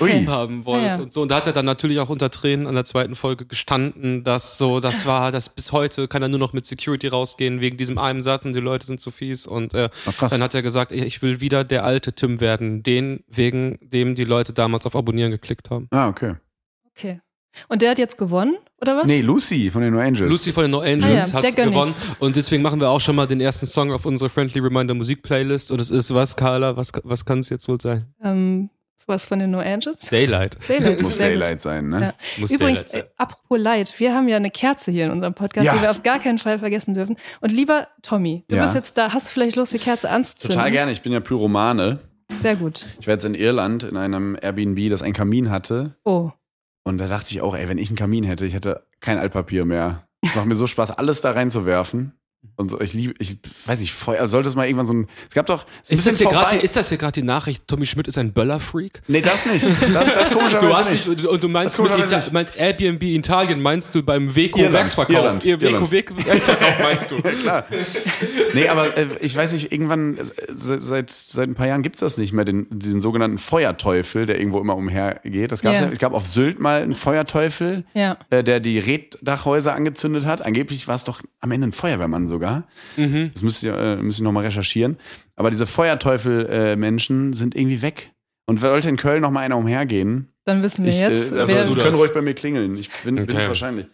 Ui. 0.00 0.10
haben 0.26 0.64
wollt 0.64 0.82
Ah, 0.82 0.86
ja. 0.86 0.96
und 1.00 1.12
so. 1.12 1.22
Und 1.22 1.30
da 1.30 1.36
hat 1.36 1.46
er 1.46 1.52
dann 1.52 1.64
natürlich 1.66 1.98
auch 2.00 2.08
unter 2.08 2.30
Tränen 2.30 2.66
an 2.66 2.74
der 2.74 2.84
zweiten 2.84 3.14
Folge 3.14 3.46
gestanden, 3.46 4.24
dass 4.24 4.58
so, 4.58 4.80
das 4.80 5.06
war, 5.06 5.30
das 5.32 5.48
bis 5.50 5.72
heute 5.72 6.08
kann 6.08 6.22
er 6.22 6.28
nur 6.28 6.38
noch 6.40 6.52
mit 6.52 6.66
Security 6.66 7.08
rausgehen 7.08 7.60
wegen 7.60 7.76
diesem 7.76 7.98
einen 7.98 8.22
Satz 8.22 8.44
und 8.44 8.52
die 8.54 8.60
Leute 8.60 8.86
sind 8.86 9.00
zu 9.00 9.10
fies 9.10 9.46
und 9.46 9.74
äh, 9.74 9.88
Ach, 10.06 10.28
dann 10.28 10.42
hat 10.42 10.54
er 10.54 10.62
gesagt, 10.62 10.92
ich 10.92 11.22
will 11.22 11.40
wieder 11.40 11.64
der 11.64 11.84
alte 11.84 12.12
Tim 12.12 12.40
werden, 12.40 12.82
den 12.82 13.24
wegen 13.28 13.78
dem 13.82 14.14
die 14.14 14.24
Leute 14.24 14.52
damals 14.52 14.86
auf 14.86 14.96
Abonnieren 14.96 15.30
geklickt 15.30 15.70
haben. 15.70 15.88
Ah, 15.90 16.08
okay. 16.08 16.34
Okay. 16.96 17.20
Und 17.68 17.82
der 17.82 17.90
hat 17.90 17.98
jetzt 17.98 18.18
gewonnen, 18.18 18.56
oder 18.80 18.96
was? 18.96 19.06
Nee, 19.06 19.20
Lucy 19.20 19.70
von 19.70 19.82
den 19.82 19.92
No 19.92 20.00
Angels. 20.00 20.28
Lucy 20.30 20.52
von 20.52 20.62
den 20.64 20.70
No 20.70 20.80
Ah 20.80 20.84
Angels 20.84 21.32
ja, 21.32 21.42
hat 21.42 21.56
gewonnen 21.56 21.94
und 22.18 22.36
deswegen 22.36 22.62
machen 22.62 22.80
wir 22.80 22.88
auch 22.88 23.00
schon 23.00 23.16
mal 23.16 23.26
den 23.26 23.40
ersten 23.40 23.66
Song 23.66 23.92
auf 23.92 24.06
unsere 24.06 24.30
Friendly 24.30 24.60
Reminder 24.60 24.94
Musik 24.94 25.22
Playlist 25.22 25.70
und 25.70 25.80
es 25.80 25.90
ist 25.90 26.14
was, 26.14 26.36
Carla, 26.36 26.76
was, 26.76 26.92
was 27.04 27.24
kann 27.24 27.40
es 27.40 27.48
jetzt 27.50 27.68
wohl 27.68 27.80
sein? 27.80 28.06
Ähm, 28.22 28.70
Was 29.06 29.24
von 29.24 29.40
den 29.40 29.50
No 29.50 29.58
Angels? 29.58 30.08
Daylight. 30.08 30.56
Daylight. 30.68 31.02
Muss. 31.02 31.18
Daylight 31.18 31.60
sein, 31.60 31.88
ne? 31.88 32.00
Ja. 32.00 32.14
Muss 32.38 32.50
Übrigens, 32.52 32.84
Daylight 32.86 33.08
äh, 33.08 33.12
apropos 33.16 33.58
Light, 33.58 33.94
wir 33.98 34.14
haben 34.14 34.28
ja 34.28 34.36
eine 34.36 34.50
Kerze 34.50 34.92
hier 34.92 35.06
in 35.06 35.10
unserem 35.10 35.34
Podcast, 35.34 35.66
Ja. 35.66 35.74
die 35.74 35.82
wir 35.82 35.90
auf 35.90 36.02
gar 36.04 36.20
keinen 36.20 36.38
Fall 36.38 36.58
vergessen 36.60 36.94
dürfen. 36.94 37.16
Und 37.40 37.50
lieber 37.50 37.88
Tommy, 38.02 38.44
du 38.48 38.54
Ja. 38.56 38.62
bist 38.62 38.76
jetzt 38.76 38.96
da, 38.96 39.12
hast 39.12 39.28
du 39.28 39.32
vielleicht 39.32 39.56
Lust, 39.56 39.72
die 39.74 39.78
Kerze 39.78 40.08
anzuzünden? 40.10 40.56
Total 40.58 40.70
gerne. 40.70 40.92
Ich 40.92 41.02
bin 41.02 41.12
ja 41.12 41.18
Pyromane. 41.20 41.98
Sehr 42.38 42.54
gut. 42.54 42.86
Ich 43.00 43.08
war 43.08 43.14
jetzt 43.14 43.24
in 43.24 43.34
Irland 43.34 43.82
in 43.82 43.96
einem 43.96 44.38
Airbnb, 44.40 44.88
das 44.90 45.02
einen 45.02 45.14
Kamin 45.14 45.50
hatte. 45.50 45.96
Oh, 46.04 46.30
Und 46.82 46.98
da 46.98 47.06
dachte 47.06 47.30
ich 47.30 47.40
auch, 47.40 47.54
ey, 47.54 47.68
wenn 47.68 47.78
ich 47.78 47.90
einen 47.90 47.96
Kamin 47.96 48.24
hätte, 48.24 48.46
ich 48.46 48.54
hätte 48.54 48.86
kein 49.00 49.18
Altpapier 49.18 49.64
mehr. 49.64 50.06
Es 50.22 50.34
macht 50.34 50.46
mir 50.46 50.54
so 50.54 50.66
Spaß, 50.66 50.92
alles 50.92 51.20
da 51.20 51.32
reinzuwerfen. 51.32 52.19
Und 52.56 52.70
so, 52.70 52.80
ich 52.80 52.92
liebe, 52.94 53.14
ich 53.18 53.38
weiß 53.66 53.80
nicht, 53.80 53.92
Feuer, 53.94 54.26
sollte 54.28 54.48
es 54.48 54.54
mal 54.54 54.66
irgendwann 54.66 54.86
so 54.86 54.92
ein. 54.94 55.06
Es 55.28 55.34
gab 55.34 55.46
doch. 55.46 55.64
es 55.82 55.90
Ist 55.90 56.06
das, 56.06 56.18
grad, 56.18 56.62
ist 56.62 56.76
das 56.76 56.88
hier 56.90 56.98
gerade 56.98 57.12
die 57.20 57.22
Nachricht, 57.26 57.66
Tommy 57.66 57.86
Schmidt 57.86 58.06
ist 58.08 58.18
ein 58.18 58.32
Böller-Freak? 58.34 59.00
Nee, 59.08 59.20
das 59.22 59.46
nicht. 59.46 59.66
Das, 59.94 60.04
das 60.14 60.28
Du 60.30 60.36
komischerweise 60.38 60.74
hast 60.76 60.90
nicht. 60.90 61.08
nicht, 61.08 61.26
und 61.26 61.42
du 61.42 61.48
meinst, 61.48 61.78
mit 61.78 61.90
Ita 61.96 62.16
nicht. 62.18 62.32
meint 62.32 62.56
Airbnb 62.56 63.02
Italien, 63.02 63.60
meinst 63.62 63.94
du 63.94 64.02
beim 64.02 64.34
Weco 64.36 64.58
Irland, 64.58 64.74
Werksverkauf? 64.74 65.14
Irland, 65.16 65.44
Ihr 65.44 65.60
Weco 65.60 65.72
Irland. 65.74 65.90
Weg- 65.90 66.26
Werksverkauf 66.26 66.78
meinst 66.80 67.10
du? 67.10 67.16
Ja, 67.24 67.30
klar. 67.32 67.64
Nee, 68.54 68.68
aber 68.68 68.96
äh, 68.96 69.06
ich 69.20 69.34
weiß 69.36 69.52
nicht, 69.54 69.72
irgendwann, 69.72 70.16
äh, 70.18 70.24
se- 70.48 70.80
seit, 70.80 71.10
seit 71.10 71.48
ein 71.48 71.54
paar 71.54 71.66
Jahren 71.66 71.82
gibt's 71.82 72.00
das 72.00 72.18
nicht 72.18 72.32
mehr, 72.32 72.44
den, 72.44 72.66
diesen 72.70 73.00
sogenannten 73.00 73.38
Feuerteufel, 73.38 74.26
der 74.26 74.38
irgendwo 74.38 74.60
immer 74.60 74.76
umhergeht. 74.76 75.52
Das 75.52 75.62
gab's 75.62 75.78
Ja. 75.80 75.86
ja. 75.86 75.92
Es 75.92 75.98
gab 75.98 76.12
auf 76.12 76.26
Sylt 76.26 76.58
mal 76.60 76.82
einen 76.82 76.94
Feuerteufel, 76.94 77.84
ja. 77.94 78.18
äh, 78.30 78.42
der 78.44 78.60
die 78.60 78.78
Reddachhäuser 78.78 79.74
angezündet 79.74 80.24
hat. 80.26 80.44
Angeblich 80.44 80.88
war 80.88 80.94
es 80.96 81.04
doch 81.04 81.20
am 81.40 81.50
Ende 81.52 81.68
ein 81.68 81.72
Feuerwehrmann 81.72 82.28
sogar. 82.30 82.66
Mhm. 82.96 83.30
Das 83.34 83.42
müsste 83.42 83.68
ich, 83.68 83.74
äh, 83.76 83.96
müsste 83.96 84.22
ich 84.22 84.24
nochmal 84.24 84.44
recherchieren. 84.46 84.96
Aber 85.36 85.50
diese 85.50 85.66
Feuerteufel-Menschen 85.66 87.32
sind 87.32 87.54
irgendwie 87.54 87.82
weg. 87.82 88.12
Und 88.46 88.58
sollte 88.58 88.88
in 88.88 88.96
Köln 88.96 89.22
noch 89.22 89.30
mal 89.30 89.40
einer 89.40 89.56
umhergehen, 89.56 90.32
Dann 90.44 90.62
wissen 90.64 90.84
wir 90.84 90.90
ich, 90.90 91.00
jetzt, 91.00 91.30
äh, 91.30 91.38
also, 91.38 91.54
wer, 91.54 91.64
du 91.66 91.74
können 91.74 91.92
das? 91.92 91.98
ruhig 92.00 92.12
bei 92.12 92.22
mir 92.22 92.34
klingeln. 92.34 92.74
Ich 92.76 92.90
bin 93.04 93.20
Okay. 93.20 93.36
es 93.36 93.46
wahrscheinlich. 93.46 93.86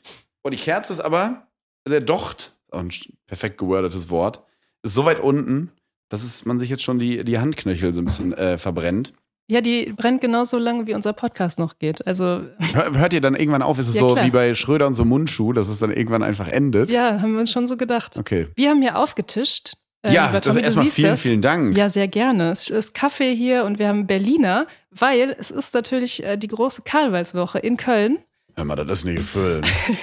Oh, 0.44 0.48
die 0.48 0.56
Kerze 0.56 0.94
ist 0.94 1.00
aber, 1.00 1.46
der 1.86 2.00
Docht, 2.00 2.56
auch 2.70 2.78
ein 2.80 2.90
perfekt 3.26 3.58
gewordetes 3.58 4.08
Wort, 4.08 4.42
ist 4.82 4.94
so 4.94 5.04
weit 5.04 5.20
unten, 5.20 5.72
dass 6.08 6.22
es, 6.22 6.46
man 6.46 6.58
sich 6.58 6.70
jetzt 6.70 6.82
schon 6.84 6.98
die, 6.98 7.22
die 7.24 7.38
Handknöchel 7.38 7.92
so 7.92 8.00
ein 8.00 8.06
bisschen 8.06 8.32
äh, 8.32 8.56
verbrennt. 8.56 9.12
Ja, 9.48 9.60
die 9.60 9.92
brennt 9.96 10.20
genauso 10.20 10.58
lange, 10.58 10.86
wie 10.86 10.94
unser 10.94 11.12
Podcast 11.12 11.58
noch 11.58 11.78
geht. 11.78 12.06
Also, 12.06 12.42
Hör, 12.72 12.94
hört 12.98 13.12
ihr 13.12 13.20
dann 13.20 13.34
irgendwann 13.34 13.62
auf? 13.62 13.78
Ist 13.78 13.88
es 13.88 13.94
Ja, 13.96 14.00
so 14.00 14.14
klar. 14.14 14.24
wie 14.26 14.30
bei 14.30 14.54
Schröder 14.54 14.86
und 14.86 14.94
so 14.94 15.04
Mundschuh, 15.04 15.52
dass 15.52 15.68
es 15.68 15.78
dann 15.78 15.90
irgendwann 15.92 16.22
einfach 16.22 16.48
endet? 16.48 16.90
ja, 16.90 17.20
haben 17.20 17.32
wir 17.34 17.40
uns 17.40 17.52
schon 17.52 17.66
so 17.68 17.76
gedacht. 17.76 18.16
Okay. 18.16 18.48
Wir 18.56 18.70
haben 18.70 18.82
hier 18.82 18.98
aufgetischt. 18.98 19.74
Äh, 20.02 20.12
ja, 20.12 20.30
das 20.32 20.44
Tommy, 20.44 20.58
du 20.60 20.64
erstmal 20.64 20.86
vielen, 20.86 21.08
das. 21.10 21.20
vielen 21.22 21.42
Dank. 21.42 21.76
Ja, 21.76 21.88
sehr 21.88 22.06
gerne. 22.08 22.50
Es 22.50 22.70
ist 22.70 22.94
Kaffee 22.94 23.34
hier 23.34 23.64
und 23.64 23.78
wir 23.78 23.88
haben 23.88 24.06
Berliner, 24.06 24.66
weil 24.90 25.34
es 25.38 25.50
ist 25.50 25.74
natürlich 25.74 26.22
äh, 26.24 26.36
die 26.36 26.48
große 26.48 26.82
Karnevalswoche 26.82 27.58
in 27.58 27.76
Köln. 27.76 28.18
Hör 28.56 28.64
mal, 28.64 28.76
das 28.76 29.00
ist 29.00 29.06
eine 29.06 29.16
Gefühl. 29.16 29.62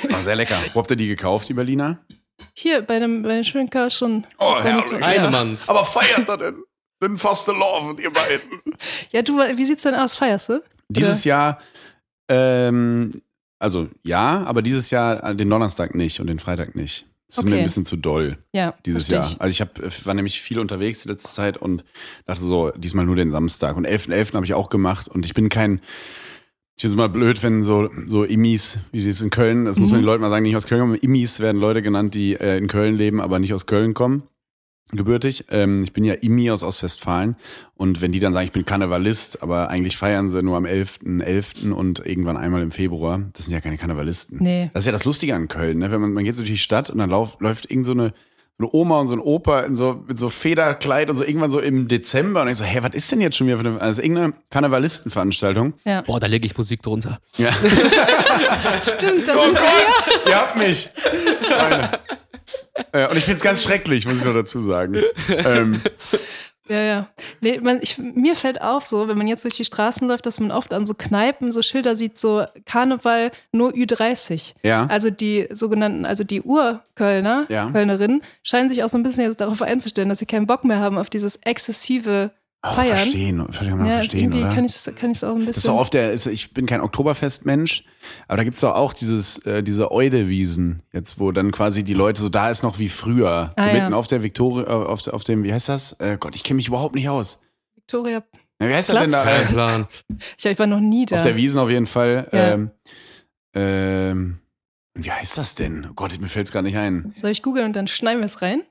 War 0.09 0.21
sehr 0.21 0.35
lecker. 0.35 0.57
Wo 0.73 0.79
habt 0.79 0.89
ihr 0.91 0.97
die 0.97 1.07
gekauft, 1.07 1.47
die 1.49 1.53
Berliner? 1.53 1.99
Hier 2.53 2.81
bei 2.81 2.95
einem, 2.95 3.23
bei 3.23 3.29
einem 3.29 3.43
schönen 3.43 3.69
Karl 3.69 3.89
schon. 3.91 4.25
Oh, 4.39 4.55
herrlich. 4.61 4.91
herrlich. 4.91 5.05
Heinemanns. 5.07 5.69
Aber 5.69 5.83
feiert 5.85 6.27
er 6.29 6.37
denn? 6.37 6.55
Den 7.03 7.17
Fastelovend, 7.17 7.99
ihr 7.99 8.11
beiden. 8.11 8.61
Ja, 9.11 9.21
du, 9.21 9.37
wie 9.37 9.65
sieht's 9.65 9.83
denn 9.83 9.95
aus? 9.95 10.15
Feierst 10.15 10.49
du? 10.49 10.63
Dieses 10.89 11.23
Jahr, 11.23 11.59
ähm, 12.29 13.21
also 13.59 13.87
ja, 14.03 14.43
aber 14.45 14.61
dieses 14.61 14.89
Jahr 14.91 15.23
äh, 15.23 15.35
den 15.35 15.49
Donnerstag 15.49 15.95
nicht 15.95 16.19
und 16.19 16.27
den 16.27 16.39
Freitag 16.39 16.75
nicht. 16.75 17.05
Das 17.27 17.37
ist 17.39 17.43
mir 17.45 17.51
Okay. 17.51 17.59
ein 17.59 17.65
bisschen 17.65 17.85
zu 17.85 17.95
doll 17.97 18.37
Ja, 18.53 18.73
dieses 18.85 19.07
Jahr. 19.07 19.25
ich. 19.25 19.39
Also 19.41 19.51
ich 19.51 19.61
hab, 19.61 19.79
äh, 19.79 19.89
war 20.05 20.13
nämlich 20.13 20.41
viel 20.41 20.59
unterwegs 20.59 21.01
die 21.03 21.09
letzte 21.09 21.29
Zeit 21.29 21.57
und 21.57 21.83
dachte 22.25 22.41
so, 22.41 22.71
diesmal 22.71 23.05
nur 23.05 23.15
den 23.15 23.31
Samstag. 23.31 23.75
Und 23.77 23.87
11.11. 23.87 24.33
habe 24.35 24.45
ich 24.45 24.53
auch 24.53 24.69
gemacht 24.69 25.07
und 25.07 25.25
ich 25.25 25.33
bin 25.33 25.49
kein, 25.49 25.79
ich 26.75 26.81
finde 26.81 26.87
es 26.87 26.93
immer 26.93 27.09
blöd, 27.09 27.41
wenn 27.43 27.63
so, 27.63 27.89
so 28.07 28.23
Immis, 28.23 28.79
wie 28.91 28.99
sie 28.99 29.09
es 29.11 29.21
in 29.21 29.29
Köln, 29.29 29.65
das 29.65 29.77
muss 29.77 29.91
man 29.91 29.99
Mhm. 29.99 30.03
den 30.03 30.05
Leuten 30.07 30.21
mal 30.21 30.29
sagen, 30.29 30.43
die 30.43 30.49
nicht 30.49 30.57
aus 30.57 30.67
Köln 30.67 30.81
kommen. 30.81 30.95
Immis 30.95 31.39
werden 31.39 31.59
Leute 31.61 31.81
genannt, 31.81 32.13
die 32.15 32.33
äh, 32.33 32.57
in 32.57 32.67
Köln 32.67 32.95
leben, 32.95 33.21
aber 33.21 33.39
nicht 33.39 33.53
aus 33.53 33.65
Köln 33.65 33.93
kommen. 33.93 34.23
Gebürtig. 34.91 35.45
Ähm, 35.49 35.83
ich 35.83 35.93
bin 35.93 36.03
ja 36.03 36.13
Immi 36.13 36.51
aus 36.51 36.61
Ostwestfalen. 36.61 37.35
Und 37.75 38.01
wenn 38.01 38.11
die 38.11 38.19
dann 38.19 38.33
sagen, 38.33 38.45
ich 38.45 38.51
bin 38.51 38.65
Karnevalist, 38.65 39.41
aber 39.41 39.69
eigentlich 39.69 39.97
feiern 39.97 40.29
sie 40.29 40.43
nur 40.43 40.55
am 40.57 40.65
11.11. 40.65 41.71
und 41.71 42.05
irgendwann 42.05 42.37
einmal 42.37 42.61
im 42.61 42.71
Februar, 42.71 43.21
das 43.33 43.45
sind 43.45 43.53
ja 43.55 43.61
keine 43.61 43.77
Karnevalisten. 43.77 44.37
Nee. 44.41 44.69
Das 44.73 44.83
ist 44.83 44.85
ja 44.85 44.91
das 44.91 45.05
Lustige 45.05 45.33
an 45.35 45.47
Köln, 45.47 45.79
ne? 45.79 45.91
Wenn 45.91 45.99
man, 46.01 46.13
man 46.13 46.23
geht 46.23 46.35
so 46.35 46.43
durch 46.43 46.51
die 46.51 46.57
Stadt 46.57 46.89
und 46.91 46.99
dann 46.99 47.09
lauf, 47.09 47.37
läuft 47.39 47.71
irgend 47.71 47.85
so 47.87 47.93
eine, 47.93 48.13
so 48.59 48.65
eine 48.65 48.69
Oma 48.75 48.99
und 48.99 49.07
so 49.07 49.13
ein 49.13 49.19
Opa 49.19 49.61
in 49.61 49.73
so, 49.73 50.03
mit 50.07 50.19
so 50.19 50.29
Federkleid 50.29 51.09
und 51.09 51.15
so 51.15 51.23
irgendwann 51.23 51.49
so 51.49 51.59
im 51.59 51.87
Dezember 51.87 52.43
und 52.43 52.49
ich 52.49 52.57
so, 52.57 52.63
hä, 52.63 52.79
was 52.83 52.93
ist 52.93 53.11
denn 53.11 53.19
jetzt 53.19 53.35
schon 53.35 53.47
wieder 53.47 53.57
für 53.57 53.67
eine, 53.67 53.81
also 53.81 54.01
irgendeine 54.03 54.33
Karnevalistenveranstaltung? 54.51 55.73
Ja. 55.85 56.01
Boah, 56.01 56.19
da 56.19 56.27
lege 56.27 56.45
ich 56.45 56.55
Musik 56.55 56.83
drunter. 56.83 57.19
Ja. 57.37 57.51
Stimmt, 58.83 59.27
das 59.27 59.37
Oh 59.37 59.45
sind 59.45 59.55
Gott, 59.57 60.27
ihr 60.27 60.35
habt 60.35 60.57
mich. 60.57 60.89
Schweine. 61.47 61.99
Äh, 62.91 63.07
Und 63.09 63.17
ich 63.17 63.25
find's 63.25 63.43
ganz 63.43 63.63
schrecklich, 63.63 64.05
muss 64.05 64.17
ich 64.19 64.25
noch 64.25 64.33
dazu 64.33 64.61
sagen. 64.61 64.95
Ähm, 65.29 65.81
Ja, 66.69 66.81
ja. 66.81 67.07
Nee, 67.41 67.59
man, 67.59 67.79
ich, 67.81 67.97
mir 67.97 68.35
fällt 68.35 68.61
auf, 68.61 68.85
so, 68.87 69.09
wenn 69.09 69.17
man 69.17 69.27
jetzt 69.27 69.43
durch 69.43 69.55
die 69.55 69.65
Straßen 69.65 70.07
läuft, 70.07 70.25
dass 70.25 70.39
man 70.39 70.49
oft 70.49 70.71
an 70.73 70.85
so 70.85 70.93
Kneipen 70.93 71.51
so 71.51 71.61
Schilder 71.61 71.97
sieht, 71.97 72.17
so 72.17 72.45
Karneval 72.65 73.31
nur 73.51 73.71
Ü30. 73.73 74.53
ja. 74.63 74.85
Also 74.87 75.09
die 75.09 75.49
sogenannten, 75.51 76.05
also 76.05 76.23
die 76.23 76.41
Urkölner, 76.41 77.45
Ja. 77.49 77.69
Kölnerinnen, 77.69 78.23
scheinen 78.43 78.69
sich 78.69 78.81
auch 78.81 78.87
so 78.87 78.97
ein 78.97 79.03
bisschen 79.03 79.25
jetzt 79.25 79.41
darauf 79.41 79.61
einzustellen, 79.61 80.07
dass 80.07 80.19
sie 80.19 80.25
keinen 80.25 80.47
Bock 80.47 80.63
mehr 80.63 80.79
haben 80.79 80.97
auf 80.97 81.09
dieses 81.09 81.35
exzessive 81.43 82.31
Auch 82.65 82.75
Feiern. 82.75 82.95
verstehen, 82.95 83.47
kann 83.51 83.77
man 83.77 83.85
ja, 83.87 83.93
verstehen, 83.95 84.21
irgendwie 84.21 84.39
oder? 84.45 84.55
kann 84.55 84.63
ich 84.63 84.71
es 84.71 84.89
kann 84.95 85.11
ich's 85.11 85.21
auch 85.21 85.35
ein 85.35 85.39
Das 85.45 85.49
ist 85.49 85.55
bisschen. 85.63 85.73
doch 85.73 85.81
oft 85.81 85.93
der, 85.93 86.13
ist, 86.13 86.27
ich 86.27 86.53
bin 86.53 86.65
kein 86.65 86.79
Oktoberfestmensch, 86.79 87.83
aber 88.29 88.37
da 88.37 88.43
gibt's 88.45 88.61
doch 88.61 88.73
auch 88.75 88.93
dieses, 88.93 89.39
äh, 89.45 89.63
diese 89.63 89.91
Eudewiesen, 89.91 90.81
jetzt 90.93 91.19
wo 91.19 91.33
dann 91.33 91.51
quasi 91.51 91.83
die 91.83 91.93
Leute 91.93 92.21
so 92.21 92.29
da 92.29 92.49
ist 92.49 92.63
noch 92.63 92.79
wie 92.79 92.87
früher. 92.87 93.51
Ah, 93.57 93.65
mitten 93.65 93.91
ja. 93.91 93.93
auf 93.93 94.07
der 94.07 94.23
Viktoria, 94.23 94.65
äh, 94.65 94.69
auf, 94.71 95.05
auf 95.09 95.25
dem, 95.25 95.43
wie 95.43 95.53
heißt 95.53 95.67
das? 95.67 95.99
Äh, 95.99 96.15
Gott, 96.17 96.35
ich 96.35 96.43
kenne 96.45 96.55
mich 96.55 96.69
überhaupt 96.69 96.95
nicht 96.95 97.09
aus. 97.09 97.41
Victoria. 97.75 98.23
Ja, 98.61 98.69
wie 98.69 98.73
heißt 98.73 98.87
das 98.87 98.97
denn 98.97 99.09
Platz? 99.09 99.25
da? 99.25 99.51
Plan. 99.51 99.87
Ich, 100.37 100.45
ich 100.45 100.57
war 100.59 100.67
noch 100.67 100.79
nie 100.79 101.05
da. 101.05 101.17
auf 101.17 101.21
der 101.21 101.35
Wiesen 101.35 101.59
auf 101.59 101.69
jeden 101.69 101.85
Fall. 101.85 102.29
Ja. 102.31 102.53
Ähm, 102.53 102.71
ähm, 103.53 104.39
wie 104.95 105.11
heißt 105.11 105.37
das 105.37 105.55
denn? 105.55 105.87
Oh 105.89 105.93
Gott, 105.95 106.17
mir 106.21 106.29
fällt's 106.29 106.53
gar 106.53 106.61
nicht 106.61 106.77
ein. 106.77 107.11
Soll 107.13 107.31
ich 107.31 107.41
googeln 107.43 107.65
und 107.65 107.75
dann 107.75 107.87
schneiden 107.87 108.21
wir 108.21 108.25
es 108.25 108.41
rein? 108.41 108.61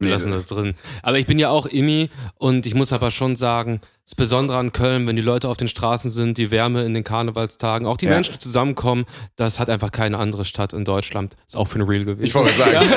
Wir 0.00 0.10
lassen 0.10 0.32
das 0.32 0.46
drin. 0.48 0.74
Aber 1.02 1.18
ich 1.18 1.26
bin 1.26 1.38
ja 1.38 1.48
auch 1.50 1.66
Immi 1.66 2.10
und 2.36 2.66
ich 2.66 2.74
muss 2.74 2.92
aber 2.92 3.10
schon 3.10 3.36
sagen, 3.36 3.80
das 4.04 4.14
Besondere 4.14 4.58
an 4.58 4.72
Köln, 4.72 5.06
wenn 5.06 5.16
die 5.16 5.22
Leute 5.22 5.48
auf 5.48 5.56
den 5.56 5.68
Straßen 5.68 6.10
sind, 6.10 6.36
die 6.36 6.50
Wärme 6.50 6.84
in 6.84 6.92
den 6.94 7.04
Karnevalstagen, 7.04 7.86
auch 7.86 7.96
die 7.96 8.06
Ja. 8.06 8.12
Menschen 8.12 8.38
zusammenkommen, 8.38 9.04
das 9.36 9.60
hat 9.60 9.70
einfach 9.70 9.92
keine 9.92 10.18
andere 10.18 10.44
Stadt 10.44 10.72
in 10.72 10.84
Deutschland. 10.84 11.36
Ist 11.46 11.56
auch 11.56 11.68
für 11.68 11.78
ein 11.78 11.82
Real 11.82 12.04
gewesen. 12.04 12.26
Ich 12.26 12.34
wollte 12.34 12.52
sagen. 12.54 12.86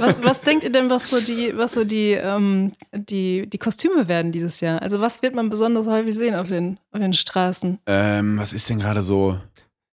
Was, 0.00 0.16
was 0.20 0.42
denkt 0.42 0.64
ihr 0.64 0.72
denn, 0.72 0.90
was 0.90 1.08
so 1.10 1.20
die, 1.20 1.52
was 1.56 1.74
so 1.74 1.84
die, 1.84 2.10
ähm, 2.10 2.72
die, 2.92 3.48
die 3.48 3.58
Kostüme 3.58 4.08
werden 4.08 4.32
dieses 4.32 4.60
Jahr? 4.60 4.82
Also 4.82 5.00
was 5.00 5.22
wird 5.22 5.34
man 5.34 5.48
besonders 5.48 5.86
häufig 5.86 6.14
sehen 6.16 6.34
auf 6.34 6.48
den, 6.48 6.78
auf 6.90 7.00
den 7.00 7.12
Straßen? 7.12 7.78
ähm, 7.86 8.36
was 8.38 8.52
ist 8.52 8.68
denn 8.68 8.80
gerade 8.80 9.02
so? 9.02 9.38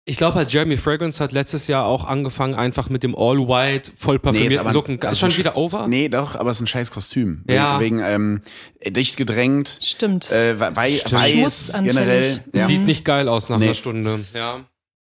Ich 0.04 0.16
glaube, 0.16 0.34
halt 0.36 0.52
Jeremy 0.52 0.76
Fragrance 0.76 1.22
hat 1.22 1.30
letztes 1.30 1.68
Jahr 1.68 1.86
auch 1.86 2.04
angefangen, 2.06 2.54
einfach 2.54 2.90
mit 2.90 3.04
dem 3.04 3.14
All-White, 3.14 3.92
voll 3.96 4.16
ist 4.16 4.22
parfümierten 4.22 4.58
aber- 4.58 4.72
Look. 4.72 4.88
Ist 4.88 5.04
also 5.04 5.14
schon 5.20 5.30
sch- 5.30 5.38
wieder 5.38 5.56
over? 5.56 5.86
Nee, 5.86 6.08
doch, 6.08 6.34
aber 6.34 6.50
es 6.50 6.56
ist 6.56 6.62
ein 6.62 6.66
scheiß 6.66 6.90
Kostüm. 6.90 7.44
Ja. 7.48 7.78
Wegen, 7.78 8.00
ähm, 8.00 8.40
dicht 8.84 9.16
gedrängt, 9.16 9.78
Stimmt. 9.80 10.32
äh, 10.32 10.58
wei 10.58 10.90
Stimmt. 10.90 11.12
weiß 11.22 11.80
generell. 11.84 12.40
Ja. 12.52 12.66
Sieht 12.66 12.80
nicht 12.84 13.04
geil 13.04 13.28
aus 13.28 13.48
nach 13.48 13.58
Nee. 13.58 13.66
einer 13.66 13.74
Stunde. 13.74 14.18
Ja. 14.34 14.64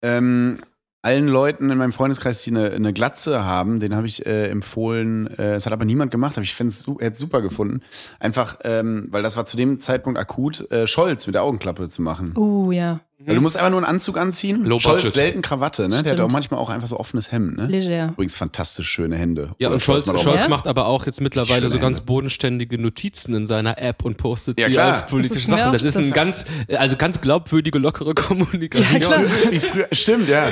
Ähm, 0.01 0.59
allen 1.01 1.27
Leuten 1.27 1.69
in 1.69 1.77
meinem 1.77 1.91
Freundeskreis, 1.93 2.43
die 2.43 2.51
eine, 2.51 2.71
eine 2.71 2.93
Glatze 2.93 3.43
haben, 3.43 3.81
den 3.81 3.93
habe 3.93 4.07
ich 4.07 4.25
äh, 4.25 4.47
empfohlen. 4.47 5.27
Äh, 5.37 5.55
es 5.55 5.65
hat 5.65 5.73
aber 5.73 5.83
niemand 5.85 6.11
gemacht, 6.11 6.37
aber 6.37 6.43
ich 6.43 6.55
finde 6.55 6.69
es 6.71 6.81
su 6.83 6.97
super 7.13 7.41
gefunden. 7.41 7.81
Einfach, 8.19 8.57
ähm, 8.63 9.07
weil 9.11 9.21
das 9.23 9.35
war 9.35 9.45
zu 9.45 9.57
dem 9.57 9.79
Zeitpunkt 9.81 10.17
akut, 10.19 10.69
äh, 10.71 10.87
Scholz 10.87 11.25
mit 11.27 11.35
der 11.35 11.43
Augenklappe 11.43 11.89
zu 11.89 12.01
machen. 12.01 12.33
Oh 12.37 12.71
ja, 12.71 13.01
Weil 13.19 13.33
du 13.33 13.41
musst 13.41 13.57
einfach 13.57 13.71
nur 13.71 13.79
einen 13.79 13.87
Anzug 13.87 14.15
anziehen. 14.17 14.63
Low 14.63 14.77
Scholz 14.79 14.97
budget. 15.01 15.11
selten 15.13 15.41
Krawatte, 15.41 15.83
ne? 15.83 15.89
Der 15.89 15.97
hat 15.97 16.05
Stimmt. 16.05 16.19
auch 16.21 16.31
manchmal 16.31 16.59
auch 16.59 16.69
einfach 16.69 16.87
so 16.87 16.99
offenes 16.99 17.31
Hemd, 17.31 17.57
ne? 17.57 17.65
leger. 17.65 18.09
Übrigens 18.09 18.35
fantastisch 18.35 18.87
schöne 18.89 19.15
Hände. 19.15 19.55
Ja, 19.57 19.69
Oder 19.69 19.75
und 19.75 19.79
Scholz, 19.81 20.05
Scholz 20.21 20.43
Ja? 20.43 20.49
macht 20.49 20.67
aber 20.67 20.85
auch 20.85 21.07
jetzt 21.07 21.19
mittlerweile 21.19 21.67
so 21.67 21.79
ganz 21.79 21.97
Hände. 21.97 22.05
bodenständige 22.05 22.77
Notizen 22.79 23.33
in 23.33 23.47
seiner 23.47 23.79
App 23.81 24.05
und 24.05 24.17
postet 24.17 24.59
Ja, 24.59 24.69
sie 24.69 24.77
als 24.77 25.07
politische 25.07 25.33
Das 25.33 25.43
ist 25.45 25.49
mir 25.49 25.57
Sachen. 25.57 25.73
Das 25.73 25.81
ist 25.83 25.97
ein 25.97 26.03
das- 26.03 26.13
ganz, 26.13 26.45
also 26.77 26.95
ganz 26.95 27.19
glaubwürdige, 27.19 27.79
lockere 27.79 28.13
Kommunikation. 28.13 29.01
Ja, 29.01 29.07
klar. 29.07 29.23
Wie 29.51 29.59
früher, 29.59 29.87
stimmt, 29.91 30.29
ja. 30.29 30.49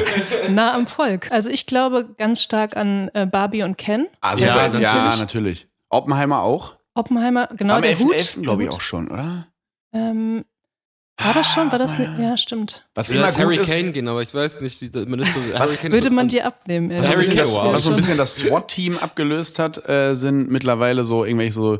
Nah 0.50 0.74
am 0.74 0.88
Volk. 0.88 1.32
Also 1.32 1.52
ich 1.52 1.68
glaube 1.68 2.08
ganz 2.18 2.42
stark 2.42 2.76
an 2.76 3.12
äh, 3.14 3.28
Barbie 3.28 3.62
und 3.62 3.78
Ken. 3.78 4.08
Ah, 4.22 4.32
Ja, 4.32 4.38
super. 4.38 4.48
Ja, 4.48 4.56
natürlich. 4.64 4.82
natürlich. 4.90 5.20
natürlich. 5.20 5.68
Oppenheimer 5.90 6.42
auch? 6.42 6.78
Oppenheimer, 6.96 7.48
genau, 7.56 7.76
Am 7.76 7.82
der 7.84 8.00
Hut. 8.00 8.16
11.11. 8.16 8.42
glaube 8.42 8.64
ich 8.64 8.70
auch 8.72 8.82
schon, 8.82 9.10
oder? 9.10 9.46
Ähm, 9.94 10.46
war 11.18 11.34
das 11.34 11.48
schon? 11.48 11.72
War 11.72 11.80
das 11.80 11.96
Ah, 11.96 12.00
ne, 12.00 12.18
Ja, 12.24 12.38
stimmt. 12.38 12.86
Was 12.94 13.08
Ich 13.08 13.12
will 13.12 13.18
immer 13.18 13.28
als 13.28 13.36
gut 13.36 13.44
Harry 13.46 13.58
ist, 13.58 13.70
Kane 13.72 13.92
gehen, 13.92 14.08
aber 14.08 14.22
ich 14.22 14.34
weiß 14.34 14.62
nicht, 14.62 14.82
wie 14.82 15.06
man 15.06 15.20
ist 15.20 15.34
so. 15.34 15.40
Was 15.54 15.60
Harry 15.60 15.76
Kane 15.78 15.94
Würde 15.94 16.10
man 16.10 16.28
dir 16.28 16.46
abnehmen. 16.46 16.90
was 16.90 16.98
so 16.98 17.04
ein 17.04 17.08
Harry 17.12 17.18
bisschen 17.18 17.36
Kane, 17.38 17.48
das, 17.48 17.56
wow. 17.56 17.74
was 17.74 17.84
so 17.84 17.90
ein 17.92 17.96
bisschen 17.96 18.18
das 18.18 18.36
SWAT-Team 18.38 18.98
abgelöst 18.98 19.60
hat, 19.60 19.88
äh, 19.90 20.14
sind 20.14 20.52
mittlerweile 20.52 21.06
so 21.06 21.24
irgendwelche 21.26 21.54
so 21.54 21.80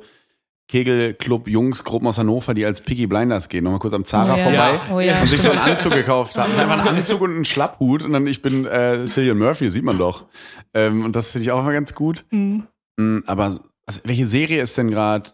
Kegelclub 0.68 1.48
Jungsgruppen 1.48 2.08
aus 2.08 2.18
Hannover, 2.18 2.56
die 2.56 2.66
als 2.66 2.82
Piggy 2.82 3.06
Blinders 3.06 3.50
gehen, 3.50 3.64
nochmal 3.64 3.80
kurz 3.80 3.94
am 3.94 4.04
Zara 4.04 4.34
Oh 4.34 4.38
ja. 4.38 4.44
vorbei. 4.44 4.80
Oh 4.96 5.00
ja, 5.00 5.22
und 5.22 5.28
sich 5.28 5.42
so 5.42 5.52
einen. 5.52 5.60
Anzug 5.60 5.94
gekauft 5.94 6.38
haben. 6.38 6.52
Einfach 6.54 6.80
ein 6.80 6.88
Anzug 6.98 7.22
und 7.22 7.38
ein 7.38 7.46
Schlapphut 7.46 8.02
und 8.04 8.14
dann 8.14 8.26
ich 8.26 8.42
bin 8.42 8.66
äh, 8.66 9.06
Cillian 9.06 9.38
Murphy, 9.38 9.70
sieht 9.70 9.84
man 9.84 10.00
doch. 10.00 10.26
Ähm, 10.74 11.06
und 11.06 11.16
das 11.16 11.32
finde 11.34 11.44
ich 11.44 11.52
auch 11.52 11.60
immer 11.60 11.74
ganz 11.74 11.94
gut. 11.94 12.26
Mhm. 12.32 12.66
Mm, 12.98 13.20
Aber 13.28 13.56
was, 13.86 14.02
welche 14.06 14.26
Serie 14.26 14.62
ist 14.64 14.76
denn 14.78 14.90
gerade? 14.90 15.30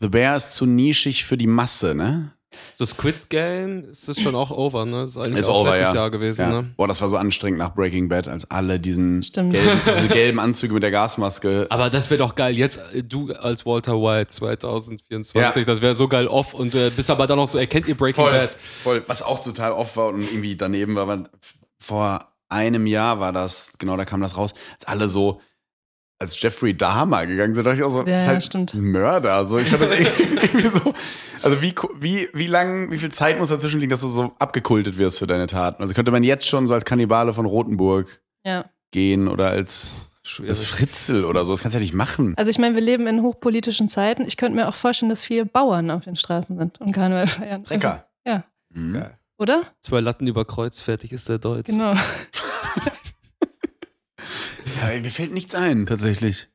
The 0.00 0.08
Bear 0.08 0.36
ist 0.36 0.54
zu 0.54 0.66
nischig 0.66 1.24
für 1.24 1.36
die 1.36 1.46
Masse, 1.46 1.94
ne? 1.94 2.32
So 2.74 2.84
Squid 2.84 3.30
Game 3.30 3.84
ist 3.90 4.08
das 4.08 4.20
schon 4.20 4.34
auch 4.34 4.50
over, 4.50 4.84
ne? 4.84 5.02
Das 5.02 5.10
ist 5.10 5.16
eigentlich 5.18 5.38
Ist 5.40 5.48
auch 5.48 5.60
over, 5.60 5.70
letztes 5.70 5.88
ja. 5.90 6.00
Jahr 6.00 6.10
gewesen, 6.10 6.40
Ja. 6.42 6.48
ne? 6.62 6.70
Boah, 6.76 6.88
das 6.88 7.00
war 7.00 7.08
so 7.08 7.16
anstrengend 7.16 7.58
nach 7.58 7.74
Breaking 7.74 8.08
Bad, 8.08 8.26
als 8.26 8.50
alle 8.50 8.80
diesen 8.80 9.20
gelben, 9.20 9.80
diese 9.88 10.08
gelben 10.08 10.40
Anzüge 10.40 10.74
mit 10.74 10.82
der 10.82 10.90
Gasmaske. 10.90 11.66
Aber 11.70 11.90
das 11.90 12.10
wäre 12.10 12.18
doch 12.18 12.34
geil. 12.34 12.56
Jetzt 12.56 12.80
äh, 12.92 13.04
du 13.04 13.32
als 13.32 13.64
Walter 13.66 13.94
White 14.02 14.28
2024, 14.28 15.60
Ja. 15.60 15.64
das 15.72 15.80
wäre 15.80 15.94
so 15.94 16.08
geil 16.08 16.26
off 16.26 16.54
und 16.54 16.74
äh, 16.74 16.90
bist 16.90 17.10
aber 17.10 17.26
dann 17.26 17.38
noch 17.38 17.46
so, 17.46 17.58
erkennt 17.58 17.86
ihr 17.88 17.96
Breaking 17.96 18.24
Voll, 18.24 18.32
Bad? 18.32 18.54
voll. 18.54 19.04
Was 19.06 19.22
auch 19.22 19.42
total 19.42 19.72
oft 19.72 19.96
war 19.96 20.08
und 20.08 20.22
irgendwie 20.22 20.56
daneben 20.56 20.96
war, 20.96 21.06
war 21.06 21.28
vor 21.78 22.26
einem 22.48 22.86
Jahr 22.86 23.20
war 23.20 23.32
das, 23.32 23.74
genau, 23.78 23.96
da 23.96 24.04
kam 24.04 24.20
das 24.20 24.36
raus, 24.36 24.54
als 24.74 24.88
alle 24.88 25.08
so 25.08 25.40
als 26.20 26.40
Jeffrey 26.40 26.76
Dahmer 26.76 27.26
gegangen 27.26 27.54
sind, 27.54 27.64
dachte 27.64 27.78
ich 27.78 27.82
auch 27.82 27.90
so, 27.90 28.00
Ja, 28.00 28.04
das 28.04 28.20
ist 28.20 28.28
halt 28.28 28.42
stimmt. 28.42 28.74
ein 28.74 28.82
Mörder. 28.82 29.46
So, 29.46 29.58
ich 29.58 29.68
fand 29.68 29.82
das 29.82 29.90
irgendwie 29.98 30.66
so. 30.66 30.94
Also 31.42 31.62
wie, 31.62 31.74
wie, 31.98 32.28
wie 32.34 32.46
lang, 32.46 32.90
wie 32.90 32.98
viel 32.98 33.10
Zeit 33.10 33.38
muss 33.38 33.48
dazwischen 33.48 33.80
liegen, 33.80 33.90
dass 33.90 34.02
du 34.02 34.08
so 34.08 34.32
abgekultet 34.38 34.98
wirst 34.98 35.18
für 35.18 35.26
deine 35.26 35.46
Taten? 35.46 35.82
Also 35.82 35.94
könnte 35.94 36.10
man 36.10 36.22
jetzt 36.22 36.46
schon 36.46 36.66
so 36.66 36.74
als 36.74 36.84
Kannibale 36.84 37.32
von 37.32 37.46
Rotenburg 37.46 38.20
Ja. 38.44 38.66
gehen 38.90 39.28
oder 39.28 39.48
als, 39.48 39.94
Schwierig. 40.22 40.50
als 40.50 40.62
Fritzel 40.66 41.24
oder 41.24 41.46
so. 41.46 41.52
Das 41.52 41.62
kannst 41.62 41.74
du 41.74 41.78
ja 41.78 41.82
nicht 41.82 41.94
machen. 41.94 42.34
Also 42.36 42.50
ich 42.50 42.58
meine, 42.58 42.74
wir 42.74 42.82
leben 42.82 43.06
in 43.06 43.22
hochpolitischen 43.22 43.88
Zeiten. 43.88 44.26
Ich 44.26 44.36
könnte 44.36 44.56
mir 44.56 44.68
auch 44.68 44.74
vorstellen, 44.74 45.08
dass 45.08 45.24
viele 45.24 45.46
Bauern 45.46 45.90
auf 45.90 46.04
den 46.04 46.16
Straßen 46.16 46.58
sind 46.58 46.78
und 46.82 46.92
Karneval 46.92 47.26
feiern. 47.28 47.64
Trecker. 47.64 48.06
Ja. 48.26 48.44
Mhm. 48.74 48.92
Geil. 48.92 49.18
Oder? 49.38 49.62
Zwei 49.80 50.00
Latten 50.00 50.26
über 50.26 50.44
Kreuz, 50.44 50.82
fertig 50.82 51.12
ist 51.12 51.30
der 51.30 51.38
Deutsch. 51.38 51.68
Genau. 51.70 51.94
Ja, 54.80 55.00
mir 55.00 55.10
fällt 55.10 55.32
nichts 55.32 55.54
ein, 55.54 55.86
tatsächlich. 55.86 56.48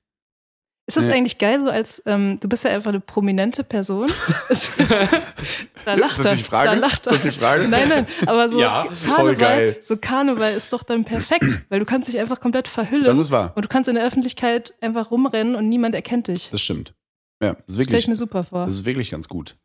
Ist 0.88 0.98
das 0.98 1.08
Nee. 1.08 1.14
eigentlich 1.14 1.40
geil, 1.40 1.60
so 1.62 1.70
als, 1.70 2.04
ähm, 2.06 2.40
du 2.40 2.48
bist 2.48 2.64
ja 2.64 2.70
einfach 2.70 2.90
eine 2.90 3.00
prominente 3.00 3.64
Person. 3.64 4.08
da 5.86 5.94
lacht 5.96 6.12
Ist 6.20 6.26
das 6.26 6.36
die 6.36 6.42
er. 6.42 6.46
Frage? 6.46 6.70
Da 6.70 6.74
lacht 6.76 7.02
Ist 7.06 7.12
das 7.12 7.22
die 7.22 7.28
er. 7.30 7.34
Frage? 7.34 7.68
Nein, 7.68 7.90
nein, 7.90 8.08
aber 8.28 8.48
so 8.50 8.60
Ja, 8.62 8.86
voll 8.92 9.16
Karneval, 9.16 9.36
geil. 9.36 9.78
so 9.84 9.98
Karneval 9.98 10.54
ist 10.54 10.72
doch 10.74 10.84
dann 10.84 11.04
perfekt, 11.04 11.62
weil 11.70 11.80
du 11.80 11.86
kannst 11.86 12.08
dich 12.08 12.20
einfach 12.20 12.40
komplett 12.40 12.68
verhüllen 12.68 13.04
Das 13.06 13.18
ist 13.18 13.32
wahr. 13.32 13.54
und 13.56 13.66
du 13.66 13.70
kannst 13.70 13.90
in 13.90 13.96
der 13.96 14.06
Öffentlichkeit 14.06 14.74
einfach 14.82 15.10
rumrennen 15.10 15.56
und 15.56 15.70
niemand 15.70 15.96
erkennt 15.96 16.28
dich. 16.28 16.50
Das 16.52 16.62
stimmt. 16.62 16.94
Ja, 17.42 17.54
das 17.54 17.60
ist 17.60 17.64
Stell 17.74 17.82
ich 17.82 17.90
wirklich, 17.90 18.08
mir 18.08 18.16
super 18.16 18.44
vor. 18.44 18.66
das 18.66 18.76
ist 18.76 18.86
wirklich 18.86 19.10
ganz 19.12 19.28
gut. 19.28 19.56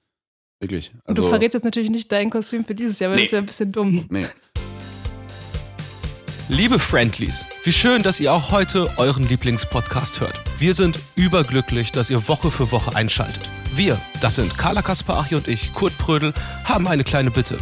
Wirklich. 0.62 0.92
und 0.94 1.00
Also, 1.04 1.22
du 1.22 1.28
verrätst 1.28 1.54
jetzt 1.54 1.64
natürlich 1.64 1.90
nicht 1.90 2.10
dein 2.12 2.30
Kostüm 2.30 2.64
für 2.64 2.74
dieses 2.74 2.98
Jahr, 2.98 3.10
weil 3.10 3.16
Nee. 3.18 3.24
das 3.24 3.32
wäre 3.32 3.42
ein 3.42 3.46
bisschen 3.46 3.72
dumm. 3.72 4.06
Nee. 4.10 4.26
Liebe 6.52 6.80
Friendlies, 6.80 7.46
wie 7.62 7.72
schön, 7.72 8.02
dass 8.02 8.18
ihr 8.18 8.32
auch 8.32 8.50
heute 8.50 8.90
euren 8.96 9.28
Lieblingspodcast 9.28 10.18
hört. 10.18 10.40
Wir 10.58 10.74
sind 10.74 10.98
überglücklich, 11.14 11.92
dass 11.92 12.10
ihr 12.10 12.26
Woche 12.26 12.50
für 12.50 12.72
Woche 12.72 12.96
einschaltet. 12.96 13.48
Wir, 13.72 14.00
das 14.20 14.34
sind 14.34 14.58
Carla 14.58 14.82
Kaspari 14.82 15.36
und 15.36 15.46
ich, 15.46 15.72
Kurt 15.72 15.96
Prödel, 15.96 16.34
haben 16.64 16.88
eine 16.88 17.04
kleine 17.04 17.30
Bitte. 17.30 17.56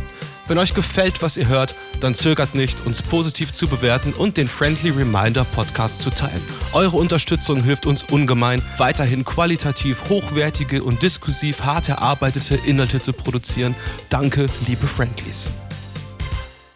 Wenn 0.47 0.57
euch 0.57 0.73
gefällt, 0.73 1.21
was 1.21 1.37
ihr 1.37 1.49
hört, 1.49 1.75
dann 2.01 2.15
zögert 2.15 2.55
nicht, 2.55 2.87
uns 2.87 3.03
positiv 3.03 3.53
zu 3.53 3.69
bewerten 3.69 4.15
und 4.15 4.39
den 4.39 4.49
Friendly 4.49 4.89
Reminder 4.89 5.45
Podcast 5.45 6.01
zu 6.01 6.09
teilen. 6.09 6.43
Eure 6.73 6.97
Unterstützung 6.97 7.63
hilft 7.63 7.85
uns 7.85 8.05
ungemein, 8.05 8.63
weiterhin 8.79 9.23
qualitativ 9.23 10.09
hochwertige 10.09 10.83
und 10.83 11.03
diskursiv 11.03 11.61
hart 11.61 11.91
erarbeitete 11.91 12.55
Inhalte 12.55 13.03
zu 13.03 13.13
produzieren. 13.13 13.75
Danke, 14.09 14.47
liebe 14.67 14.87
Friendlies. 14.87 15.45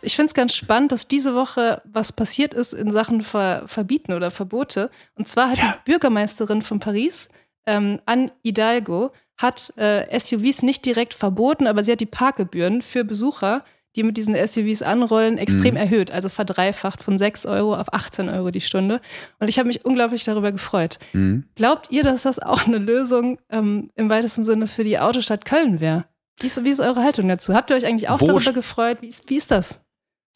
Ich 0.03 0.17
finde 0.17 0.27
es 0.27 0.35
ganz 0.35 0.55
spannend, 0.55 0.93
dass 0.93 1.09
diese 1.09 1.35
Woche 1.35 1.81
was 1.85 2.13
passiert 2.13 2.55
ist 2.55 2.73
in 2.73 2.91
Sachen 2.91 3.23
Ver 3.23 3.63
Verbieten 3.67 4.13
oder 4.13 4.31
Verbote. 4.31 4.91
Und 5.15 5.29
zwar 5.29 5.51
hat 5.51 5.59
Ja. 5.59 5.77
die 5.87 5.91
Bürgermeisterin 5.91 6.63
von 6.63 6.81
Paris, 6.81 7.29
ähm, 7.67 8.01
Anne 8.07 8.33
Hidalgo, 8.43 9.13
hat 9.41 9.73
äh, 9.77 10.19
SUVs 10.19 10.63
nicht 10.63 10.85
direkt 10.85 11.15
verboten, 11.15 11.67
aber 11.67 11.83
sie 11.83 11.93
hat 11.93 12.01
die 12.01 12.07
Parkgebühren 12.07 12.83
für 12.83 13.05
Besucher, 13.05 13.65
die 13.97 14.03
mit 14.05 14.17
diesen 14.17 14.35
SUVs 14.35 14.83
anrollen, 14.83 15.37
extrem 15.39 15.73
Mhm. 15.75 15.81
erhöht. 15.81 16.11
Also 16.11 16.29
verdreifacht 16.29 17.03
von 17.03 17.19
6 17.19 17.45
Euro 17.47 17.75
auf 17.77 17.93
18 17.93 18.29
Euro 18.29 18.51
die 18.51 18.61
Stunde. 18.63 19.01
Und 19.39 19.49
ich 19.49 19.59
habe 19.59 19.67
mich 19.69 19.85
unglaublich 19.85 20.25
darüber 20.25 20.51
gefreut. 20.53 20.99
Mhm. 21.13 21.45
Glaubt 21.57 21.91
ihr, 21.91 22.03
dass 22.03 22.23
das 22.23 22.39
auch 22.39 22.67
eine 22.67 22.79
Lösung 22.79 23.39
ähm, 23.51 23.91
im 23.97 24.09
weitesten 24.09 24.45
Sinne 24.45 24.67
für 24.67 24.83
die 24.85 24.99
Autostadt 24.99 25.45
Köln 25.45 25.81
wäre? 25.81 26.07
Wie 26.41 26.47
ist, 26.47 26.65
wie 26.65 26.71
ist 26.71 26.81
eure 26.81 27.03
Haltung 27.03 27.29
dazu? 27.29 27.53
Habt 27.55 27.71
ihr 27.71 27.77
euch 27.77 27.85
eigentlich 27.85 28.09
auch 28.09 28.21
Wo 28.21 28.27
darüber 28.29 28.53
gefreut? 28.55 28.99
Wie 29.03 29.09
ist, 29.09 29.29
wie 29.29 29.37
ist 29.37 29.51
das? 29.51 29.85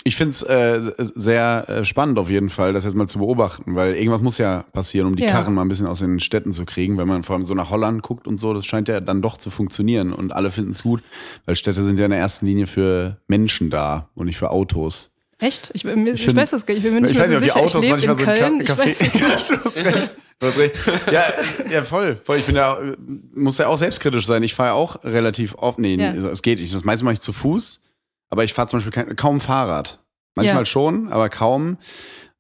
Ich 0.07 0.15
finde 0.15 0.31
es 0.31 0.43
äh, 0.43 0.81
sehr 1.17 1.65
äh, 1.69 1.85
spannend 1.85 2.19
auf 2.21 2.31
jeden 2.31 2.49
Fall, 2.49 2.73
das 2.73 2.85
jetzt 2.85 2.95
mal 2.95 3.09
zu 3.09 3.19
beobachten, 3.19 3.75
weil 3.75 3.95
irgendwas 3.97 4.21
muss 4.23 4.39
ja 4.39 4.65
passieren, 4.73 5.09
um 5.09 5.17
die 5.17 5.25
Ja. 5.25 5.31
Karren 5.33 5.53
mal 5.55 5.63
ein 5.63 5.69
bisschen 5.69 5.89
aus 5.89 5.99
den 5.99 6.21
Städten 6.21 6.53
zu 6.53 6.65
kriegen. 6.65 6.97
Wenn 6.97 7.09
man 7.09 7.25
vor 7.25 7.35
allem 7.35 7.45
so 7.45 7.55
nach 7.55 7.71
Holland 7.71 8.03
guckt 8.03 8.29
und 8.29 8.39
so, 8.39 8.55
das 8.55 8.65
scheint 8.67 8.87
ja 8.89 9.01
dann 9.01 9.21
doch 9.21 9.37
zu 9.37 9.51
funktionieren 9.51 10.13
und 10.13 10.33
alle 10.33 10.53
finden 10.53 10.71
es 10.71 10.85
gut, 10.85 11.03
weil 11.45 11.57
Städte 11.57 11.83
sind 11.83 11.99
ja 11.99 12.05
in 12.05 12.13
der 12.13 12.21
ersten 12.21 12.47
Linie 12.47 12.69
für 12.69 13.17
Menschen 13.27 13.69
da 13.69 14.09
und 14.15 14.27
nicht 14.27 14.39
für 14.39 14.51
Autos. 14.53 15.11
Echt? 15.41 15.71
Ich, 15.75 15.83
mir, 15.85 16.13
ich, 16.13 16.25
find- 16.25 16.37
weiß 16.37 16.51
das 16.51 16.65
gar 16.65 16.75
nicht. 16.75 16.85
Ich 16.85 16.91
bin 16.91 16.95
mir 16.95 17.09
nicht 17.09 17.17
ich 17.17 17.19
weiß 17.19 17.27
so 17.27 17.41
nicht, 17.41 17.43
die 17.43 17.49
sicher. 17.51 17.61
Autos 17.61 17.75
ich 17.85 17.91
lebe 17.91 18.07
manchmal 18.07 18.13
in 18.13 18.25
so 18.25 18.31
ein 18.31 18.39
Köln. 18.39 18.65
Ka- 18.65 18.73
Ich 18.75 18.79
Café. 18.79 18.87
weiß 18.87 19.01
es 19.03 19.15
Ja, 19.21 19.29
nicht. 19.29 19.51
du 19.51 19.65
hast 19.65 19.77
recht. 19.97 20.13
Du 20.39 20.47
hast 20.47 20.59
recht. 20.59 20.75
Ja, 21.13 21.23
ja, 21.71 21.83
voll, 21.83 22.17
voll. 22.23 22.37
Ich 22.37 22.45
bin 22.45 22.55
ja, 22.57 22.79
muss 23.35 23.59
ja 23.59 23.67
auch 23.67 23.77
selbstkritisch 23.79 24.25
sein. 24.27 24.43
Ich 24.45 24.55
fahre 24.55 24.75
auch 24.75 25.03
relativ 25.03 25.55
oft. 25.57 25.79
Nee, 25.81 25.97
Ja. 25.97 26.13
es 26.13 26.43
geht. 26.43 26.61
Ich, 26.61 26.71
das 26.71 26.85
meiste 26.85 27.05
mache 27.05 27.15
ich 27.15 27.21
zu 27.21 27.33
Fuß, 27.33 27.81
aber 28.31 28.45
ich 28.45 28.53
fahre 28.55 28.69
zum 28.69 28.79
Beispiel 28.79 28.93
kein, 28.93 29.17
kaum 29.17 29.41
Fahrrad. 29.41 30.01
Manchmal 30.35 30.63
Ja. 30.63 30.65
schon, 30.67 31.11
aber 31.13 31.29
kaum, 31.31 31.79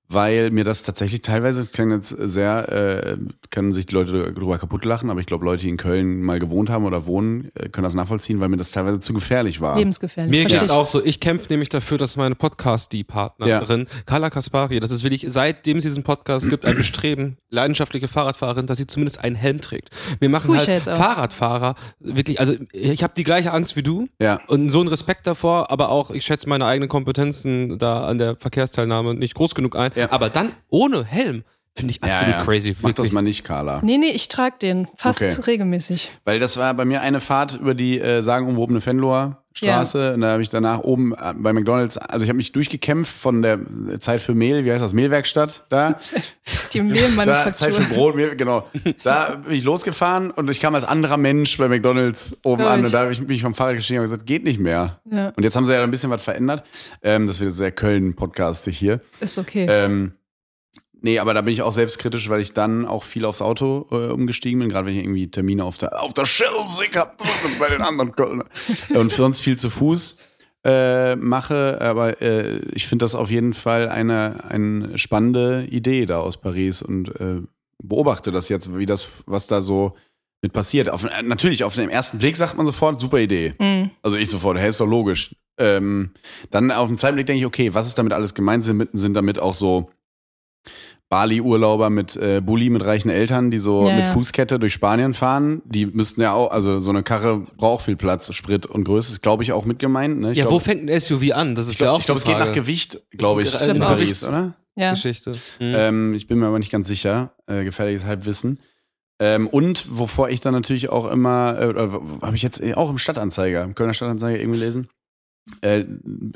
weil 0.08 0.50
mir 0.50 0.64
das 0.64 0.82
tatsächlich 0.82 1.20
teilweise, 1.22 1.60
das 1.60 1.72
klingt 1.72 1.92
jetzt 1.92 2.10
sehr, 2.10 2.68
äh, 2.68 3.16
können 3.50 3.72
sich 3.72 3.86
die 3.86 3.94
Leute 3.94 4.32
drüber 4.32 4.58
kaputt 4.58 4.84
lachen, 4.84 5.10
aber 5.10 5.20
ich 5.20 5.26
glaube, 5.26 5.44
Leute, 5.44 5.62
die 5.62 5.68
in 5.68 5.76
Köln 5.76 6.22
mal 6.22 6.38
gewohnt 6.38 6.70
haben 6.70 6.84
oder 6.84 7.06
wohnen, 7.06 7.50
äh, 7.54 7.68
können 7.68 7.84
das 7.84 7.94
nachvollziehen, 7.94 8.40
weil 8.40 8.48
mir 8.48 8.56
das 8.56 8.70
teilweise 8.70 9.00
zu 9.00 9.12
gefährlich 9.12 9.60
war. 9.60 9.76
Lebensgefährlich. 9.76 10.30
Mir 10.30 10.44
geht's 10.46 10.70
auch 10.70 10.86
so. 10.86 11.04
Ich 11.04 11.20
kämpfe 11.20 11.48
nämlich 11.50 11.68
dafür, 11.68 11.98
dass 11.98 12.16
meine 12.16 12.34
Podcast-Die-Partnerin, 12.34 13.86
Carla 14.06 14.30
Kaspari, 14.30 14.80
das 14.80 14.90
ist 14.90 15.02
wirklich, 15.02 15.26
seitdem 15.28 15.78
es 15.78 15.84
diesen 15.84 16.02
Podcast 16.02 16.48
gibt, 16.50 16.64
ein 16.64 16.76
Bestreben, 16.76 17.36
leidenschaftliche 17.50 18.08
Fahrradfahrerin, 18.08 18.66
dass 18.66 18.78
sie 18.78 18.86
zumindest 18.86 19.22
einen 19.22 19.36
Helm 19.36 19.60
trägt. 19.60 19.90
Wir 20.20 20.28
machen 20.28 20.54
ich 20.54 20.68
halt 20.68 20.86
ja. 20.86 20.94
Fahrradfahrer, 20.94 21.74
wirklich, 22.00 22.40
also 22.40 22.54
ich 22.72 23.02
habe 23.02 23.12
die 23.16 23.24
gleiche 23.24 23.52
Angst 23.52 23.76
wie 23.76 23.82
du 23.82 24.08
Ja. 24.20 24.40
und 24.48 24.70
so 24.70 24.80
einen 24.80 24.88
Respekt 24.88 25.26
davor, 25.26 25.70
aber 25.70 25.88
auch, 25.90 26.10
ich 26.10 26.24
schätze 26.24 26.48
meine 26.48 26.66
eigenen 26.66 26.88
Kompetenzen 26.88 27.78
da 27.78 28.06
an 28.06 28.18
der 28.18 28.36
Verkehrsteilnahme 28.36 29.14
nicht 29.14 29.34
groß 29.34 29.54
genug 29.54 29.76
ein. 29.76 29.92
Ja. 29.96 30.12
Aber 30.12 30.30
dann 30.30 30.52
ohne 30.68 31.04
Helm 31.04 31.42
finde 31.76 31.90
ich 31.92 32.02
absolut 32.02 32.32
ja, 32.34 32.38
ja. 32.38 32.44
crazy. 32.44 32.74
Mach 32.82 32.92
das 32.92 33.12
mal 33.12 33.22
nicht, 33.22 33.44
Carla. 33.44 33.80
Nee, 33.82 33.98
nee, 33.98 34.10
ich 34.10 34.28
trage 34.28 34.56
den 34.60 34.88
fast 34.96 35.22
Okay. 35.22 35.40
regelmäßig. 35.46 36.10
Weil 36.24 36.38
das 36.40 36.56
war 36.56 36.74
bei 36.74 36.84
mir 36.84 37.02
eine 37.02 37.20
Fahrt 37.20 37.56
über 37.56 37.74
die 37.74 38.00
äh, 38.00 38.22
sagenumwobene 38.22 38.80
Fenloher 38.80 39.42
Straße. 39.56 40.12
Und 40.12 40.20
da 40.20 40.32
habe 40.32 40.42
ich 40.42 40.50
danach 40.50 40.80
oben 40.80 41.14
äh, 41.14 41.32
bei 41.34 41.54
McDonalds, 41.54 41.96
also 41.96 42.24
ich 42.24 42.28
habe 42.28 42.36
mich 42.36 42.52
durchgekämpft 42.52 43.10
von 43.10 43.40
der 43.40 43.58
Zeit 44.00 44.20
für 44.20 44.34
Mehl, 44.34 44.66
wie 44.66 44.70
heißt 44.72 44.82
das, 44.84 44.92
Mehlwerkstatt 44.92 45.64
da. 45.70 45.96
Die 46.74 46.78
Da, 46.78 46.84
Mehlmanufaktur. 46.84 47.54
Zeit 47.54 47.74
für 47.74 47.84
Brot, 47.94 48.16
Mehl, 48.16 48.36
genau. 48.36 48.68
Da 49.02 49.36
bin 49.46 49.54
ich 49.54 49.64
losgefahren 49.64 50.30
und 50.30 50.50
ich 50.50 50.60
kam 50.60 50.74
als 50.74 50.84
anderer 50.84 51.16
Mensch 51.16 51.56
bei 51.56 51.68
McDonalds 51.68 52.36
oben 52.44 52.58
Glaub 52.62 52.70
an 52.70 52.80
ich. 52.80 52.86
und 52.86 52.92
da 52.94 53.00
habe 53.00 53.12
ich 53.12 53.20
mich 53.26 53.40
vom 53.40 53.54
Fahrrad 53.54 53.76
gestiegen 53.76 54.00
und 54.00 54.04
gesagt, 54.04 54.26
geht 54.26 54.44
nicht 54.44 54.60
mehr. 54.60 55.00
Ja, 55.10 55.32
Und 55.34 55.42
jetzt 55.42 55.56
haben 55.56 55.64
sie 55.66 55.72
ja 55.72 55.82
ein 55.82 55.90
bisschen 55.90 56.10
was 56.10 56.22
verändert. 56.22 56.62
Ähm, 57.02 57.26
das 57.26 57.40
wird 57.40 57.52
sehr 57.52 57.72
Köln-podcastig 57.72 58.76
hier. 58.78 59.00
ist 59.20 59.38
okay. 59.38 59.66
Ähm, 59.70 60.12
nee, 61.00 61.18
aber 61.18 61.34
da 61.34 61.40
bin 61.40 61.52
ich 61.52 61.62
auch 61.62 61.72
selbstkritisch, 61.72 62.28
weil 62.28 62.40
ich 62.40 62.52
dann 62.52 62.86
auch 62.86 63.02
viel 63.02 63.24
aufs 63.24 63.42
Auto 63.42 63.86
äh, 63.90 64.12
umgestiegen 64.12 64.60
bin, 64.60 64.68
gerade 64.68 64.86
wenn 64.86 64.94
ich 64.94 65.02
irgendwie 65.02 65.30
Termine 65.30 65.64
auf 65.64 65.76
der, 65.76 66.02
auf 66.02 66.14
der 66.14 66.26
Schelsig 66.26 66.96
hab 66.96 67.20
und 67.20 67.58
bei 67.58 67.68
den 67.68 67.82
anderen 67.82 68.12
Kölner. 68.12 68.44
Und 68.94 69.12
für 69.12 69.24
uns 69.24 69.40
viel 69.40 69.56
zu 69.56 69.70
Fuß 69.70 70.20
äh, 70.64 71.16
mache, 71.16 71.80
aber 71.80 72.20
äh, 72.20 72.58
ich 72.72 72.88
finde 72.88 73.04
das 73.04 73.14
auf 73.14 73.30
jeden 73.30 73.54
Fall 73.54 73.88
eine, 73.88 74.44
eine 74.48 74.98
spannende 74.98 75.66
Idee 75.70 76.06
da 76.06 76.18
aus 76.18 76.40
Paris 76.40 76.82
und 76.82 77.08
äh, 77.20 77.42
beobachte 77.82 78.32
das 78.32 78.48
jetzt, 78.48 78.76
wie 78.76 78.86
das, 78.86 79.22
was 79.26 79.46
da 79.46 79.62
so 79.62 79.94
mit 80.42 80.52
passiert. 80.52 80.88
Auf, 80.90 81.04
äh, 81.04 81.22
natürlich, 81.22 81.64
auf 81.64 81.74
den 81.74 81.88
ersten 81.88 82.18
Blick 82.18 82.36
sagt 82.36 82.56
man 82.56 82.66
sofort, 82.66 82.98
super 82.98 83.18
Idee. 83.18 83.54
Mhm. 83.58 83.90
Also 84.02 84.16
ich 84.16 84.28
sofort, 84.28 84.58
hey, 84.58 84.68
ist 84.68 84.80
doch 84.80 84.88
logisch. 84.88 85.36
Ähm, 85.58 86.10
dann 86.50 86.70
auf 86.70 86.88
den 86.88 86.98
zweiten 86.98 87.14
Blick 87.14 87.26
denke 87.26 87.40
ich, 87.40 87.46
okay, 87.46 87.72
was 87.74 87.86
ist 87.86 87.96
damit 87.96 88.12
alles 88.12 88.34
gemeint? 88.34 88.62
Sind, 88.62 88.88
sind 88.92 89.14
damit 89.14 89.38
auch 89.38 89.54
so 89.54 89.90
Bali-Urlauber 91.08 91.88
mit 91.88 92.16
äh, 92.16 92.40
Bulli 92.40 92.68
mit 92.68 92.84
reichen 92.84 93.10
Eltern, 93.10 93.50
die 93.50 93.58
so 93.58 93.88
Ja, 93.88 93.96
mit 93.96 94.06
ja. 94.06 94.10
Fußkette 94.12 94.58
durch 94.58 94.72
Spanien 94.72 95.14
fahren? 95.14 95.62
Die 95.64 95.86
müssten 95.86 96.20
ja 96.20 96.32
auch, 96.32 96.50
also 96.50 96.80
so 96.80 96.90
eine 96.90 97.02
Karre 97.04 97.38
braucht 97.56 97.84
viel 97.84 97.96
Platz, 97.96 98.32
Sprit 98.34 98.66
und 98.66 98.84
Größe, 98.84 99.12
ist 99.12 99.22
glaube 99.22 99.44
ich 99.44 99.52
auch 99.52 99.64
mit 99.64 99.78
gemeint. 99.78 100.18
Ne? 100.18 100.28
Ja, 100.32 100.44
glaub, 100.44 100.54
wo 100.54 100.58
fängt 100.58 100.88
ein 100.88 101.00
SUV 101.00 101.32
an? 101.32 101.54
Das 101.54 101.66
ist 101.66 101.74
ich 101.74 101.78
ja 101.78 101.84
glaube, 101.86 101.96
auch 101.96 102.00
ich 102.00 102.06
glaub, 102.06 102.16
die 102.18 102.22
es 102.22 102.28
geht 102.28 102.38
nach 102.38 102.52
Gewicht, 102.52 103.02
glaube 103.12 103.42
ich, 103.42 103.60
in 103.60 103.78
Paris, 103.78 104.24
oder? 104.24 104.56
Ja. 104.74 104.90
Geschichte. 104.90 105.30
Mhm. 105.30 105.36
Ähm, 105.60 106.14
ich 106.14 106.26
bin 106.26 106.38
mir 106.38 106.46
aber 106.48 106.58
nicht 106.58 106.70
ganz 106.70 106.86
sicher. 106.86 107.34
Äh, 107.46 107.64
gefährliches 107.64 108.04
Halbwissen. 108.04 108.60
Ähm, 109.18 109.46
und 109.46 109.96
wovor 109.96 110.28
ich 110.28 110.40
dann 110.40 110.52
natürlich 110.52 110.90
auch 110.90 111.10
immer, 111.10 111.58
äh, 111.58 112.22
habe 112.22 112.36
ich 112.36 112.42
jetzt 112.42 112.62
auch 112.76 112.90
im 112.90 112.98
Stadtanzeiger, 112.98 113.62
im 113.64 113.74
Kölner 113.74 113.94
Stadtanzeiger 113.94 114.38
irgendwie 114.38 114.58
gelesen, 114.58 114.88
äh, 115.62 115.84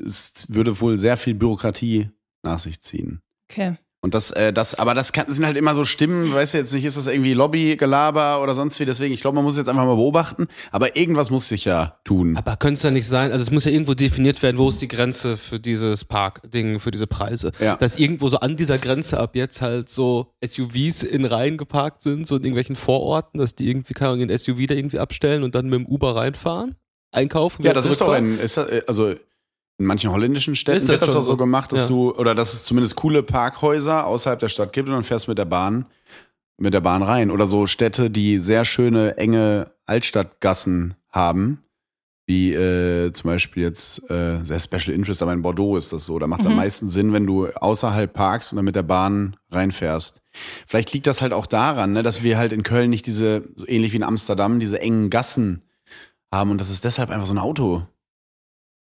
es 0.05 0.47
würde 0.55 0.81
wohl 0.81 0.97
sehr 0.97 1.17
viel 1.17 1.35
Bürokratie 1.35 2.09
nach 2.43 2.59
sich 2.59 2.81
ziehen. 2.81 3.21
Okay. 3.51 3.77
Und 4.03 4.15
das, 4.15 4.31
äh, 4.31 4.51
das, 4.51 4.75
aber 4.77 4.95
das 4.95 5.13
kann, 5.13 5.31
sind 5.31 5.45
halt 5.45 5.59
immer 5.59 5.75
so 5.75 5.85
Stimmen, 5.85 6.33
weißt 6.33 6.55
du 6.55 6.59
jetzt 6.59 6.73
nicht, 6.73 6.87
ist 6.87 6.97
das 6.97 7.07
irgendwie 7.07 7.35
Lobbygelaber 7.35 8.43
oder 8.43 8.55
sonst 8.55 8.81
wie, 8.81 8.87
deswegen, 8.87 9.13
ich 9.13 9.21
glaube, 9.21 9.35
man 9.35 9.45
muss 9.45 9.59
jetzt 9.59 9.69
einfach 9.69 9.85
mal 9.85 9.95
beobachten, 9.95 10.49
aber 10.73 10.97
irgendwas 10.97 11.29
muss 11.29 11.49
sich 11.49 11.67
ja 11.67 11.99
tun. 12.05 12.35
Aber 12.39 12.57
könnte 12.57 12.75
es 12.75 12.83
ja 12.83 12.91
nicht 12.91 13.07
sein, 13.07 13.31
also 13.31 13.43
es 13.43 13.51
muss 13.51 13.67
ja 13.67 13.73
irgendwo 13.73 13.93
definiert 13.93 14.43
werden, 14.43 14.57
wo 14.57 14.71
ist 14.71 14.81
die 14.81 14.89
Grenze 14.89 15.37
für 15.37 15.61
dieses 15.61 16.07
Parkding, 16.07 16.81
für 16.81 16.91
diese 16.91 17.07
Preise. 17.07 17.51
Ja. 17.61 17.77
Dass 17.77 17.99
irgendwo 17.99 18.31
so 18.31 18.41
an 18.41 18.57
dieser 18.57 18.79
Grenze 18.79 19.21
ab 19.21 19.37
jetzt 19.37 19.61
halt 19.61 19.91
so 19.91 20.33
SUVs 20.43 21.03
in 21.03 21.27
Reihen 21.27 21.59
geparkt 21.59 22.03
sind, 22.03 22.27
so 22.27 22.37
in 22.37 22.43
irgendwelchen 22.45 22.77
Vororten, 22.77 23.39
dass 23.39 23.55
die 23.55 23.69
irgendwie, 23.69 23.93
keine 23.93 24.13
Ahnung, 24.13 24.29
den 24.29 24.39
SUV 24.39 24.67
da 24.67 24.75
irgendwie 24.75 24.99
abstellen 24.99 25.43
und 25.43 25.55
dann 25.55 25.69
mit 25.69 25.79
dem 25.79 25.87
Uber 25.87 26.17
reinfahren, 26.17 26.75
einkaufen. 27.13 27.65
Ja, 27.65 27.75
das 27.75 27.85
ist 27.85 28.01
doch 28.01 28.13
ein, 28.13 28.41
ist 28.41 28.57
das, 28.57 28.71
äh, 28.71 28.83
also 28.87 29.15
in 29.81 29.87
manchen 29.87 30.11
holländischen 30.13 30.55
Städten 30.55 30.77
Ist 30.77 30.85
das 30.89 30.93
wird 30.93 31.03
das 31.03 31.13
doch 31.15 31.23
so 31.23 31.37
gemacht, 31.39 31.73
dass 31.73 31.83
Ja. 31.83 31.89
du, 31.89 32.13
oder 32.15 32.35
dass 32.35 32.53
es 32.53 32.65
zumindest 32.65 32.97
coole 32.97 33.23
Parkhäuser 33.23 34.07
außerhalb 34.07 34.39
der 34.39 34.51
Stadt 34.51 34.73
gibt 34.75 34.89
und 34.89 34.95
dann 34.95 35.05
fährst 35.05 35.27
du 35.27 35.31
mit 35.31 35.39
der 35.39 35.47
Bahn, 35.47 35.87
mit 36.59 36.75
der 36.75 36.83
Bahn 36.83 37.03
rein. 37.03 37.31
Oder 37.31 37.47
so 37.47 37.67
Städte, 37.67 38.11
die 38.11 38.39
sehr 38.39 38.67
schöne, 38.67 39.17
enge 39.17 39.73
Altstadtgassen 39.87 40.95
haben, 41.09 41.63
wie 42.27 42.53
äh, 42.53 43.11
zum 43.13 43.31
Beispiel 43.31 43.63
jetzt 43.63 44.09
äh, 44.11 44.45
sehr 44.45 44.61
Special 44.61 44.95
Interest, 44.95 45.23
aber 45.23 45.33
in 45.33 45.41
Bordeaux 45.43 45.77
ist 45.79 45.93
das 45.95 46.05
so. 46.05 46.19
Da 46.19 46.27
macht 46.27 46.43
es 46.43 46.47
am 46.47 46.57
meisten 46.57 46.89
Sinn, 46.91 47.15
wenn 47.15 47.27
du 47.27 47.47
außerhalb 47.49 48.13
parkst 48.13 48.53
und 48.53 48.57
dann 48.57 48.67
mit 48.67 48.77
der 48.77 48.83
Bahn 48.83 49.37
reinfährst. 49.51 50.21
Vielleicht 50.67 50.93
liegt 50.93 51.07
das 51.07 51.23
halt 51.23 51.33
auch 51.33 51.47
daran, 51.47 51.93
ne, 51.93 52.03
dass 52.03 52.23
wir 52.23 52.37
halt 52.37 52.53
in 52.53 52.63
Köln 52.63 52.91
nicht 52.91 53.07
diese, 53.07 53.49
so 53.57 53.67
ähnlich 53.67 53.93
wie 53.93 53.97
in 53.97 54.03
Amsterdam, 54.05 54.61
diese 54.61 54.81
engen 54.81 55.09
Gassen 55.11 55.63
haben 56.31 56.51
und 56.51 56.59
dass 56.61 56.69
es 56.71 56.83
deshalb 56.83 57.09
einfach 57.11 57.27
so 57.27 57.33
eine 57.33 57.43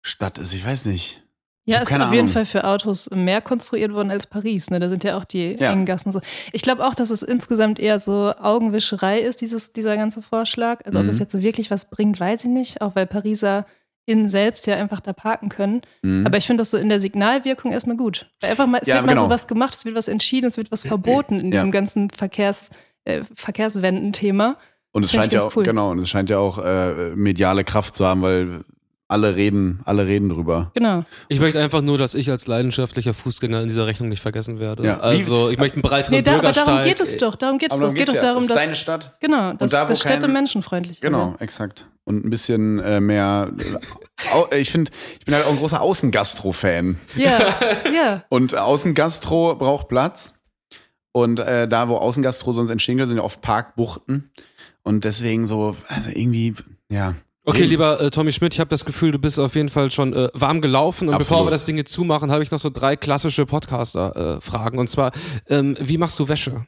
Autostadt 0.09 0.39
ist. 0.39 0.55
Ich 0.55 0.65
weiß 0.67 0.87
nicht. 0.87 1.23
Ich 1.67 1.75
Ja, 1.75 1.81
ist 1.83 1.89
auf 1.93 1.99
jeden 1.99 2.03
Ahnung. 2.21 2.29
Fall 2.29 2.47
für 2.47 2.65
Autos 2.65 3.11
mehr 3.11 3.43
konstruiert 3.43 3.93
worden 3.93 4.11
als 4.11 4.27
Paris. 4.27 4.71
Ne? 4.71 4.81
Da 4.81 4.89
sind 4.89 5.05
ja 5.05 5.19
auch 5.19 5.25
die 5.25 5.55
Ja. 5.61 5.71
engen 5.73 5.85
Gassen 5.85 6.11
so. 6.13 6.21
Ich 6.53 6.63
glaube 6.63 6.87
auch, 6.87 6.95
dass 6.95 7.11
es 7.11 7.23
insgesamt 7.23 7.79
eher 7.79 7.99
so 7.99 8.33
Augenwischerei 8.41 9.21
ist, 9.21 9.43
dieses, 9.43 9.75
dieser 9.75 9.97
ganze 9.97 10.23
Vorschlag. 10.23 10.81
Also 10.87 10.99
ob 10.99 11.05
Mhm. 11.05 11.11
es 11.11 11.19
jetzt 11.19 11.33
so 11.33 11.43
wirklich 11.43 11.71
was 11.71 11.91
bringt, 11.91 12.19
weiß 12.19 12.45
ich 12.45 12.51
nicht. 12.51 12.81
Auch 12.81 12.97
weil 12.97 13.07
Pariser 13.07 13.67
innen 14.07 14.29
selbst 14.29 14.67
ja 14.67 14.77
einfach 14.77 15.01
da 15.01 15.13
parken 15.13 15.51
können. 15.51 15.83
Mhm. 16.03 16.25
Aber 16.27 16.39
ich 16.39 16.47
finde 16.47 16.63
das 16.63 16.71
so 16.71 16.79
in 16.79 16.89
der 16.89 17.01
Signalwirkung 17.01 17.73
erstmal 17.73 17.99
gut. 17.99 18.31
Weil 18.41 18.53
einfach 18.53 18.67
mal, 18.67 18.79
es 18.81 18.89
Ja, 18.89 18.95
wird 18.95 19.05
mal 19.07 19.13
genau. 19.13 19.25
so 19.25 19.31
was 19.31 19.47
gemacht, 19.47 19.75
es 19.75 19.85
wird 19.85 19.95
was 19.95 20.09
entschieden, 20.09 20.47
es 20.47 20.57
wird 20.57 20.71
was 20.73 20.87
verboten 20.87 21.39
in 21.39 21.47
Ja. 21.53 21.59
diesem 21.59 21.71
ganzen 21.71 22.09
Verkehrs, 22.09 22.71
äh, 23.05 23.23
Verkehrswenden-Thema. 23.35 24.57
Und 24.93 25.05
es 25.05 25.13
scheint 25.13 25.35
ja 25.35 25.41
auch, 25.43 25.55
cool. 25.55 25.65
genau, 25.65 25.91
und 25.91 25.99
es 25.99 26.09
scheint 26.09 26.31
ja 26.31 26.39
auch 26.39 26.59
äh, 26.59 27.15
mediale 27.15 27.63
Kraft 27.65 27.95
zu 27.95 28.07
haben, 28.07 28.23
weil 28.23 28.65
alle 29.09 29.37
reden, 29.37 29.81
alle 29.87 30.07
reden 30.07 30.29
drüber. 30.29 30.71
Genau. 30.75 31.05
Ich 31.29 31.41
möchte 31.41 31.59
einfach 31.61 31.81
nur, 31.81 31.97
dass 31.97 32.15
ich 32.15 32.31
als 32.31 32.47
leidenschaftlicher 32.47 33.15
Fußgänger 33.15 33.63
in 33.63 33.69
dieser 33.69 33.87
Rechnung 33.87 34.11
nicht 34.11 34.21
vergessen 34.21 34.61
werde. 34.61 34.85
Ja. 34.85 35.01
Also 35.01 35.49
ich 35.49 35.59
möchte 35.59 35.77
einen 35.77 35.83
breiteren 35.83 36.15
Nee, 36.17 36.23
da, 36.23 36.33
aber 36.33 36.41
Bürgersteig. 36.43 36.67
darum 36.67 36.85
geht 36.85 37.01
es 37.01 37.17
doch. 37.17 37.35
Darum 37.37 37.59
geht 37.59 37.73
es 37.73 37.81
doch. 37.81 37.87
Es 37.89 37.95
geht 37.95 38.09
doch 38.09 38.15
ja. 38.15 38.21
darum, 38.23 38.47
das 38.47 38.49
ist 38.49 38.51
dass. 38.51 38.63
deine 38.65 38.77
Stadt. 38.77 39.17
Genau, 39.21 39.53
dass, 39.55 39.71
da, 39.71 39.85
wo 39.87 39.89
dass 39.91 40.01
Städte 40.01 40.21
kein- 40.21 40.33
menschenfreundlich 40.33 41.01
Genau, 41.01 41.19
werden. 41.33 41.41
exakt. 41.41 41.87
Und 42.05 42.25
ein 42.25 42.31
bisschen 42.31 42.79
äh, 42.81 43.01
mehr. 43.01 43.51
Äh, 44.51 44.61
ich 44.61 44.71
finde, 44.71 44.91
ich 45.19 45.25
bin 45.25 45.35
halt 45.35 45.45
auch 45.47 45.51
ein 45.51 45.57
großer 45.59 45.81
Außengastro-Fan. 45.81 46.99
Ja, 47.17 47.39
ja. 47.95 48.25
Und 48.29 48.55
Außengastro 48.57 49.55
braucht 49.57 49.89
Platz. 49.89 50.35
Und 51.13 51.39
äh, 51.41 51.67
da, 51.67 51.89
wo 51.89 51.97
Außengastro 51.97 52.53
sonst 52.53 52.71
entstehen 52.71 52.99
kann, 52.99 53.07
sind 53.07 53.17
ja 53.17 53.23
oft 53.23 53.41
Parkbuchten. 53.41 54.31
Und 54.83 55.05
deswegen 55.05 55.47
so, 55.47 55.77
also 55.89 56.11
irgendwie, 56.11 56.55
ja. 56.91 57.15
Okay, 57.49 57.65
lieber 57.65 57.99
äh, 57.99 58.11
Tommy 58.11 58.31
Schmidt, 58.31 58.53
ich 58.53 58.61
habe 58.61 58.69
das 58.69 58.85
Gefühl, 58.85 59.11
du 59.11 59.19
bist 59.19 59.41
auf 59.41 59.55
jeden 59.55 59.71
Fall 59.71 59.91
schon 59.91 60.13
äh, 60.13 60.29
warm 60.35 60.61
gelaufen. 60.61 61.09
Und 61.09 61.15
Absolut. 61.15 61.39
bevor 61.39 61.47
wir 61.47 61.51
das 61.51 61.65
Ding 61.65 61.79
jetzt 61.79 61.91
zumachen, 61.91 62.31
habe 62.31 62.43
ich 62.43 62.51
noch 62.51 62.59
so 62.59 62.69
drei 62.69 62.95
klassische 62.95 63.47
Podcaster-Fragen. 63.47 64.79
und 64.79 64.89
zwar, 64.89 65.13
ähm, 65.49 65.75
wie 65.81 65.97
machst 65.97 66.19
du 66.19 66.29
Wäsche? 66.29 66.67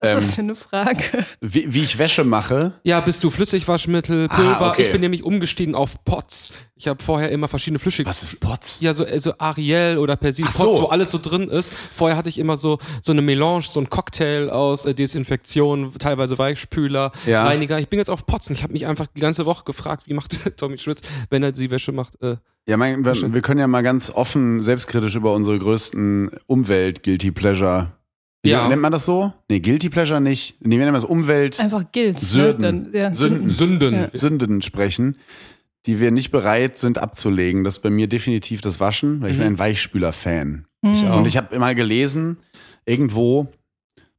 Was 0.00 0.12
Ähm, 0.12 0.18
ist 0.18 0.28
das 0.28 0.34
für 0.36 0.40
eine 0.42 0.54
Frage? 0.54 1.26
wie, 1.40 1.74
wie 1.74 1.82
ich 1.82 1.98
Wäsche 1.98 2.22
mache. 2.22 2.72
Ja, 2.84 3.00
bist 3.00 3.24
du 3.24 3.30
Flüssigwaschmittel, 3.30 4.28
Pulver? 4.28 4.60
Ah, 4.60 4.70
okay. 4.70 4.82
Ich 4.82 4.92
bin 4.92 5.00
nämlich 5.00 5.24
umgestiegen 5.24 5.74
auf 5.74 6.04
Pots. 6.04 6.52
Ich 6.76 6.86
habe 6.86 7.02
vorher 7.02 7.30
immer 7.32 7.48
verschiedene 7.48 7.80
Flüssig... 7.80 8.06
Was 8.06 8.22
ist 8.22 8.38
Potz? 8.38 8.78
Ja, 8.80 8.94
so, 8.94 9.04
äh, 9.04 9.18
so 9.18 9.32
Ariel 9.38 9.98
oder 9.98 10.14
Persil 10.14 10.44
Ach 10.48 10.54
Pots, 10.56 10.76
so. 10.76 10.82
wo 10.82 10.86
alles 10.86 11.10
so 11.10 11.18
drin 11.20 11.48
ist. 11.48 11.72
Vorher 11.92 12.16
hatte 12.16 12.28
ich 12.28 12.38
immer 12.38 12.56
so, 12.56 12.78
so 13.02 13.10
eine 13.10 13.22
Melange, 13.22 13.62
so 13.62 13.80
ein 13.80 13.90
Cocktail 13.90 14.50
aus 14.50 14.86
äh, 14.86 14.94
Desinfektion, 14.94 15.92
teilweise 15.98 16.38
Weichspüler, 16.38 17.10
Ja. 17.26 17.44
Reiniger. 17.44 17.80
Ich 17.80 17.88
bin 17.88 17.98
jetzt 17.98 18.10
auf 18.10 18.24
Pots 18.24 18.48
und 18.50 18.54
ich 18.54 18.62
habe 18.62 18.72
mich 18.74 18.86
einfach 18.86 19.06
die 19.16 19.20
ganze 19.20 19.46
Woche 19.46 19.64
gefragt, 19.64 20.04
wie 20.06 20.14
macht 20.14 20.38
Tommy 20.56 20.78
Schmidt, 20.78 21.00
wenn 21.30 21.42
er 21.42 21.50
die 21.50 21.72
Wäsche 21.72 21.90
macht. 21.90 22.22
Äh, 22.22 22.36
Ja, 22.68 22.76
mein, 22.76 23.04
wir, 23.04 23.34
wir 23.34 23.42
können 23.42 23.58
ja 23.58 23.66
mal 23.66 23.82
ganz 23.82 24.10
offen, 24.10 24.62
selbstkritisch 24.62 25.16
über 25.16 25.32
unsere 25.34 25.58
größten 25.58 26.30
Umwelt-Guilty 26.46 27.32
Pleasure. 27.32 27.88
Wie 27.88 27.97
Ja. 28.46 28.68
nennt 28.68 28.82
man 28.82 28.92
das 28.92 29.04
so? 29.04 29.32
Nee, 29.48 29.60
Guilty 29.60 29.88
Pleasure 29.90 30.20
nicht. 30.20 30.56
Nee, 30.60 30.76
wir 30.78 30.84
nennen 30.84 30.94
das 30.94 31.04
Umwelt 31.04 31.58
Einfach. 31.60 31.84
Sürden. 32.14 32.90
Ne? 32.92 32.98
Ja, 32.98 33.12
Sünden. 33.12 33.50
Sünden. 33.50 33.94
Ja. 33.94 34.10
Sünden 34.12 34.62
sprechen, 34.62 35.16
die 35.86 36.00
wir 36.00 36.10
nicht 36.10 36.30
bereit 36.30 36.76
sind 36.76 36.98
abzulegen. 36.98 37.64
Das 37.64 37.76
ist 37.78 37.82
bei 37.82 37.90
mir 37.90 38.06
definitiv 38.08 38.60
das 38.60 38.78
Waschen, 38.80 39.20
weil 39.20 39.30
ich 39.32 39.36
Mhm. 39.36 39.42
bin 39.42 39.46
ein 39.54 39.58
Weichspüler-Fan. 39.58 40.66
Ich 40.92 41.02
Hm. 41.02 41.08
auch. 41.10 41.18
Und 41.18 41.26
ich 41.26 41.36
habe 41.36 41.58
mal 41.58 41.74
gelesen, 41.74 42.38
irgendwo, 42.86 43.48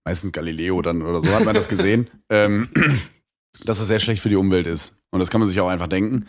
meistens 0.03 0.31
Galileo 0.33 0.81
dann 0.81 1.01
oder 1.01 1.21
so, 1.21 1.33
hat 1.33 1.45
man 1.45 1.55
das 1.55 1.69
gesehen, 1.69 2.09
ähm, 2.29 2.69
dass 3.65 3.79
es 3.79 3.87
sehr 3.87 3.99
schlecht 3.99 4.21
für 4.21 4.29
die 4.29 4.35
Umwelt 4.35 4.67
ist. 4.67 4.97
Und 5.11 5.19
das 5.19 5.29
kann 5.29 5.39
man 5.39 5.47
sich 5.47 5.59
auch 5.59 5.69
einfach 5.69 5.87
denken. 5.87 6.25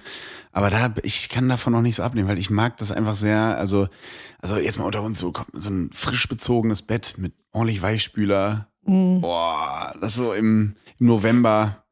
Aber 0.52 0.70
da, 0.70 0.92
ich 1.02 1.28
kann 1.28 1.48
davon 1.48 1.72
noch 1.72 1.82
nicht 1.82 1.96
so 1.96 2.02
abnehmen, 2.02 2.28
weil 2.28 2.38
ich 2.38 2.50
mag 2.50 2.76
das 2.78 2.90
einfach 2.90 3.14
sehr, 3.14 3.56
also, 3.58 3.88
also 4.40 4.56
jetzt 4.56 4.78
mal 4.78 4.84
unter 4.84 5.02
uns 5.02 5.18
so, 5.18 5.32
so 5.52 5.70
ein 5.70 5.90
frisch 5.92 6.28
bezogenes 6.28 6.82
Bett 6.82 7.14
mit 7.18 7.34
ordentlich 7.52 7.82
Weichspüler. 7.82 8.68
Hm. 8.84 9.20
Boah, 9.20 9.94
das 10.00 10.14
so 10.14 10.32
im, 10.32 10.74
im 10.98 11.06
November, 11.06 11.84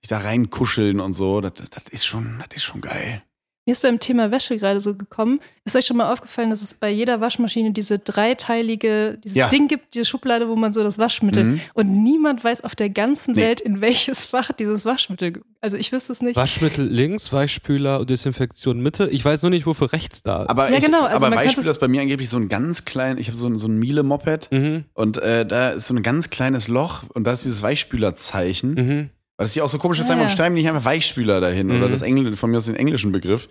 sich 0.00 0.08
da 0.08 0.18
reinkuscheln 0.18 1.00
und 1.00 1.12
so, 1.12 1.40
das, 1.40 1.52
das 1.70 1.88
ist 1.88 2.04
schon, 2.04 2.42
das 2.48 2.56
ist 2.56 2.64
schon 2.64 2.80
geil. 2.80 3.22
Mir 3.66 3.72
ist 3.72 3.82
beim 3.82 3.98
Thema 3.98 4.30
Wäsche 4.30 4.58
gerade 4.58 4.78
so 4.78 4.94
gekommen. 4.94 5.40
Ist 5.64 5.74
euch 5.74 5.86
schon 5.86 5.96
mal 5.96 6.12
aufgefallen, 6.12 6.50
dass 6.50 6.60
es 6.60 6.74
bei 6.74 6.90
jeder 6.90 7.22
Waschmaschine 7.22 7.72
diese 7.72 7.98
dreiteilige, 7.98 9.16
dieses 9.24 9.36
Ja. 9.38 9.48
Ding 9.48 9.68
gibt, 9.68 9.94
diese 9.94 10.04
Schublade, 10.04 10.48
wo 10.48 10.56
man 10.56 10.74
so 10.74 10.82
das 10.82 10.98
Waschmittel 10.98 11.44
Mhm. 11.44 11.60
und 11.72 12.02
niemand 12.02 12.44
weiß 12.44 12.62
auf 12.64 12.74
der 12.74 12.90
ganzen 12.90 13.34
Nee. 13.34 13.40
Welt, 13.40 13.60
in 13.62 13.80
welches 13.80 14.26
Fach 14.26 14.50
dieses 14.52 14.84
Waschmittel. 14.84 15.40
Also 15.62 15.78
ich 15.78 15.92
wüsste 15.92 16.12
es 16.12 16.20
nicht. 16.20 16.36
Waschmittel 16.36 16.86
links, 16.86 17.32
Weichspüler 17.32 18.00
und 18.00 18.10
Desinfektion 18.10 18.80
Mitte. 18.80 19.08
Ich 19.08 19.24
weiß 19.24 19.40
nur 19.40 19.50
nicht, 19.50 19.64
wofür 19.64 19.92
rechts 19.94 20.22
da 20.22 20.42
ist. 20.42 20.50
Aber, 20.50 20.68
Ja, 20.70 20.76
ich, 20.76 20.84
genau, 20.84 21.04
also 21.04 21.24
aber 21.24 21.34
Weichspüler 21.34 21.64
das- 21.66 21.76
ist 21.76 21.80
bei 21.80 21.88
mir 21.88 22.02
angeblich 22.02 22.28
so 22.28 22.36
ein 22.36 22.50
ganz 22.50 22.84
klein, 22.84 23.16
ich 23.16 23.28
habe 23.28 23.38
so 23.38 23.46
ein, 23.46 23.56
so 23.56 23.66
ein 23.66 23.78
Miele-Moped. 23.78 24.48
mhm, 24.52 24.84
Und 24.92 25.16
äh, 25.18 25.46
da 25.46 25.70
ist 25.70 25.86
so 25.86 25.94
ein 25.94 26.02
ganz 26.02 26.28
kleines 26.28 26.68
Loch 26.68 27.04
und 27.14 27.24
da 27.24 27.32
ist 27.32 27.46
dieses 27.46 27.62
Weichspülerzeichen. 27.62 28.74
mhm. 28.74 29.10
Weil 29.36 29.44
das 29.44 29.50
ist 29.50 29.56
ja 29.56 29.64
auch 29.64 29.68
so 29.68 29.78
komisch, 29.78 29.98
jetzt 29.98 30.06
Ah, 30.06 30.08
sagen 30.08 30.20
wir, 30.20 30.26
ja. 30.28 30.36
schreiben 30.36 30.54
die 30.56 30.62
nicht 30.62 30.70
einfach 30.70 30.84
Weichspüler 30.84 31.40
dahin 31.40 31.66
Mhm. 31.68 31.76
oder 31.78 31.88
das 31.88 32.02
Engl 32.02 32.36
von 32.36 32.50
mir 32.50 32.56
aus 32.58 32.66
den 32.66 32.76
englischen 32.76 33.10
Begriff. 33.12 33.48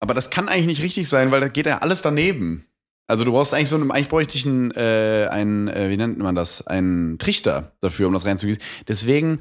Aber 0.00 0.14
das 0.14 0.30
kann 0.30 0.48
eigentlich 0.48 0.66
nicht 0.66 0.82
richtig 0.82 1.08
sein, 1.08 1.30
weil 1.30 1.40
da 1.40 1.48
geht 1.48 1.66
ja 1.66 1.78
alles 1.78 2.02
daneben. 2.02 2.64
Also 3.10 3.24
du 3.24 3.32
brauchst 3.32 3.54
eigentlich 3.54 3.70
so 3.70 3.76
einen, 3.76 3.90
eigentlich 3.90 4.10
bräuchte 4.10 4.36
ich 4.36 4.44
einen, 4.44 4.70
äh, 4.72 5.28
einen 5.30 5.66
äh, 5.68 5.88
wie 5.88 5.96
nennt 5.96 6.18
man 6.18 6.34
das, 6.34 6.66
einen 6.66 7.18
Trichter 7.18 7.72
dafür, 7.80 8.06
um 8.06 8.12
das 8.12 8.26
reinzugießen. 8.26 8.62
Deswegen, 8.86 9.38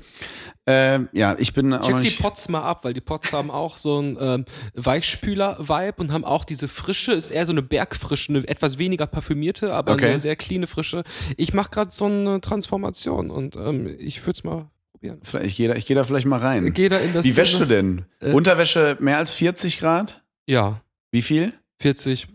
äh, 0.65 0.99
ja, 1.11 1.35
ich 1.37 1.53
bin 1.53 1.73
auch 1.73 1.89
noch 1.89 1.99
Check 2.01 2.15
die. 2.15 2.21
Pots 2.23 2.47
mal 2.47 2.61
ab, 2.61 2.85
weil 2.85 2.93
die 2.93 3.01
Pots 3.01 3.33
haben 3.33 3.51
auch 3.51 3.75
so 3.75 3.97
einen 3.99 4.17
ähm, 4.21 4.45
Weichspüler-Vibe 4.75 5.95
und 6.01 6.11
haben 6.11 6.23
auch 6.25 6.43
diese 6.45 6.67
Frische, 6.67 7.11
ist 7.13 7.31
eher 7.31 7.45
so 7.45 7.51
eine 7.51 7.61
Bergfrische, 7.61 8.31
eine 8.33 8.47
etwas 8.47 8.77
weniger 8.77 9.05
parfümierte, 9.07 9.73
aber 9.73 9.93
Okay. 9.93 10.07
eine 10.07 10.19
sehr 10.19 10.35
cleane 10.35 10.67
Frische. 10.67 11.03
Ich 11.35 11.53
mache 11.53 11.69
gerade 11.71 11.91
so 11.91 12.05
eine 12.05 12.41
Transformation 12.41 13.29
und 13.31 13.55
ähm, 13.57 13.87
ich 13.99 14.21
würde 14.21 14.31
es 14.31 14.43
mal 14.43 14.69
probieren. 14.97 15.21
Ich 15.45 15.55
gehe 15.55 15.67
da, 15.67 15.75
ich 15.75 15.85
geh 15.85 15.93
da 15.93 16.03
vielleicht 16.03 16.25
mal 16.27 16.39
rein. 16.39 16.73
Geh 16.73 16.89
da 16.89 16.97
in 16.97 17.13
das 17.13 17.25
Wie 17.25 17.35
wäschst 17.35 17.59
du 17.59 17.65
denn? 17.65 18.05
Äh, 18.19 18.33
Unterwäsche 18.33 18.97
mehr 18.99 19.17
als 19.17 19.31
40 19.31 19.79
Grad? 19.79 20.23
Ja, 20.47 20.81
Wie 21.11 21.21
viel? 21.21 21.53
40, 21.79 22.27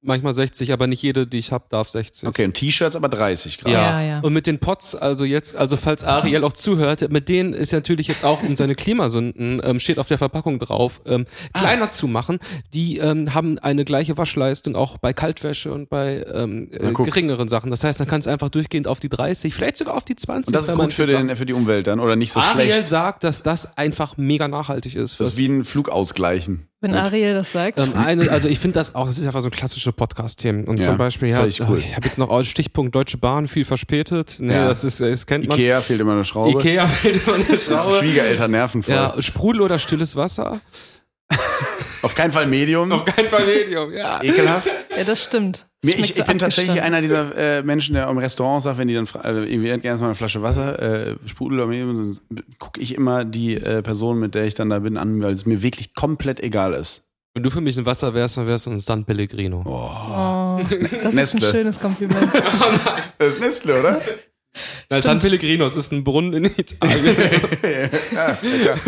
manchmal 0.00 0.32
60, 0.32 0.72
aber 0.72 0.86
nicht 0.86 1.02
jede, 1.02 1.26
die 1.26 1.38
ich 1.38 1.50
habe, 1.52 1.64
darf 1.70 1.88
60. 1.88 2.28
Okay, 2.28 2.44
und 2.44 2.54
T-Shirts 2.54 2.94
aber 2.96 3.08
30 3.08 3.58
Grad. 3.58 3.72
Ja. 3.72 4.00
Ja, 4.00 4.02
ja. 4.02 4.20
Und 4.20 4.32
mit 4.32 4.46
den 4.46 4.58
Pots, 4.58 4.94
also 4.94 5.24
jetzt, 5.24 5.56
also 5.56 5.76
falls 5.76 6.04
Ariel 6.04 6.44
auch 6.44 6.52
zuhört, 6.52 7.10
mit 7.10 7.28
denen 7.28 7.52
ist 7.52 7.72
natürlich 7.72 8.06
jetzt 8.06 8.24
auch 8.24 8.42
um 8.42 8.54
seine 8.56 8.74
Klimasünden, 8.74 9.60
ähm, 9.64 9.80
steht 9.80 9.98
auf 9.98 10.08
der 10.08 10.18
Verpackung 10.18 10.58
drauf, 10.60 11.00
ähm, 11.06 11.26
Ah. 11.52 11.60
kleiner 11.60 11.88
zu 11.88 12.06
machen. 12.06 12.38
Die 12.74 12.98
ähm, 12.98 13.34
haben 13.34 13.58
eine 13.58 13.84
gleiche 13.84 14.16
Waschleistung 14.16 14.76
auch 14.76 14.98
bei 14.98 15.12
Kaltwäsche 15.12 15.72
und 15.72 15.88
bei 15.90 16.24
ähm, 16.32 16.68
äh, 16.72 16.92
geringeren 16.92 17.48
Sachen. 17.48 17.70
Das 17.70 17.82
heißt, 17.84 17.98
dann 18.00 18.06
kann 18.06 18.20
es 18.20 18.26
einfach 18.26 18.48
durchgehend 18.50 18.86
auf 18.86 19.00
die 19.00 19.08
30, 19.08 19.52
vielleicht 19.54 19.76
sogar 19.76 19.96
auf 19.96 20.04
die 20.04 20.16
20. 20.16 20.48
Und 20.48 20.54
das 20.54 20.68
ist 20.68 20.76
gut 20.76 20.92
für, 20.92 21.06
den, 21.06 21.34
für 21.34 21.46
die 21.46 21.52
Umwelt 21.54 21.86
dann 21.86 22.00
oder 22.00 22.16
nicht 22.16 22.32
so 22.32 22.40
Ariel 22.40 22.66
schlecht? 22.72 22.86
sagt, 22.88 23.24
dass 23.24 23.42
das 23.42 23.76
einfach 23.76 24.16
mega 24.16 24.46
nachhaltig 24.48 24.94
ist. 24.94 25.18
Das 25.18 25.28
ist 25.30 25.38
wie 25.38 25.46
ein 25.46 25.64
Flug 25.64 25.88
ausgleichen. 25.88 26.68
Wenn 26.80 26.92
Gut. 26.92 27.00
Ariel 27.00 27.34
das 27.34 27.50
sagt. 27.50 27.80
Ähm, 27.80 27.94
eine, 27.96 28.30
also 28.30 28.46
ich 28.46 28.60
finde 28.60 28.74
das 28.78 28.94
auch, 28.94 29.08
das 29.08 29.18
ist 29.18 29.26
einfach 29.26 29.40
so 29.40 29.50
klassische 29.50 29.90
Podcast-Themen. 29.92 30.64
Und 30.68 30.76
Ja, 30.78 30.84
zum 30.84 30.96
Beispiel, 30.96 31.28
ja, 31.28 31.44
ich, 31.44 31.60
cool. 31.60 31.78
ich 31.78 31.96
habe 31.96 32.06
jetzt 32.06 32.18
noch 32.18 32.28
aus 32.30 32.46
Stichpunkt 32.46 32.94
Deutsche 32.94 33.18
Bahn 33.18 33.48
viel 33.48 33.64
verspätet. 33.64 34.36
Nee, 34.38 34.52
Ja. 34.54 34.68
das 34.68 34.84
ist, 34.84 35.00
das 35.00 35.26
kennt 35.26 35.48
man. 35.48 35.58
Ikea 35.58 35.80
fehlt 35.80 36.00
immer 36.00 36.12
eine 36.12 36.24
Schraube. 36.24 36.50
Ikea 36.58 36.86
fällt 36.86 37.26
immer 37.26 37.36
eine 37.36 37.58
Schraube. 37.58 37.94
Schwiegereltern 37.94 38.50
nerven 38.52 38.82
voll. 38.84 38.94
Ja, 38.94 39.20
Sprudel 39.20 39.62
oder 39.62 39.78
stilles 39.80 40.14
Wasser? 40.14 40.60
Auf 42.02 42.14
keinen 42.14 42.30
Fall 42.32 42.46
Medium. 42.46 42.90
Auf 42.92 43.04
keinen 43.04 43.28
Fall 43.28 43.44
Medium, 43.44 43.92
ja. 43.92 44.22
Ekelhaft. 44.22 44.68
ja, 44.96 45.04
das 45.04 45.24
stimmt. 45.24 45.67
Schmeckt 45.84 46.00
ich, 46.00 46.14
so 46.14 46.22
ich 46.22 46.26
bin 46.26 46.38
tatsächlich 46.38 46.82
einer 46.82 47.00
dieser 47.00 47.36
äh, 47.36 47.62
Menschen, 47.62 47.94
der 47.94 48.08
im 48.08 48.18
Restaurant 48.18 48.62
sagt, 48.62 48.78
wenn 48.78 48.88
die 48.88 48.94
dann 48.94 49.06
äh, 49.22 49.44
irgendwie 49.44 49.70
hätten 49.70 49.82
gerne 49.82 50.00
mal 50.00 50.06
eine 50.06 50.14
Flasche 50.16 50.42
Wasser, 50.42 51.10
äh, 51.10 51.16
Sprudel 51.26 51.60
oder 51.60 51.72
dann 51.72 52.18
gucke 52.58 52.80
ich 52.80 52.94
immer 52.94 53.24
die 53.24 53.54
äh, 53.54 53.82
Person, 53.82 54.18
mit 54.18 54.34
der 54.34 54.44
ich 54.44 54.54
dann 54.54 54.70
da 54.70 54.80
bin, 54.80 54.96
an, 54.96 55.22
weil 55.22 55.30
es 55.30 55.46
mir 55.46 55.62
wirklich 55.62 55.94
komplett 55.94 56.40
egal 56.40 56.74
ist. 56.74 57.02
Wenn 57.34 57.44
du 57.44 57.50
für 57.50 57.60
mich 57.60 57.78
ein 57.78 57.86
Wasser 57.86 58.12
wärst, 58.14 58.36
dann 58.36 58.48
wärst 58.48 58.66
du 58.66 58.70
ein 58.70 58.80
San 58.80 59.04
Pellegrino. 59.04 59.62
Oh. 59.64 59.70
Oh, 59.70 60.60
das 61.04 61.14
ist 61.14 61.34
ein 61.34 61.42
schönes 61.42 61.78
Kompliment. 61.78 62.28
Das 63.18 63.34
ist 63.34 63.40
Nestle, 63.40 63.80
oder? 63.80 64.00
Nein, 64.90 65.02
San 65.02 65.18
Pellegrino, 65.18 65.66
es 65.66 65.76
ist 65.76 65.92
ein 65.92 66.04
Brunnen 66.04 66.32
in 66.32 66.44
Italien. 66.56 67.16
ja, 68.12 68.38
lecker. 68.40 68.80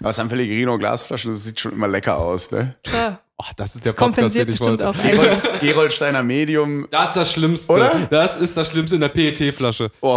Aber 0.00 0.12
San 0.12 0.28
Pellegrino 0.28 0.78
Glasflaschen, 0.78 1.32
das 1.32 1.44
sieht 1.44 1.60
schon 1.60 1.72
immer 1.72 1.88
lecker 1.88 2.18
aus, 2.18 2.50
ne? 2.50 2.76
Klar. 2.84 3.20
Oh, 3.44 3.50
das 3.56 3.74
ist 3.74 3.84
der 3.84 3.92
Das 3.92 3.96
Podcast, 3.98 4.36
den 4.36 4.44
kompensiert 4.44 4.48
ich 4.50 4.58
bestimmt 4.58 4.82
wollte. 4.82 4.98
auch 5.00 5.04
einiges. 5.04 5.42
Gerold, 5.44 5.60
Geroldsteiner 5.60 6.22
Medium. 6.22 6.86
Das 6.90 7.08
ist 7.08 7.16
das 7.16 7.32
Schlimmste. 7.32 7.72
Oder? 7.72 8.06
Das 8.10 8.36
ist 8.36 8.56
das 8.56 8.70
Schlimmste 8.70 8.94
in 8.96 9.00
der 9.00 9.08
PET-Flasche. 9.08 9.90
Oh, 10.00 10.14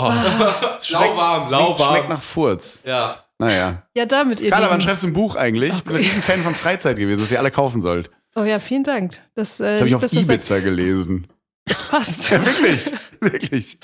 Lauwarm, 0.89 1.49
lauwarm. 1.49 1.91
Schmeckt 1.95 2.09
nach 2.09 2.21
Furz. 2.21 2.84
Ja. 2.86 3.23
Naja. 3.39 3.84
Ja, 3.95 4.05
damit 4.05 4.39
ihr 4.39 4.51
Carla, 4.51 4.69
wann 4.69 4.80
schreibst 4.82 5.03
du 5.03 5.07
ein 5.07 5.13
Buch 5.13 5.36
eigentlich? 5.36 5.73
Ich 5.73 5.84
bin 5.84 5.95
ein 5.95 6.01
Riesenfan 6.01 6.43
von 6.43 6.55
Freizeit 6.55 6.97
gewesen, 6.97 7.19
das 7.19 7.32
ihr 7.32 7.39
alle 7.39 7.51
kaufen 7.51 7.82
sollt. 7.82 8.09
Oh 8.36 8.43
ja, 8.43 8.59
vielen 8.59 8.84
Dank. 8.84 9.17
Das, 9.34 9.59
äh, 9.59 9.71
Das 9.71 9.80
habe 9.80 9.89
ich 9.89 9.95
auf 9.95 10.03
Ibiza 10.13 10.59
gelesen. 10.59 11.28
Das 11.65 11.82
passt. 11.84 12.30
Ja, 12.32 12.45
wirklich. 12.45 12.91
wirklich. 13.21 13.78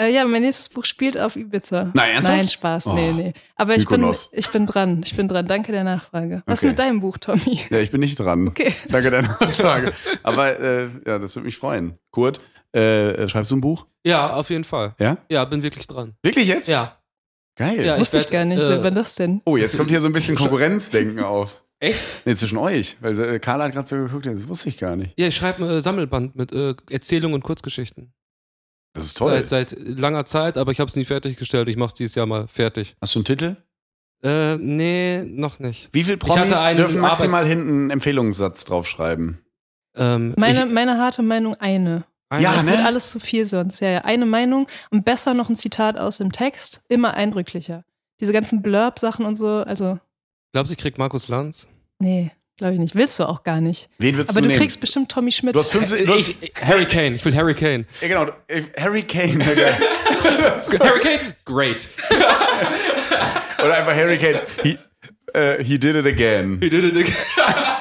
Äh, 0.00 0.12
ja, 0.12 0.24
mein 0.24 0.42
nächstes 0.42 0.68
Buch 0.70 0.84
spielt 0.84 1.18
auf 1.18 1.36
Ibiza. 1.36 1.90
Nein, 1.94 2.12
ernsthaft? 2.12 2.38
Nein, 2.38 2.48
Spaß, 2.48 2.86
Oh, 2.86 2.94
nee, 2.94 3.12
nee. 3.12 3.32
Aber 3.56 3.76
ich 3.76 3.86
bin, 3.86 4.04
ich 4.32 4.48
bin 4.48 4.66
dran. 4.66 5.02
Ich 5.04 5.14
bin 5.16 5.28
dran. 5.28 5.46
Danke 5.46 5.70
der 5.70 5.84
Nachfrage. 5.84 6.42
Was 6.46 6.60
Okay. 6.60 6.68
mit 6.68 6.78
deinem 6.78 7.00
Buch, 7.00 7.18
Tommy? 7.18 7.60
Ja, 7.70 7.78
ich 7.78 7.90
bin 7.90 8.00
nicht 8.00 8.18
dran. 8.18 8.48
Okay. 8.48 8.74
Danke 8.88 9.10
der 9.10 9.22
Nachfrage. 9.22 9.92
Aber 10.22 10.58
äh, 10.58 10.88
ja, 11.06 11.18
das 11.18 11.36
würde 11.36 11.46
mich 11.46 11.56
freuen. 11.58 11.98
Kurt, 12.10 12.40
äh, 12.72 13.28
schreibst 13.28 13.50
du 13.50 13.56
ein 13.56 13.60
Buch? 13.60 13.86
Ja, 14.04 14.32
auf 14.32 14.48
jeden 14.50 14.64
Fall. 14.64 14.94
Ja? 14.98 15.18
Ja, 15.30 15.44
bin 15.44 15.62
wirklich 15.62 15.86
dran. 15.86 16.14
Wirklich 16.22 16.46
jetzt? 16.48 16.68
Ja. 16.68 16.96
Geil. 17.56 17.84
Ja, 17.84 17.98
Wusste 17.98 18.16
ich 18.16 18.24
werd, 18.24 18.30
gar 18.32 18.44
nicht. 18.46 18.62
äh, 18.62 18.82
Wann 18.82 18.94
das 18.94 19.14
denn? 19.14 19.42
Oh, 19.44 19.58
jetzt 19.58 19.76
kommt 19.76 19.90
hier 19.90 20.00
so 20.00 20.06
ein 20.06 20.12
bisschen 20.14 20.36
Konkurrenzdenken 20.36 21.20
auf. 21.20 21.62
Echt? 21.80 22.02
Nee, 22.24 22.34
zwischen 22.34 22.56
euch. 22.58 22.96
Weil 23.00 23.18
äh, 23.20 23.38
Carla 23.40 23.64
hat 23.64 23.72
gerade 23.72 23.86
so 23.88 23.96
geguckt, 23.96 24.24
das 24.24 24.48
wusste 24.48 24.70
ich 24.70 24.78
gar 24.78 24.96
nicht. 24.96 25.12
Ja, 25.18 25.26
ich 25.26 25.36
schreibe 25.36 25.64
ein 25.64 25.70
äh, 25.70 25.82
Sammelband 25.82 26.34
mit 26.34 26.50
äh, 26.52 26.74
Erzählungen 26.90 27.34
und 27.34 27.42
Kurzgeschichten. 27.42 28.14
Das 28.94 29.06
ist 29.06 29.16
toll. 29.16 29.32
Seit, 29.46 29.70
seit 29.70 29.78
langer 29.78 30.24
Zeit, 30.24 30.58
aber 30.58 30.70
ich 30.72 30.80
habe 30.80 30.88
es 30.88 30.96
nie 30.96 31.04
fertiggestellt. 31.04 31.68
Ich 31.68 31.76
mache 31.76 31.88
es 31.88 31.94
dieses 31.94 32.14
Jahr 32.14 32.26
mal 32.26 32.46
fertig. 32.48 32.94
Hast 33.00 33.14
du 33.14 33.20
einen 33.20 33.24
Titel? 33.24 33.56
Äh, 34.22 34.56
nee, 34.58 35.24
noch 35.24 35.58
nicht. 35.58 35.88
Wie 35.92 36.04
hatte 36.04 36.16
Promis 36.18 36.50
dürfen 36.76 37.00
maximal 37.00 37.40
Arbeits- 37.40 37.48
hinten 37.48 37.68
einen 37.70 37.90
Empfehlungssatz 37.90 38.64
draufschreiben? 38.64 39.38
Ähm, 39.96 40.34
Meine, 40.36 40.66
ich, 40.66 40.72
meine 40.72 40.98
harte 40.98 41.22
Meinung 41.22 41.54
eine. 41.56 42.04
Ja, 42.38 42.54
Es 42.56 42.64
ne? 42.66 42.72
wird 42.72 42.84
alles 42.84 43.10
zu 43.12 43.20
viel 43.20 43.44
sonst. 43.46 43.80
Ja, 43.80 43.90
ja. 43.90 43.98
Eine 44.04 44.24
Meinung 44.24 44.66
und 44.90 45.04
besser 45.04 45.34
noch 45.34 45.48
ein 45.50 45.56
Zitat 45.56 45.98
aus 45.98 46.18
dem 46.18 46.32
Text. 46.32 46.82
Immer 46.88 47.14
eindrücklicher. 47.14 47.84
Diese 48.20 48.32
ganzen 48.32 48.62
Blurb-Sachen 48.62 49.26
und 49.26 49.36
so. 49.36 49.48
Also, 49.48 49.98
glaubst 50.52 50.70
du, 50.70 50.74
ich 50.74 50.78
krieg 50.78 50.96
Markus 50.98 51.28
Lanz? 51.28 51.68
nee, 51.98 52.30
glaube 52.62 52.74
ich 52.74 52.80
nicht. 52.80 52.94
Willst 52.94 53.18
du 53.18 53.28
auch 53.28 53.42
gar 53.42 53.60
nicht. 53.60 53.88
Wen 53.98 54.16
würdest 54.16 54.30
Aber 54.30 54.40
du 54.40 54.44
du 54.44 54.48
nehmen? 54.48 54.60
kriegst 54.60 54.80
bestimmt 54.80 55.10
Tommy 55.10 55.32
Schmidt. 55.32 55.54
du 55.54 55.60
hast 55.60 55.72
50, 55.72 56.06
du 56.06 56.12
hast, 56.14 56.28
Ich, 56.28 56.36
ich, 56.42 56.52
Harry 56.62 56.86
Kane. 56.86 57.14
Ich 57.16 57.24
will 57.24 57.34
Harry 57.34 57.54
Kane. 57.54 57.84
ja, 58.00 58.08
genau, 58.08 58.26
äh, 58.48 58.62
Harry 58.80 59.02
Kane. 59.02 59.44
Harry 59.44 61.00
Kane? 61.00 61.36
Great. 61.44 61.88
Oder 63.62 63.76
einfach 63.78 63.94
Harry 63.94 64.18
Kane. 64.18 64.40
He, 64.62 64.78
äh, 65.34 65.62
he 65.62 65.78
did 65.78 65.96
it 65.96 66.06
again. 66.06 66.58
He 66.60 66.70
did 66.70 66.84
it 66.84 66.96
again. 66.96 67.12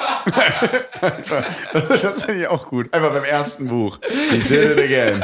Das 2.01 2.23
finde 2.23 2.41
ich 2.41 2.47
auch 2.47 2.67
gut. 2.67 2.93
Einfach 2.93 3.11
beim 3.11 3.23
ersten 3.23 3.67
Buch. 3.67 3.99
He 4.29 4.37
did 4.39 4.77
it 4.77 4.79
again. 4.79 5.23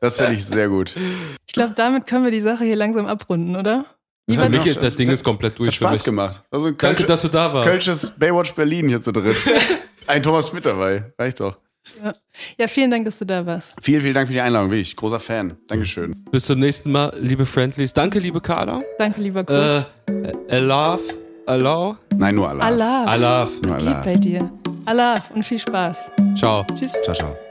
Das 0.00 0.16
finde 0.18 0.34
ich 0.34 0.44
sehr 0.46 0.68
gut. 0.68 0.94
Ich 1.46 1.52
glaube, 1.54 1.74
damit 1.76 2.06
können 2.06 2.24
wir 2.24 2.30
die 2.30 2.40
Sache 2.40 2.64
hier 2.64 2.76
langsam 2.76 3.06
abrunden, 3.06 3.56
oder? 3.56 3.84
Das 4.28 4.38
hat 4.38 4.50
Mich, 4.50 4.64
mich- 4.64 4.76
das 4.78 4.94
Ding 4.94 5.08
ist 5.08 5.24
komplett 5.24 5.54
Das 5.54 5.56
durch 5.58 5.68
hat 5.68 5.74
für 5.74 5.84
Spaß 5.84 5.92
mich. 5.92 6.04
gemacht. 6.04 6.42
Also 6.50 6.66
ein 6.66 6.76
Danke, 6.78 6.96
Kölsch, 6.96 7.06
dass 7.08 7.22
du 7.22 7.28
da 7.28 7.52
warst. 7.54 7.68
Kölsches 7.68 8.10
Baywatch 8.10 8.52
Berlin 8.54 8.88
hier 8.88 9.00
zu 9.00 9.10
dritt. 9.12 9.36
Ein 10.06 10.22
Thomas 10.22 10.48
Schmidt 10.48 10.64
dabei. 10.66 11.12
Reicht 11.18 11.40
doch. 11.40 11.56
Ja, 12.58 12.68
vielen 12.68 12.90
Dank, 12.90 13.04
dass 13.06 13.18
du 13.18 13.24
da 13.24 13.44
warst. 13.46 13.74
Vielen, 13.80 14.02
vielen 14.02 14.14
Dank 14.14 14.26
für 14.28 14.34
die 14.34 14.40
Einladung. 14.40 14.70
Wirklich. 14.70 14.94
Großer 14.94 15.20
Fan. 15.20 15.56
Dankeschön. 15.68 16.14
Bis 16.30 16.44
zum 16.46 16.58
nächsten 16.60 16.92
Mal, 16.92 17.10
liebe 17.18 17.46
Friendlies. 17.46 17.92
Danke, 17.94 18.18
liebe 18.18 18.40
Carla. 18.42 18.78
Danke, 18.98 19.20
lieber 19.22 19.44
Kurt. 19.44 19.86
Äh, 20.50 20.56
I 20.58 20.60
love, 20.60 21.02
allow, 21.46 21.96
Nein, 22.16 22.34
nur 22.34 22.48
Allah. 22.50 22.64
Allah. 22.66 23.16
I 23.16 23.20
love. 23.20 23.52
Nur 23.62 23.74
Was 23.76 23.82
Allah. 23.86 24.02
geht 24.02 24.04
bei 24.04 24.16
dir? 24.18 24.50
Allah 24.86 25.14
und 25.34 25.42
viel 25.44 25.58
Spaß. 25.58 26.12
Ciao. 26.36 26.66
Tschüss. 26.74 26.92
Ciao, 27.04 27.14
ciao. 27.14 27.47